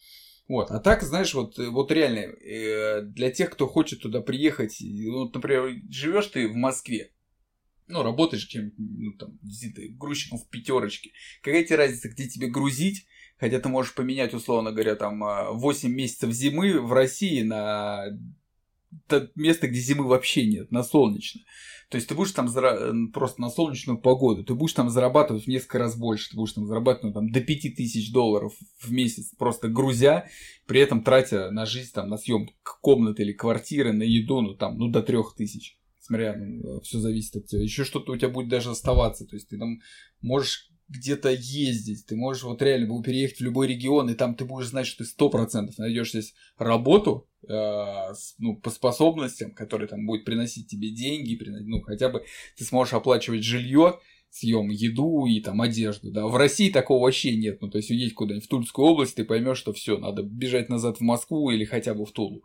Вот, 0.48 0.70
а 0.70 0.80
так, 0.80 1.02
знаешь, 1.02 1.32
вот, 1.32 1.56
вот 1.58 1.92
реально, 1.92 2.18
э, 2.18 3.02
для 3.02 3.30
тех, 3.30 3.50
кто 3.50 3.68
хочет 3.68 4.02
туда 4.02 4.20
приехать, 4.20 4.82
вот, 5.08 5.32
например, 5.34 5.80
живешь 5.88 6.26
ты 6.26 6.48
в 6.48 6.54
Москве, 6.54 7.12
ну, 7.86 8.02
работаешь 8.02 8.44
чем 8.44 8.72
ну, 8.76 9.12
там, 9.12 9.38
грузчиком 9.96 10.38
в 10.38 10.48
пятерочке. 10.48 11.12
Какая 11.42 11.64
тебе 11.64 11.76
разница, 11.76 12.08
где 12.08 12.28
тебе 12.28 12.48
грузить, 12.48 13.06
хотя 13.38 13.60
ты 13.60 13.68
можешь 13.68 13.94
поменять, 13.94 14.34
условно 14.34 14.72
говоря, 14.72 14.96
там 14.96 15.20
8 15.56 15.90
месяцев 15.90 16.30
зимы 16.30 16.80
в 16.80 16.92
России 16.92 17.42
на 17.42 18.06
место, 19.34 19.68
где 19.68 19.80
зимы 19.80 20.06
вообще 20.06 20.46
нет, 20.46 20.70
на 20.70 20.82
солнечное. 20.82 21.44
То 21.90 21.96
есть 21.96 22.08
ты 22.08 22.14
будешь 22.14 22.30
там 22.30 22.48
зара... 22.48 22.94
просто 23.12 23.40
на 23.40 23.50
солнечную 23.50 23.98
погоду, 23.98 24.44
ты 24.44 24.54
будешь 24.54 24.74
там 24.74 24.90
зарабатывать 24.90 25.44
в 25.44 25.48
несколько 25.48 25.78
раз 25.78 25.96
больше, 25.96 26.30
ты 26.30 26.36
будешь 26.36 26.52
там 26.52 26.66
зарабатывать 26.66 27.14
ну, 27.14 27.20
там, 27.20 27.32
до 27.32 27.40
5000 27.40 28.12
долларов 28.12 28.52
в 28.78 28.92
месяц, 28.92 29.32
просто 29.36 29.68
грузя, 29.68 30.28
при 30.66 30.80
этом 30.80 31.02
тратя 31.02 31.50
на 31.50 31.66
жизнь, 31.66 31.90
там, 31.92 32.08
на 32.08 32.16
съем 32.16 32.48
комнаты 32.80 33.22
или 33.22 33.32
квартиры, 33.32 33.92
на 33.92 34.04
еду, 34.04 34.40
ну 34.40 34.54
там, 34.54 34.78
ну 34.78 34.88
до 34.88 35.02
3000 35.02 35.80
смотря, 35.98 36.34
ну, 36.36 36.80
все 36.80 36.98
зависит 36.98 37.36
от 37.36 37.46
тебя. 37.46 37.62
Еще 37.62 37.84
что-то 37.84 38.12
у 38.12 38.16
тебя 38.16 38.30
будет 38.30 38.48
даже 38.48 38.70
оставаться. 38.70 39.26
То 39.26 39.36
есть 39.36 39.48
ты 39.48 39.58
там 39.58 39.78
можешь 40.20 40.69
где-то 40.90 41.30
ездить, 41.30 42.04
ты 42.06 42.16
можешь 42.16 42.42
вот 42.42 42.60
реально 42.62 43.02
переехать 43.02 43.38
в 43.38 43.42
любой 43.42 43.68
регион, 43.68 44.10
и 44.10 44.14
там 44.14 44.34
ты 44.34 44.44
будешь 44.44 44.66
знать, 44.66 44.86
что 44.86 45.04
ты 45.04 45.10
сто 45.10 45.30
процентов 45.30 45.78
найдешь 45.78 46.10
здесь 46.10 46.34
работу, 46.58 47.28
э, 47.48 47.48
с, 47.48 48.34
ну, 48.38 48.56
по 48.56 48.70
способностям, 48.70 49.52
которые 49.52 49.86
там 49.86 50.04
будет 50.04 50.24
приносить 50.24 50.66
тебе 50.68 50.90
деньги, 50.90 51.36
приносить, 51.36 51.68
ну, 51.68 51.80
хотя 51.80 52.08
бы 52.08 52.24
ты 52.56 52.64
сможешь 52.64 52.94
оплачивать 52.94 53.44
жилье, 53.44 54.00
съем 54.30 54.68
еду 54.68 55.26
и 55.26 55.40
там 55.40 55.60
одежду, 55.60 56.10
да. 56.10 56.26
В 56.26 56.36
России 56.36 56.70
такого 56.70 57.04
вообще 57.04 57.36
нет, 57.36 57.62
ну, 57.62 57.70
то 57.70 57.78
есть 57.78 57.90
уедь 57.90 58.14
куда-нибудь 58.14 58.46
в 58.46 58.48
Тульскую 58.48 58.88
область, 58.88 59.14
ты 59.14 59.24
поймешь, 59.24 59.58
что 59.58 59.72
все, 59.72 59.96
надо 59.96 60.24
бежать 60.24 60.68
назад 60.68 60.98
в 60.98 61.02
Москву 61.02 61.50
или 61.50 61.64
хотя 61.64 61.94
бы 61.94 62.04
в 62.04 62.10
Тулу. 62.10 62.42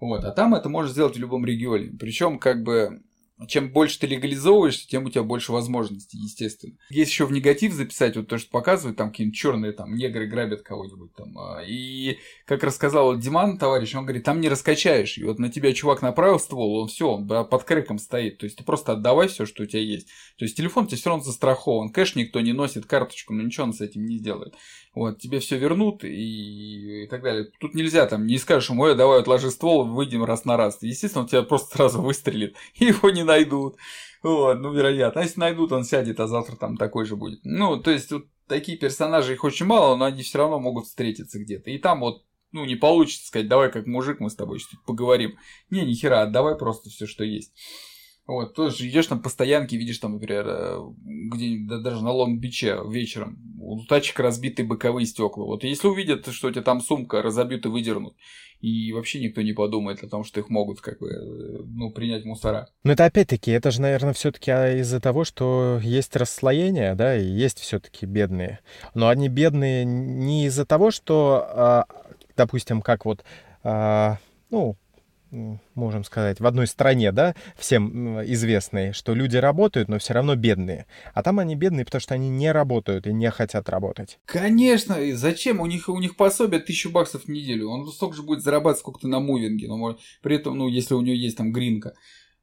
Вот, 0.00 0.24
а 0.24 0.32
там 0.32 0.54
это 0.54 0.68
можешь 0.68 0.92
сделать 0.92 1.16
в 1.16 1.20
любом 1.20 1.46
регионе. 1.46 1.96
Причем, 1.98 2.38
как 2.38 2.62
бы, 2.62 3.02
чем 3.48 3.70
больше 3.70 3.98
ты 4.00 4.06
легализовываешься, 4.06 4.88
тем 4.88 5.04
у 5.04 5.10
тебя 5.10 5.22
больше 5.22 5.52
возможностей, 5.52 6.16
естественно. 6.16 6.74
Есть 6.88 7.10
еще 7.10 7.26
в 7.26 7.32
негатив 7.32 7.74
записать, 7.74 8.16
вот 8.16 8.28
то, 8.28 8.38
что 8.38 8.50
показывают, 8.50 8.96
там 8.96 9.10
какие-нибудь 9.10 9.38
черные 9.38 9.72
там 9.72 9.94
негры 9.94 10.26
грабят 10.26 10.62
кого-нибудь 10.62 11.14
там. 11.14 11.38
А, 11.38 11.62
и 11.62 12.18
как 12.46 12.64
рассказал 12.64 13.16
Диман, 13.18 13.58
товарищ, 13.58 13.94
он 13.94 14.04
говорит, 14.04 14.24
там 14.24 14.40
не 14.40 14.48
раскачаешь. 14.48 15.18
И 15.18 15.24
вот 15.24 15.38
на 15.38 15.50
тебя 15.50 15.74
чувак 15.74 16.00
направил 16.00 16.38
ствол, 16.38 16.80
он 16.80 16.88
все, 16.88 17.08
он 17.08 17.28
под 17.28 17.64
креком 17.64 17.98
стоит. 17.98 18.38
То 18.38 18.44
есть 18.44 18.56
ты 18.56 18.64
просто 18.64 18.92
отдавай 18.92 19.28
все, 19.28 19.44
что 19.44 19.64
у 19.64 19.66
тебя 19.66 19.82
есть. 19.82 20.08
То 20.38 20.46
есть 20.46 20.56
телефон 20.56 20.84
у 20.84 20.86
тебя 20.86 20.96
все 20.96 21.10
равно 21.10 21.24
застрахован. 21.24 21.90
Кэш 21.90 22.14
никто 22.14 22.40
не 22.40 22.54
носит, 22.54 22.86
карточку, 22.86 23.34
но 23.34 23.42
ничего 23.42 23.66
он 23.66 23.74
с 23.74 23.82
этим 23.82 24.06
не 24.06 24.16
сделает. 24.16 24.54
Вот, 24.96 25.18
тебе 25.18 25.40
все 25.40 25.58
вернут 25.58 26.04
и, 26.04 27.04
и 27.04 27.06
так 27.08 27.22
далее. 27.22 27.50
Тут 27.60 27.74
нельзя 27.74 28.06
там, 28.06 28.26
не 28.26 28.38
скажешь 28.38 28.70
ему, 28.70 28.82
ой, 28.82 28.96
давай 28.96 29.20
отложи 29.20 29.50
ствол, 29.50 29.84
выйдем 29.84 30.24
раз 30.24 30.46
на 30.46 30.56
раз. 30.56 30.78
Естественно, 30.80 31.24
он 31.24 31.28
тебя 31.28 31.42
просто 31.42 31.76
сразу 31.76 32.00
выстрелит, 32.00 32.56
и 32.76 32.86
его 32.86 33.10
не 33.10 33.22
найдут. 33.26 33.76
Вот, 34.22 34.58
ну, 34.60 34.72
вероятно. 34.72 35.20
А 35.20 35.24
если 35.24 35.40
найдут, 35.40 35.72
он 35.72 35.84
сядет, 35.84 36.18
а 36.20 36.26
завтра 36.26 36.56
там 36.56 36.76
такой 36.76 37.04
же 37.04 37.16
будет. 37.16 37.40
Ну, 37.44 37.76
то 37.80 37.90
есть, 37.90 38.10
вот 38.10 38.24
такие 38.48 38.78
персонажи, 38.78 39.34
их 39.34 39.44
очень 39.44 39.66
мало, 39.66 39.96
но 39.96 40.06
они 40.06 40.22
все 40.22 40.38
равно 40.38 40.58
могут 40.58 40.86
встретиться 40.86 41.38
где-то. 41.38 41.70
И 41.70 41.78
там 41.78 42.00
вот, 42.00 42.24
ну, 42.52 42.64
не 42.64 42.76
получится 42.76 43.26
сказать, 43.26 43.48
давай 43.48 43.70
как 43.70 43.86
мужик 43.86 44.20
мы 44.20 44.30
с 44.30 44.36
тобой 44.36 44.60
поговорим. 44.86 45.36
Не, 45.70 45.84
ни 45.84 45.94
хера, 45.94 46.22
отдавай 46.22 46.56
просто 46.56 46.90
все, 46.90 47.06
что 47.06 47.24
есть. 47.24 47.52
Вот, 48.26 48.54
тоже 48.54 48.88
идешь 48.88 49.06
там 49.06 49.22
по 49.22 49.28
стоянке, 49.28 49.76
видишь 49.76 49.98
там, 49.98 50.14
например, 50.14 50.46
э, 50.48 50.78
где-нибудь 51.04 51.68
да, 51.68 51.78
даже 51.78 52.02
на 52.02 52.10
Лонг-Биче 52.10 52.80
вечером, 52.90 53.38
у 53.60 53.80
тачек 53.84 54.18
разбитые 54.18 54.66
боковые 54.66 55.06
стекла. 55.06 55.44
Вот 55.44 55.62
если 55.62 55.86
увидят, 55.86 56.26
что 56.32 56.48
у 56.48 56.50
тебя 56.50 56.62
там 56.62 56.80
сумка 56.80 57.22
разобьют 57.22 57.66
и 57.66 57.68
выдернут, 57.68 58.16
и 58.60 58.92
вообще 58.92 59.20
никто 59.20 59.42
не 59.42 59.52
подумает 59.52 60.02
о 60.02 60.08
том, 60.08 60.24
что 60.24 60.40
их 60.40 60.48
могут 60.48 60.80
как 60.80 60.98
бы, 60.98 61.64
ну, 61.66 61.90
принять 61.90 62.24
мусора. 62.24 62.68
Но 62.82 62.92
это 62.92 63.04
опять-таки, 63.04 63.50
это 63.50 63.70
же, 63.70 63.80
наверное, 63.80 64.12
все-таки 64.12 64.50
из-за 64.80 65.00
того, 65.00 65.24
что 65.24 65.78
есть 65.82 66.16
расслоение, 66.16 66.94
да, 66.94 67.16
и 67.16 67.24
есть 67.24 67.60
все-таки 67.60 68.06
бедные. 68.06 68.60
Но 68.94 69.08
они 69.08 69.28
бедные 69.28 69.84
не 69.84 70.46
из-за 70.46 70.64
того, 70.64 70.90
что, 70.90 71.46
а, 71.48 71.86
допустим, 72.36 72.82
как 72.82 73.04
вот, 73.04 73.24
а, 73.62 74.18
ну, 74.50 74.76
можем 75.30 76.04
сказать, 76.04 76.40
в 76.40 76.46
одной 76.46 76.66
стране, 76.66 77.12
да, 77.12 77.34
всем 77.56 78.20
известной, 78.22 78.92
что 78.92 79.14
люди 79.14 79.36
работают, 79.36 79.88
но 79.88 79.98
все 79.98 80.14
равно 80.14 80.36
бедные. 80.36 80.86
А 81.14 81.22
там 81.22 81.38
они 81.38 81.54
бедные, 81.56 81.84
потому 81.84 82.00
что 82.00 82.14
они 82.14 82.28
не 82.28 82.52
работают 82.52 83.06
и 83.06 83.12
не 83.12 83.30
хотят 83.30 83.68
работать. 83.68 84.18
Конечно, 84.24 84.94
и 84.94 85.12
зачем? 85.12 85.60
У 85.60 85.66
них, 85.66 85.88
у 85.88 85.98
них 85.98 86.16
пособие 86.16 86.60
тысячу 86.60 86.90
баксов 86.90 87.24
в 87.24 87.28
неделю. 87.28 87.68
Он 87.68 87.86
столько 87.88 88.16
же 88.16 88.22
будет 88.22 88.42
зарабатывать, 88.42 88.80
сколько 88.80 89.00
ты 89.00 89.08
на 89.08 89.20
мувинге. 89.20 89.68
Но 89.68 89.76
может, 89.76 90.00
при 90.22 90.36
этом, 90.36 90.56
ну, 90.56 90.68
если 90.68 90.94
у 90.94 91.00
него 91.00 91.16
есть 91.16 91.36
там 91.36 91.52
гринка. 91.52 91.94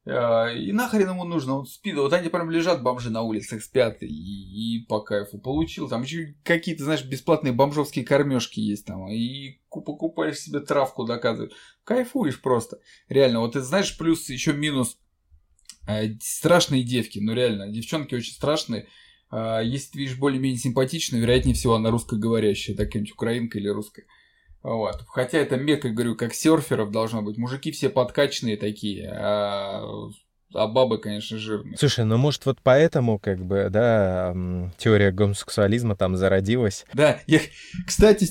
А, 0.06 0.48
и 0.48 0.70
нахрен 0.72 1.08
ему 1.10 1.24
нужно, 1.24 1.58
он 1.58 1.66
спит, 1.66 1.96
вот 1.96 2.12
они 2.12 2.28
прям 2.28 2.50
лежат 2.50 2.82
бомжи 2.82 3.10
на 3.10 3.22
улицах, 3.22 3.62
спят 3.62 4.02
и, 4.02 4.06
и 4.06 4.84
по 4.86 5.00
кайфу. 5.00 5.38
Получил, 5.38 5.88
там 5.88 6.02
еще 6.02 6.34
какие-то, 6.44 6.84
знаешь, 6.84 7.04
бесплатные 7.04 7.52
бомжовские 7.52 8.04
кормежки 8.04 8.60
есть 8.60 8.84
там, 8.84 9.08
и 9.08 9.60
покупаешь 9.70 10.38
себе 10.38 10.60
травку, 10.60 11.04
доказывают. 11.04 11.54
Кайфуешь 11.84 12.40
просто. 12.42 12.80
Реально, 13.08 13.40
вот 13.40 13.52
ты 13.52 13.60
знаешь, 13.60 13.96
плюс 13.96 14.28
еще 14.28 14.52
минус 14.52 14.98
э, 15.88 16.14
страшные 16.20 16.82
девки, 16.82 17.18
ну 17.18 17.32
реально, 17.32 17.68
девчонки 17.68 18.14
очень 18.14 18.34
страшные. 18.34 18.88
Э, 19.32 19.62
если 19.64 19.92
ты 19.92 19.98
видишь 20.00 20.18
более-менее 20.18 20.58
симпатичную, 20.58 21.22
вероятнее 21.22 21.54
всего 21.54 21.76
она 21.76 21.90
русскоговорящая, 21.90 22.76
так 22.76 22.88
какая-нибудь 22.88 23.12
украинка 23.12 23.58
или 23.58 23.68
русская. 23.68 24.04
Вот. 24.64 25.04
Хотя 25.08 25.38
это 25.38 25.56
мека, 25.56 25.90
говорю, 25.90 26.16
как 26.16 26.32
серферов 26.32 26.90
должно 26.90 27.20
быть. 27.20 27.36
Мужики 27.36 27.70
все 27.70 27.90
подкачанные 27.90 28.56
такие, 28.56 29.10
а, 29.10 29.84
а 30.54 30.66
бабы, 30.66 30.96
конечно, 30.98 31.36
жирные. 31.36 31.76
Слушай, 31.76 32.06
ну 32.06 32.16
может 32.16 32.46
вот 32.46 32.58
поэтому, 32.62 33.18
как 33.18 33.44
бы, 33.44 33.68
да, 33.70 34.34
теория 34.78 35.12
гомосексуализма 35.12 35.96
там 35.96 36.16
зародилась. 36.16 36.86
Да, 36.94 37.20
я, 37.26 37.40
кстати, 37.86 38.26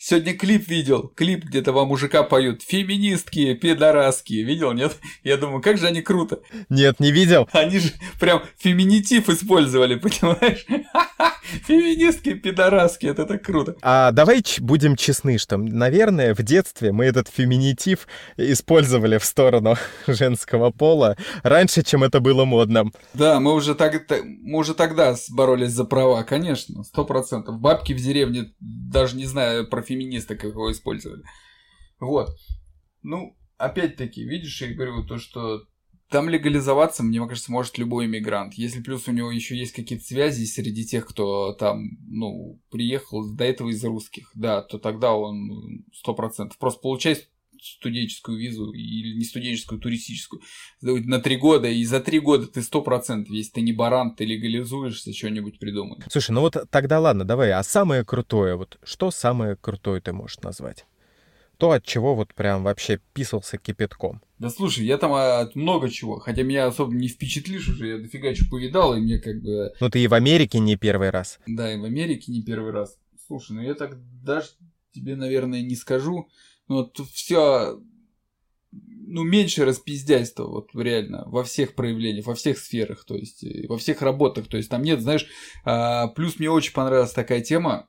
Сегодня 0.00 0.32
клип 0.34 0.68
видел, 0.68 1.12
клип, 1.16 1.46
где 1.46 1.60
два 1.60 1.84
мужика 1.84 2.22
поют. 2.22 2.62
Феминистки, 2.62 3.54
пидораски. 3.54 4.34
Видел, 4.34 4.72
нет? 4.72 4.96
Я 5.24 5.36
думаю, 5.36 5.60
как 5.60 5.76
же 5.76 5.88
они 5.88 6.02
круто. 6.02 6.38
Нет, 6.68 7.00
не 7.00 7.10
видел. 7.10 7.48
Они 7.50 7.80
же 7.80 7.90
прям 8.20 8.44
феминитив 8.58 9.28
использовали, 9.28 9.96
понимаешь? 9.96 10.64
Феминистки, 11.66 12.34
пидораски, 12.34 13.06
это 13.06 13.24
так 13.24 13.42
круто. 13.42 13.74
А 13.82 14.12
давай 14.12 14.44
будем 14.60 14.94
честны, 14.94 15.36
что, 15.36 15.56
наверное, 15.56 16.32
в 16.32 16.42
детстве 16.44 16.92
мы 16.92 17.06
этот 17.06 17.26
феминитив 17.28 18.06
использовали 18.36 19.18
в 19.18 19.24
сторону 19.24 19.76
женского 20.06 20.70
пола 20.70 21.16
раньше, 21.42 21.82
чем 21.82 22.04
это 22.04 22.20
было 22.20 22.44
модно. 22.44 22.92
Да, 23.14 23.40
мы 23.40 23.52
уже, 23.52 23.74
так, 23.74 24.04
мы 24.42 24.58
уже 24.58 24.74
тогда 24.74 25.16
боролись 25.30 25.72
за 25.72 25.84
права, 25.84 26.22
конечно, 26.22 26.84
сто 26.84 27.04
процентов. 27.04 27.58
Бабки 27.58 27.92
в 27.94 28.00
деревне, 28.00 28.52
даже 28.60 29.16
не 29.16 29.26
знаю 29.26 29.68
про 29.68 29.82
феминисток 29.98 30.44
его 30.44 30.70
использовали. 30.70 31.22
Вот. 32.00 32.30
Ну, 33.02 33.36
опять-таки, 33.56 34.24
видишь, 34.24 34.60
я 34.62 34.72
говорю, 34.72 35.04
то, 35.04 35.18
что 35.18 35.64
там 36.10 36.28
легализоваться, 36.28 37.02
мне 37.02 37.20
кажется, 37.26 37.52
может 37.52 37.76
любой 37.76 38.06
иммигрант. 38.06 38.54
Если 38.54 38.80
плюс 38.80 39.08
у 39.08 39.12
него 39.12 39.30
еще 39.30 39.56
есть 39.56 39.72
какие-то 39.72 40.04
связи 40.04 40.44
среди 40.46 40.86
тех, 40.86 41.06
кто 41.06 41.52
там, 41.52 41.98
ну, 42.06 42.60
приехал 42.70 43.34
до 43.34 43.44
этого 43.44 43.68
из 43.68 43.84
русских, 43.84 44.30
да, 44.34 44.62
то 44.62 44.78
тогда 44.78 45.14
он 45.14 45.84
сто 45.92 46.14
процентов. 46.14 46.58
Просто 46.58 46.80
получает 46.80 47.28
студенческую 47.62 48.38
визу 48.38 48.72
или 48.72 49.16
не 49.16 49.24
студенческую, 49.24 49.80
туристическую 49.80 50.42
на 50.80 51.20
три 51.20 51.36
года, 51.36 51.68
и 51.68 51.84
за 51.84 52.00
три 52.00 52.20
года 52.20 52.46
ты 52.46 52.62
сто 52.62 52.82
процентов, 52.82 53.32
если 53.32 53.52
ты 53.52 53.60
не 53.60 53.72
баран, 53.72 54.14
ты 54.14 54.24
легализуешься, 54.24 55.12
что-нибудь 55.12 55.58
придумаешь. 55.58 56.04
Слушай, 56.10 56.32
ну 56.32 56.40
вот 56.40 56.56
тогда 56.70 57.00
ладно, 57.00 57.24
давай, 57.24 57.52
а 57.52 57.62
самое 57.62 58.04
крутое, 58.04 58.56
вот 58.56 58.78
что 58.82 59.10
самое 59.10 59.56
крутое 59.56 60.00
ты 60.00 60.12
можешь 60.12 60.38
назвать? 60.40 60.86
То, 61.56 61.72
от 61.72 61.84
чего 61.84 62.14
вот 62.14 62.34
прям 62.34 62.62
вообще 62.62 63.00
писался 63.14 63.58
кипятком. 63.58 64.22
Да 64.38 64.48
слушай, 64.48 64.86
я 64.86 64.96
там 64.96 65.12
от 65.12 65.56
много 65.56 65.90
чего, 65.90 66.20
хотя 66.20 66.44
меня 66.44 66.66
особо 66.66 66.94
не 66.94 67.08
впечатлишь 67.08 67.68
уже, 67.68 67.88
я 67.88 67.98
дофига 67.98 68.32
чего 68.32 68.50
повидал, 68.50 68.94
и 68.96 69.00
мне 69.00 69.18
как 69.18 69.42
бы... 69.42 69.72
Ну 69.80 69.90
ты 69.90 70.00
и 70.00 70.06
в 70.06 70.14
Америке 70.14 70.60
не 70.60 70.76
первый 70.76 71.10
раз. 71.10 71.40
Да, 71.48 71.72
и 71.72 71.76
в 71.76 71.84
Америке 71.84 72.30
не 72.30 72.42
первый 72.42 72.70
раз. 72.70 72.96
Слушай, 73.26 73.56
ну 73.56 73.62
я 73.62 73.74
так 73.74 73.98
даже 74.22 74.50
тебе, 74.92 75.16
наверное, 75.16 75.60
не 75.60 75.74
скажу, 75.74 76.28
вот 76.68 77.00
все, 77.12 77.80
ну, 78.70 79.22
меньше 79.24 79.64
распиздяйства, 79.64 80.44
вот 80.44 80.70
реально, 80.74 81.24
во 81.26 81.42
всех 81.42 81.74
проявлениях, 81.74 82.26
во 82.26 82.34
всех 82.34 82.58
сферах, 82.58 83.04
то 83.04 83.16
есть, 83.16 83.44
во 83.68 83.78
всех 83.78 84.02
работах, 84.02 84.48
то 84.48 84.56
есть, 84.56 84.68
там 84.68 84.82
нет, 84.82 85.00
знаешь, 85.00 85.26
а, 85.64 86.08
плюс 86.08 86.38
мне 86.38 86.50
очень 86.50 86.72
понравилась 86.74 87.12
такая 87.12 87.40
тема, 87.40 87.88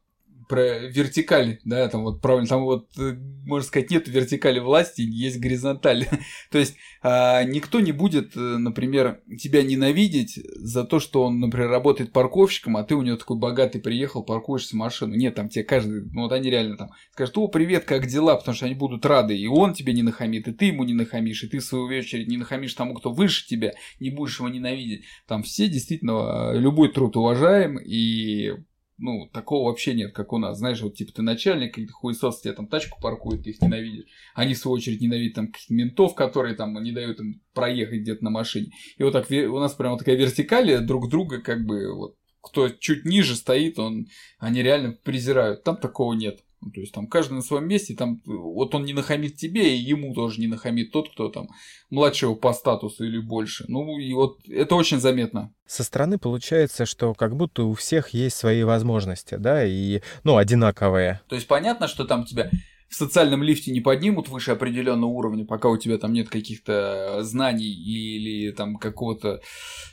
про 0.49 0.79
вертикаль, 0.79 1.59
да, 1.63 1.87
там 1.89 2.01
вот 2.01 2.21
правильно, 2.21 2.47
там 2.47 2.63
вот, 2.63 2.89
э, 2.97 3.13
можно 3.45 3.67
сказать, 3.67 3.91
нет 3.91 4.07
вертикали 4.07 4.59
власти, 4.59 5.01
есть 5.01 5.39
горизонталь. 5.39 6.07
То 6.51 6.57
есть 6.57 6.75
а, 7.03 7.43
никто 7.43 7.79
не 7.79 7.91
будет, 7.91 8.35
э, 8.35 8.39
например, 8.39 9.21
тебя 9.39 9.61
ненавидеть 9.61 10.39
за 10.55 10.85
то, 10.85 10.99
что 10.99 11.23
он, 11.23 11.39
например, 11.39 11.69
работает 11.69 12.11
парковщиком, 12.11 12.77
а 12.77 12.83
ты 12.83 12.95
у 12.95 13.03
него 13.03 13.15
такой 13.15 13.37
богатый 13.37 13.79
приехал, 13.79 14.23
паркуешься 14.23 14.75
машину. 14.75 15.13
Нет, 15.13 15.35
там 15.35 15.49
тебе 15.49 15.63
каждый, 15.63 16.05
ну 16.11 16.23
вот 16.23 16.31
они 16.31 16.49
реально 16.49 16.77
там 16.77 16.89
скажут, 17.11 17.37
о, 17.37 17.47
привет, 17.47 17.85
как 17.85 18.07
дела, 18.07 18.35
потому 18.35 18.55
что 18.55 18.65
они 18.65 18.73
будут 18.73 19.05
рады, 19.05 19.37
и 19.37 19.45
он 19.45 19.75
тебе 19.75 19.93
не 19.93 20.01
нахамит, 20.01 20.47
и 20.47 20.51
ты 20.51 20.65
ему 20.65 20.83
не 20.83 20.95
нахамишь, 20.95 21.43
и 21.43 21.47
ты 21.47 21.59
в 21.59 21.63
свою 21.63 21.85
очередь 21.85 22.27
не 22.27 22.37
нахамишь 22.37 22.73
тому, 22.73 22.95
кто 22.95 23.11
выше 23.11 23.45
тебя, 23.45 23.73
не 23.99 24.09
будешь 24.09 24.39
его 24.39 24.49
ненавидеть. 24.49 25.03
Там 25.27 25.43
все 25.43 25.67
действительно, 25.67 26.53
э, 26.53 26.59
любой 26.59 26.91
труд 26.91 27.15
уважаем, 27.17 27.77
и 27.77 28.53
ну, 28.99 29.29
такого 29.33 29.69
вообще 29.69 29.93
нет, 29.93 30.13
как 30.13 30.33
у 30.33 30.37
нас. 30.37 30.57
Знаешь, 30.57 30.81
вот 30.81 30.95
типа 30.95 31.13
ты 31.13 31.21
начальник, 31.21 31.71
какие-то 31.71 31.93
хуесос 31.93 32.41
тебе 32.41 32.53
там 32.53 32.67
тачку 32.67 33.01
паркуют, 33.01 33.43
ты 33.43 33.51
их 33.51 33.61
ненавидишь. 33.61 34.05
Они, 34.35 34.53
в 34.53 34.57
свою 34.57 34.75
очередь, 34.75 35.01
ненавидят 35.01 35.35
там 35.35 35.47
каких-то 35.47 35.73
ментов, 35.73 36.15
которые 36.15 36.55
там 36.55 36.81
не 36.83 36.91
дают 36.91 37.19
им 37.19 37.41
проехать 37.53 38.01
где-то 38.01 38.23
на 38.23 38.29
машине. 38.29 38.71
И 38.97 39.03
вот 39.03 39.13
так 39.13 39.29
у 39.29 39.59
нас 39.59 39.73
прямо 39.73 39.97
такая 39.97 40.15
вертикалия 40.15 40.79
друг 40.81 41.09
друга, 41.09 41.41
как 41.41 41.65
бы 41.65 41.95
вот 41.95 42.15
кто 42.41 42.69
чуть 42.69 43.05
ниже 43.05 43.35
стоит, 43.35 43.79
он, 43.79 44.07
они 44.37 44.61
реально 44.61 44.93
презирают. 45.03 45.63
Там 45.63 45.77
такого 45.77 46.13
нет. 46.13 46.39
Ну, 46.61 46.71
то 46.71 46.81
есть 46.81 46.93
там 46.93 47.07
каждый 47.07 47.33
на 47.33 47.41
своем 47.41 47.67
месте, 47.67 47.95
там 47.95 48.21
вот 48.25 48.75
он 48.75 48.83
не 48.83 48.93
нахамит 48.93 49.37
тебе, 49.37 49.77
и 49.77 49.81
ему 49.81 50.13
тоже 50.13 50.41
не 50.41 50.47
нахамит 50.47 50.91
тот, 50.91 51.09
кто 51.09 51.29
там 51.29 51.47
младшего 51.89 52.35
по 52.35 52.51
статусу 52.53 53.05
или 53.05 53.19
больше. 53.19 53.65
Ну 53.67 53.97
и 53.97 54.13
вот 54.13 54.39
это 54.47 54.75
очень 54.75 54.99
заметно. 54.99 55.53
Со 55.65 55.83
стороны 55.83 56.17
получается, 56.17 56.85
что 56.85 57.13
как 57.13 57.37
будто 57.37 57.63
у 57.63 57.73
всех 57.73 58.09
есть 58.09 58.35
свои 58.35 58.63
возможности, 58.63 59.35
да, 59.35 59.65
и, 59.65 60.01
ну, 60.23 60.37
одинаковые. 60.37 61.21
То 61.29 61.35
есть 61.35 61.47
понятно, 61.47 61.87
что 61.87 62.05
там 62.05 62.25
тебя 62.25 62.49
в 62.89 62.95
социальном 62.95 63.43
лифте 63.43 63.71
не 63.71 63.81
поднимут 63.81 64.29
выше 64.29 64.51
определенного 64.51 65.11
уровня, 65.11 65.45
пока 65.45 65.69
у 65.69 65.77
тебя 65.77 65.97
там 65.97 66.11
нет 66.11 66.27
каких-то 66.29 67.19
знаний 67.21 67.71
или 67.71 68.51
там 68.51 68.75
какого-то, 68.75 69.41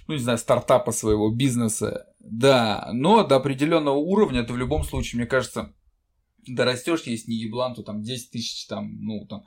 ну 0.09 0.15
не 0.15 0.21
знаю, 0.21 0.39
стартапа 0.39 0.93
своего 0.93 1.31
бизнеса. 1.31 2.07
Да, 2.19 2.89
но 2.93 3.23
до 3.23 3.37
определенного 3.37 3.97
уровня 3.97 4.43
ты 4.43 4.53
в 4.53 4.57
любом 4.57 4.83
случае, 4.83 5.21
мне 5.21 5.29
кажется, 5.29 5.75
дорастешь, 6.47 7.03
если 7.05 7.31
не 7.31 7.39
еблан, 7.39 7.75
то 7.75 7.83
там 7.83 8.03
10 8.03 8.31
тысяч, 8.31 8.67
там, 8.67 8.97
ну, 9.01 9.27
там, 9.27 9.45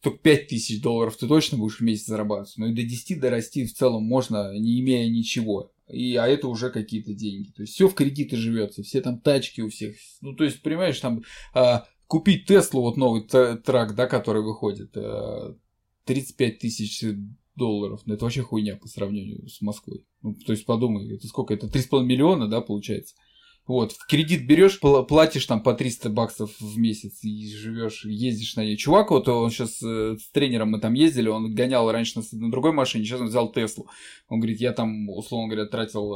только 0.00 0.18
5 0.18 0.48
тысяч 0.48 0.80
долларов 0.82 1.16
ты 1.16 1.26
точно 1.26 1.58
будешь 1.58 1.78
в 1.78 1.80
месяц 1.80 2.06
зарабатывать. 2.06 2.56
Но 2.58 2.66
и 2.66 2.74
до 2.74 2.82
10 2.82 3.20
дорасти 3.20 3.64
в 3.64 3.72
целом 3.72 4.04
можно, 4.04 4.56
не 4.58 4.80
имея 4.80 5.08
ничего. 5.08 5.72
И, 5.88 6.14
а 6.16 6.26
это 6.26 6.48
уже 6.48 6.70
какие-то 6.70 7.14
деньги. 7.14 7.50
То 7.50 7.62
есть 7.62 7.74
все 7.74 7.88
в 7.88 7.94
кредиты 7.94 8.36
живется, 8.36 8.82
все 8.82 9.00
там 9.00 9.18
тачки 9.18 9.60
у 9.60 9.68
всех. 9.68 9.96
Ну, 10.20 10.34
то 10.34 10.44
есть, 10.44 10.62
понимаешь, 10.62 10.98
там 11.00 11.22
а, 11.52 11.86
купить 12.06 12.46
Теслу, 12.46 12.82
вот 12.82 12.96
новый 12.96 13.22
трак, 13.22 13.94
да, 13.94 14.06
который 14.06 14.42
выходит, 14.42 14.92
35 16.04 16.54
э, 16.54 16.58
тысяч 16.58 17.04
долларов. 17.54 18.02
Ну, 18.04 18.14
это 18.14 18.24
вообще 18.24 18.42
хуйня 18.42 18.76
по 18.76 18.88
сравнению 18.88 19.48
с 19.48 19.60
Москвой. 19.60 20.06
Ну, 20.22 20.34
то 20.34 20.52
есть 20.52 20.66
подумай, 20.66 21.14
это 21.14 21.26
сколько? 21.26 21.54
Это 21.54 21.66
3,5 21.66 22.04
миллиона, 22.04 22.48
да, 22.48 22.60
получается? 22.60 23.14
Вот, 23.66 23.92
в 23.92 24.06
кредит 24.06 24.46
берешь, 24.46 24.78
платишь 24.78 25.46
там 25.46 25.62
по 25.62 25.72
300 25.72 26.10
баксов 26.10 26.50
в 26.60 26.76
месяц 26.78 27.24
и 27.24 27.50
живешь, 27.50 28.04
ездишь 28.04 28.56
на 28.56 28.60
ней. 28.60 28.76
Чувак, 28.76 29.10
вот 29.10 29.26
он 29.26 29.50
сейчас 29.50 29.82
э, 29.82 30.16
с 30.20 30.30
тренером 30.32 30.72
мы 30.72 30.80
там 30.80 30.92
ездили, 30.92 31.28
он 31.28 31.54
гонял 31.54 31.90
раньше 31.90 32.18
на, 32.18 32.38
на 32.40 32.50
другой 32.50 32.72
машине, 32.72 33.04
сейчас 33.06 33.22
он 33.22 33.28
взял 33.28 33.50
Теслу. 33.50 33.88
Он 34.28 34.38
говорит, 34.38 34.60
я 34.60 34.72
там, 34.72 35.08
условно 35.08 35.48
говоря, 35.48 35.66
тратил, 35.66 36.12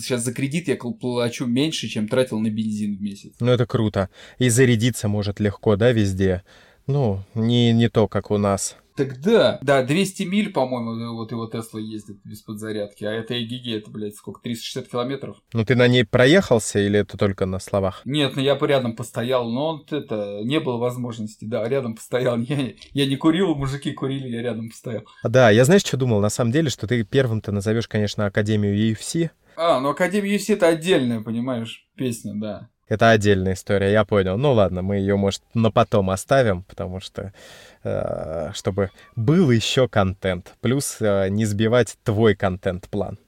сейчас 0.00 0.22
э, 0.22 0.24
за 0.24 0.34
кредит 0.34 0.66
я 0.66 0.76
плачу 0.76 1.46
меньше, 1.46 1.86
чем 1.86 2.08
тратил 2.08 2.40
на 2.40 2.50
бензин 2.50 2.96
в 2.96 3.00
месяц. 3.00 3.34
Ну, 3.38 3.52
это 3.52 3.64
круто. 3.64 4.10
И 4.38 4.48
зарядиться 4.48 5.06
может 5.06 5.38
легко, 5.38 5.76
да, 5.76 5.92
везде. 5.92 6.42
Ну, 6.88 7.22
не, 7.34 7.72
не 7.72 7.88
то, 7.88 8.08
как 8.08 8.32
у 8.32 8.38
нас. 8.38 8.76
Тогда, 8.96 9.58
да, 9.62 9.82
200 9.82 10.22
миль, 10.22 10.52
по-моему, 10.52 11.14
вот 11.14 11.30
его 11.30 11.46
Тесла 11.46 11.80
ездит 11.80 12.18
без 12.24 12.42
подзарядки, 12.42 13.04
а 13.04 13.12
это 13.12 13.34
ЭГГ, 13.34 13.66
это, 13.68 13.90
блядь, 13.90 14.16
сколько, 14.16 14.40
360 14.40 14.88
километров? 14.88 15.36
Ну, 15.52 15.64
ты 15.64 15.76
на 15.76 15.86
ней 15.86 16.04
проехался 16.04 16.78
или 16.78 16.98
это 17.00 17.18
только 17.18 17.46
на 17.46 17.58
словах? 17.58 18.02
Нет, 18.04 18.36
ну 18.36 18.42
я 18.42 18.54
бы 18.54 18.66
рядом 18.66 18.96
постоял, 18.96 19.50
но 19.50 19.66
он, 19.66 19.86
это, 19.90 20.40
не 20.44 20.60
было 20.60 20.78
возможности, 20.78 21.44
да, 21.44 21.68
рядом 21.68 21.94
постоял. 21.94 22.38
Я, 22.46 22.72
я 22.92 23.06
не 23.06 23.16
курил, 23.16 23.54
мужики 23.54 23.92
курили, 23.92 24.28
я 24.28 24.42
рядом 24.42 24.70
постоял. 24.70 25.02
Да, 25.22 25.50
я 25.50 25.64
знаешь, 25.64 25.82
что 25.82 25.96
думал? 25.96 26.20
На 26.20 26.30
самом 26.30 26.52
деле, 26.52 26.70
что 26.70 26.86
ты 26.86 27.02
первым-то 27.04 27.52
назовешь, 27.52 27.88
конечно, 27.88 28.26
Академию 28.26 28.76
UFC. 28.76 29.30
А, 29.56 29.80
ну 29.80 29.90
Академия 29.90 30.36
UFC 30.36 30.54
это 30.54 30.68
отдельная, 30.68 31.22
понимаешь, 31.22 31.88
песня, 31.96 32.34
да. 32.34 32.68
Это 32.88 33.10
отдельная 33.10 33.54
история, 33.54 33.90
я 33.90 34.04
понял. 34.04 34.38
Ну 34.38 34.52
ладно, 34.52 34.82
мы 34.82 34.96
ее, 34.96 35.16
может, 35.16 35.42
на 35.54 35.70
потом 35.70 36.10
оставим, 36.10 36.62
потому 36.62 37.00
что 37.00 37.32
э, 37.82 38.50
чтобы 38.54 38.90
был 39.16 39.50
еще 39.50 39.88
контент. 39.88 40.54
Плюс 40.60 40.98
э, 41.00 41.28
не 41.28 41.46
сбивать 41.46 41.96
твой 42.04 42.36
контент-план. 42.36 43.18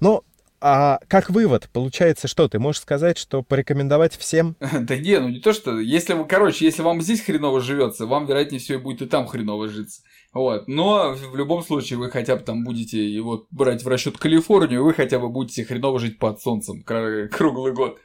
Но 0.00 0.24
а 0.62 0.98
как 1.08 1.30
вывод, 1.30 1.70
получается, 1.72 2.28
что 2.28 2.46
ты 2.48 2.58
можешь 2.58 2.82
сказать, 2.82 3.16
что 3.16 3.42
порекомендовать 3.42 4.16
всем? 4.16 4.56
Да 4.80 4.96
не, 4.96 5.18
ну 5.18 5.28
не 5.28 5.40
то 5.40 5.52
что, 5.52 5.78
если 5.78 6.12
вы, 6.12 6.26
короче, 6.26 6.66
если 6.66 6.82
вам 6.82 7.00
здесь 7.00 7.22
хреново 7.22 7.60
живется, 7.60 8.06
вам, 8.06 8.26
вероятнее 8.26 8.60
всего, 8.60 8.78
и 8.78 8.82
будет 8.82 9.02
и 9.02 9.06
там 9.06 9.26
хреново 9.26 9.68
житься. 9.68 10.02
Вот, 10.34 10.68
но 10.68 11.14
в 11.14 11.34
любом 11.34 11.62
случае 11.62 11.98
вы 11.98 12.10
хотя 12.10 12.36
бы 12.36 12.42
там 12.42 12.62
будете 12.64 13.20
вот 13.20 13.46
брать 13.50 13.82
в 13.82 13.88
расчет 13.88 14.18
Калифорнию, 14.18 14.84
вы 14.84 14.92
хотя 14.92 15.18
бы 15.18 15.28
будете 15.28 15.64
хреново 15.64 15.98
жить 15.98 16.18
под 16.18 16.42
солнцем 16.42 16.82
круглый 16.82 17.72
год 17.72 17.98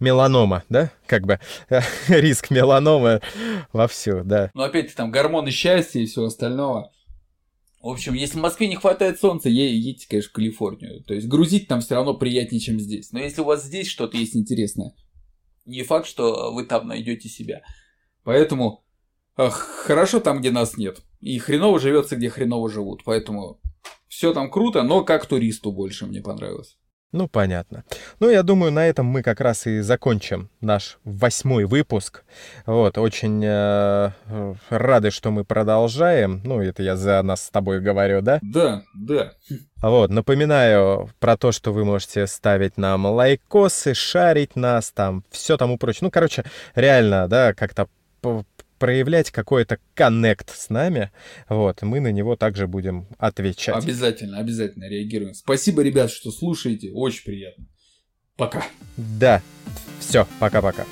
меланома, 0.00 0.64
да? 0.68 0.92
Как 1.06 1.26
бы 1.26 1.40
риск 2.08 2.50
меланомы 2.50 3.20
вовсю, 3.72 4.22
да. 4.24 4.50
Ну, 4.54 4.62
опять 4.62 4.94
там 4.94 5.10
гормоны 5.10 5.50
счастья 5.50 6.00
и 6.00 6.06
все 6.06 6.24
остальное. 6.24 6.90
В 7.80 7.88
общем, 7.88 8.14
если 8.14 8.38
в 8.38 8.42
Москве 8.42 8.68
не 8.68 8.76
хватает 8.76 9.18
солнца, 9.18 9.48
едете, 9.48 10.06
конечно, 10.08 10.30
в 10.30 10.32
Калифорнию. 10.34 11.02
То 11.02 11.14
есть 11.14 11.26
грузить 11.26 11.66
там 11.66 11.80
все 11.80 11.96
равно 11.96 12.14
приятнее, 12.14 12.60
чем 12.60 12.78
здесь. 12.78 13.10
Но 13.10 13.18
если 13.18 13.40
у 13.40 13.44
вас 13.44 13.64
здесь 13.64 13.88
что-то 13.88 14.16
есть 14.16 14.36
интересное, 14.36 14.94
не 15.64 15.82
факт, 15.82 16.06
что 16.06 16.52
вы 16.52 16.64
там 16.64 16.86
найдете 16.86 17.28
себя. 17.28 17.62
Поэтому 18.22 18.84
ах, 19.36 19.54
хорошо 19.54 20.20
там, 20.20 20.38
где 20.38 20.52
нас 20.52 20.76
нет. 20.76 21.02
И 21.20 21.38
хреново 21.38 21.80
живется, 21.80 22.16
где 22.16 22.30
хреново 22.30 22.70
живут. 22.70 23.02
Поэтому 23.04 23.60
все 24.06 24.32
там 24.32 24.50
круто, 24.50 24.82
но 24.82 25.02
как 25.04 25.26
туристу 25.26 25.72
больше 25.72 26.06
мне 26.06 26.20
понравилось. 26.20 26.76
Ну, 27.12 27.28
понятно. 27.28 27.84
Ну, 28.20 28.30
я 28.30 28.42
думаю, 28.42 28.72
на 28.72 28.86
этом 28.86 29.04
мы 29.04 29.22
как 29.22 29.40
раз 29.42 29.66
и 29.66 29.80
закончим 29.80 30.48
наш 30.62 30.98
восьмой 31.04 31.66
выпуск. 31.66 32.24
Вот, 32.64 32.96
очень 32.96 33.44
э, 33.44 34.12
рады, 34.70 35.10
что 35.10 35.30
мы 35.30 35.44
продолжаем. 35.44 36.40
Ну, 36.42 36.62
это 36.62 36.82
я 36.82 36.96
за 36.96 37.22
нас 37.22 37.44
с 37.44 37.50
тобой 37.50 37.80
говорю, 37.80 38.22
да? 38.22 38.38
Да, 38.40 38.82
да. 38.94 39.32
Вот, 39.82 40.10
напоминаю 40.10 41.10
про 41.20 41.36
то, 41.36 41.52
что 41.52 41.72
вы 41.72 41.84
можете 41.84 42.26
ставить 42.26 42.78
нам 42.78 43.04
лайкосы, 43.04 43.92
шарить 43.92 44.56
нас, 44.56 44.90
там, 44.90 45.22
все 45.30 45.58
тому 45.58 45.76
прочее. 45.76 46.00
Ну, 46.02 46.10
короче, 46.10 46.44
реально, 46.74 47.28
да, 47.28 47.52
как-то 47.52 47.88
проявлять 48.82 49.30
какой-то 49.30 49.78
коннект 49.94 50.50
с 50.50 50.68
нами, 50.68 51.12
вот, 51.48 51.82
мы 51.82 52.00
на 52.00 52.10
него 52.10 52.34
также 52.34 52.66
будем 52.66 53.06
отвечать. 53.16 53.76
Обязательно, 53.84 54.38
обязательно 54.38 54.88
реагируем. 54.88 55.34
Спасибо, 55.34 55.82
ребят, 55.82 56.10
что 56.10 56.32
слушаете, 56.32 56.90
очень 56.92 57.24
приятно. 57.24 57.64
Пока. 58.36 58.64
Да, 58.96 59.40
все, 60.00 60.26
пока-пока. 60.40 60.84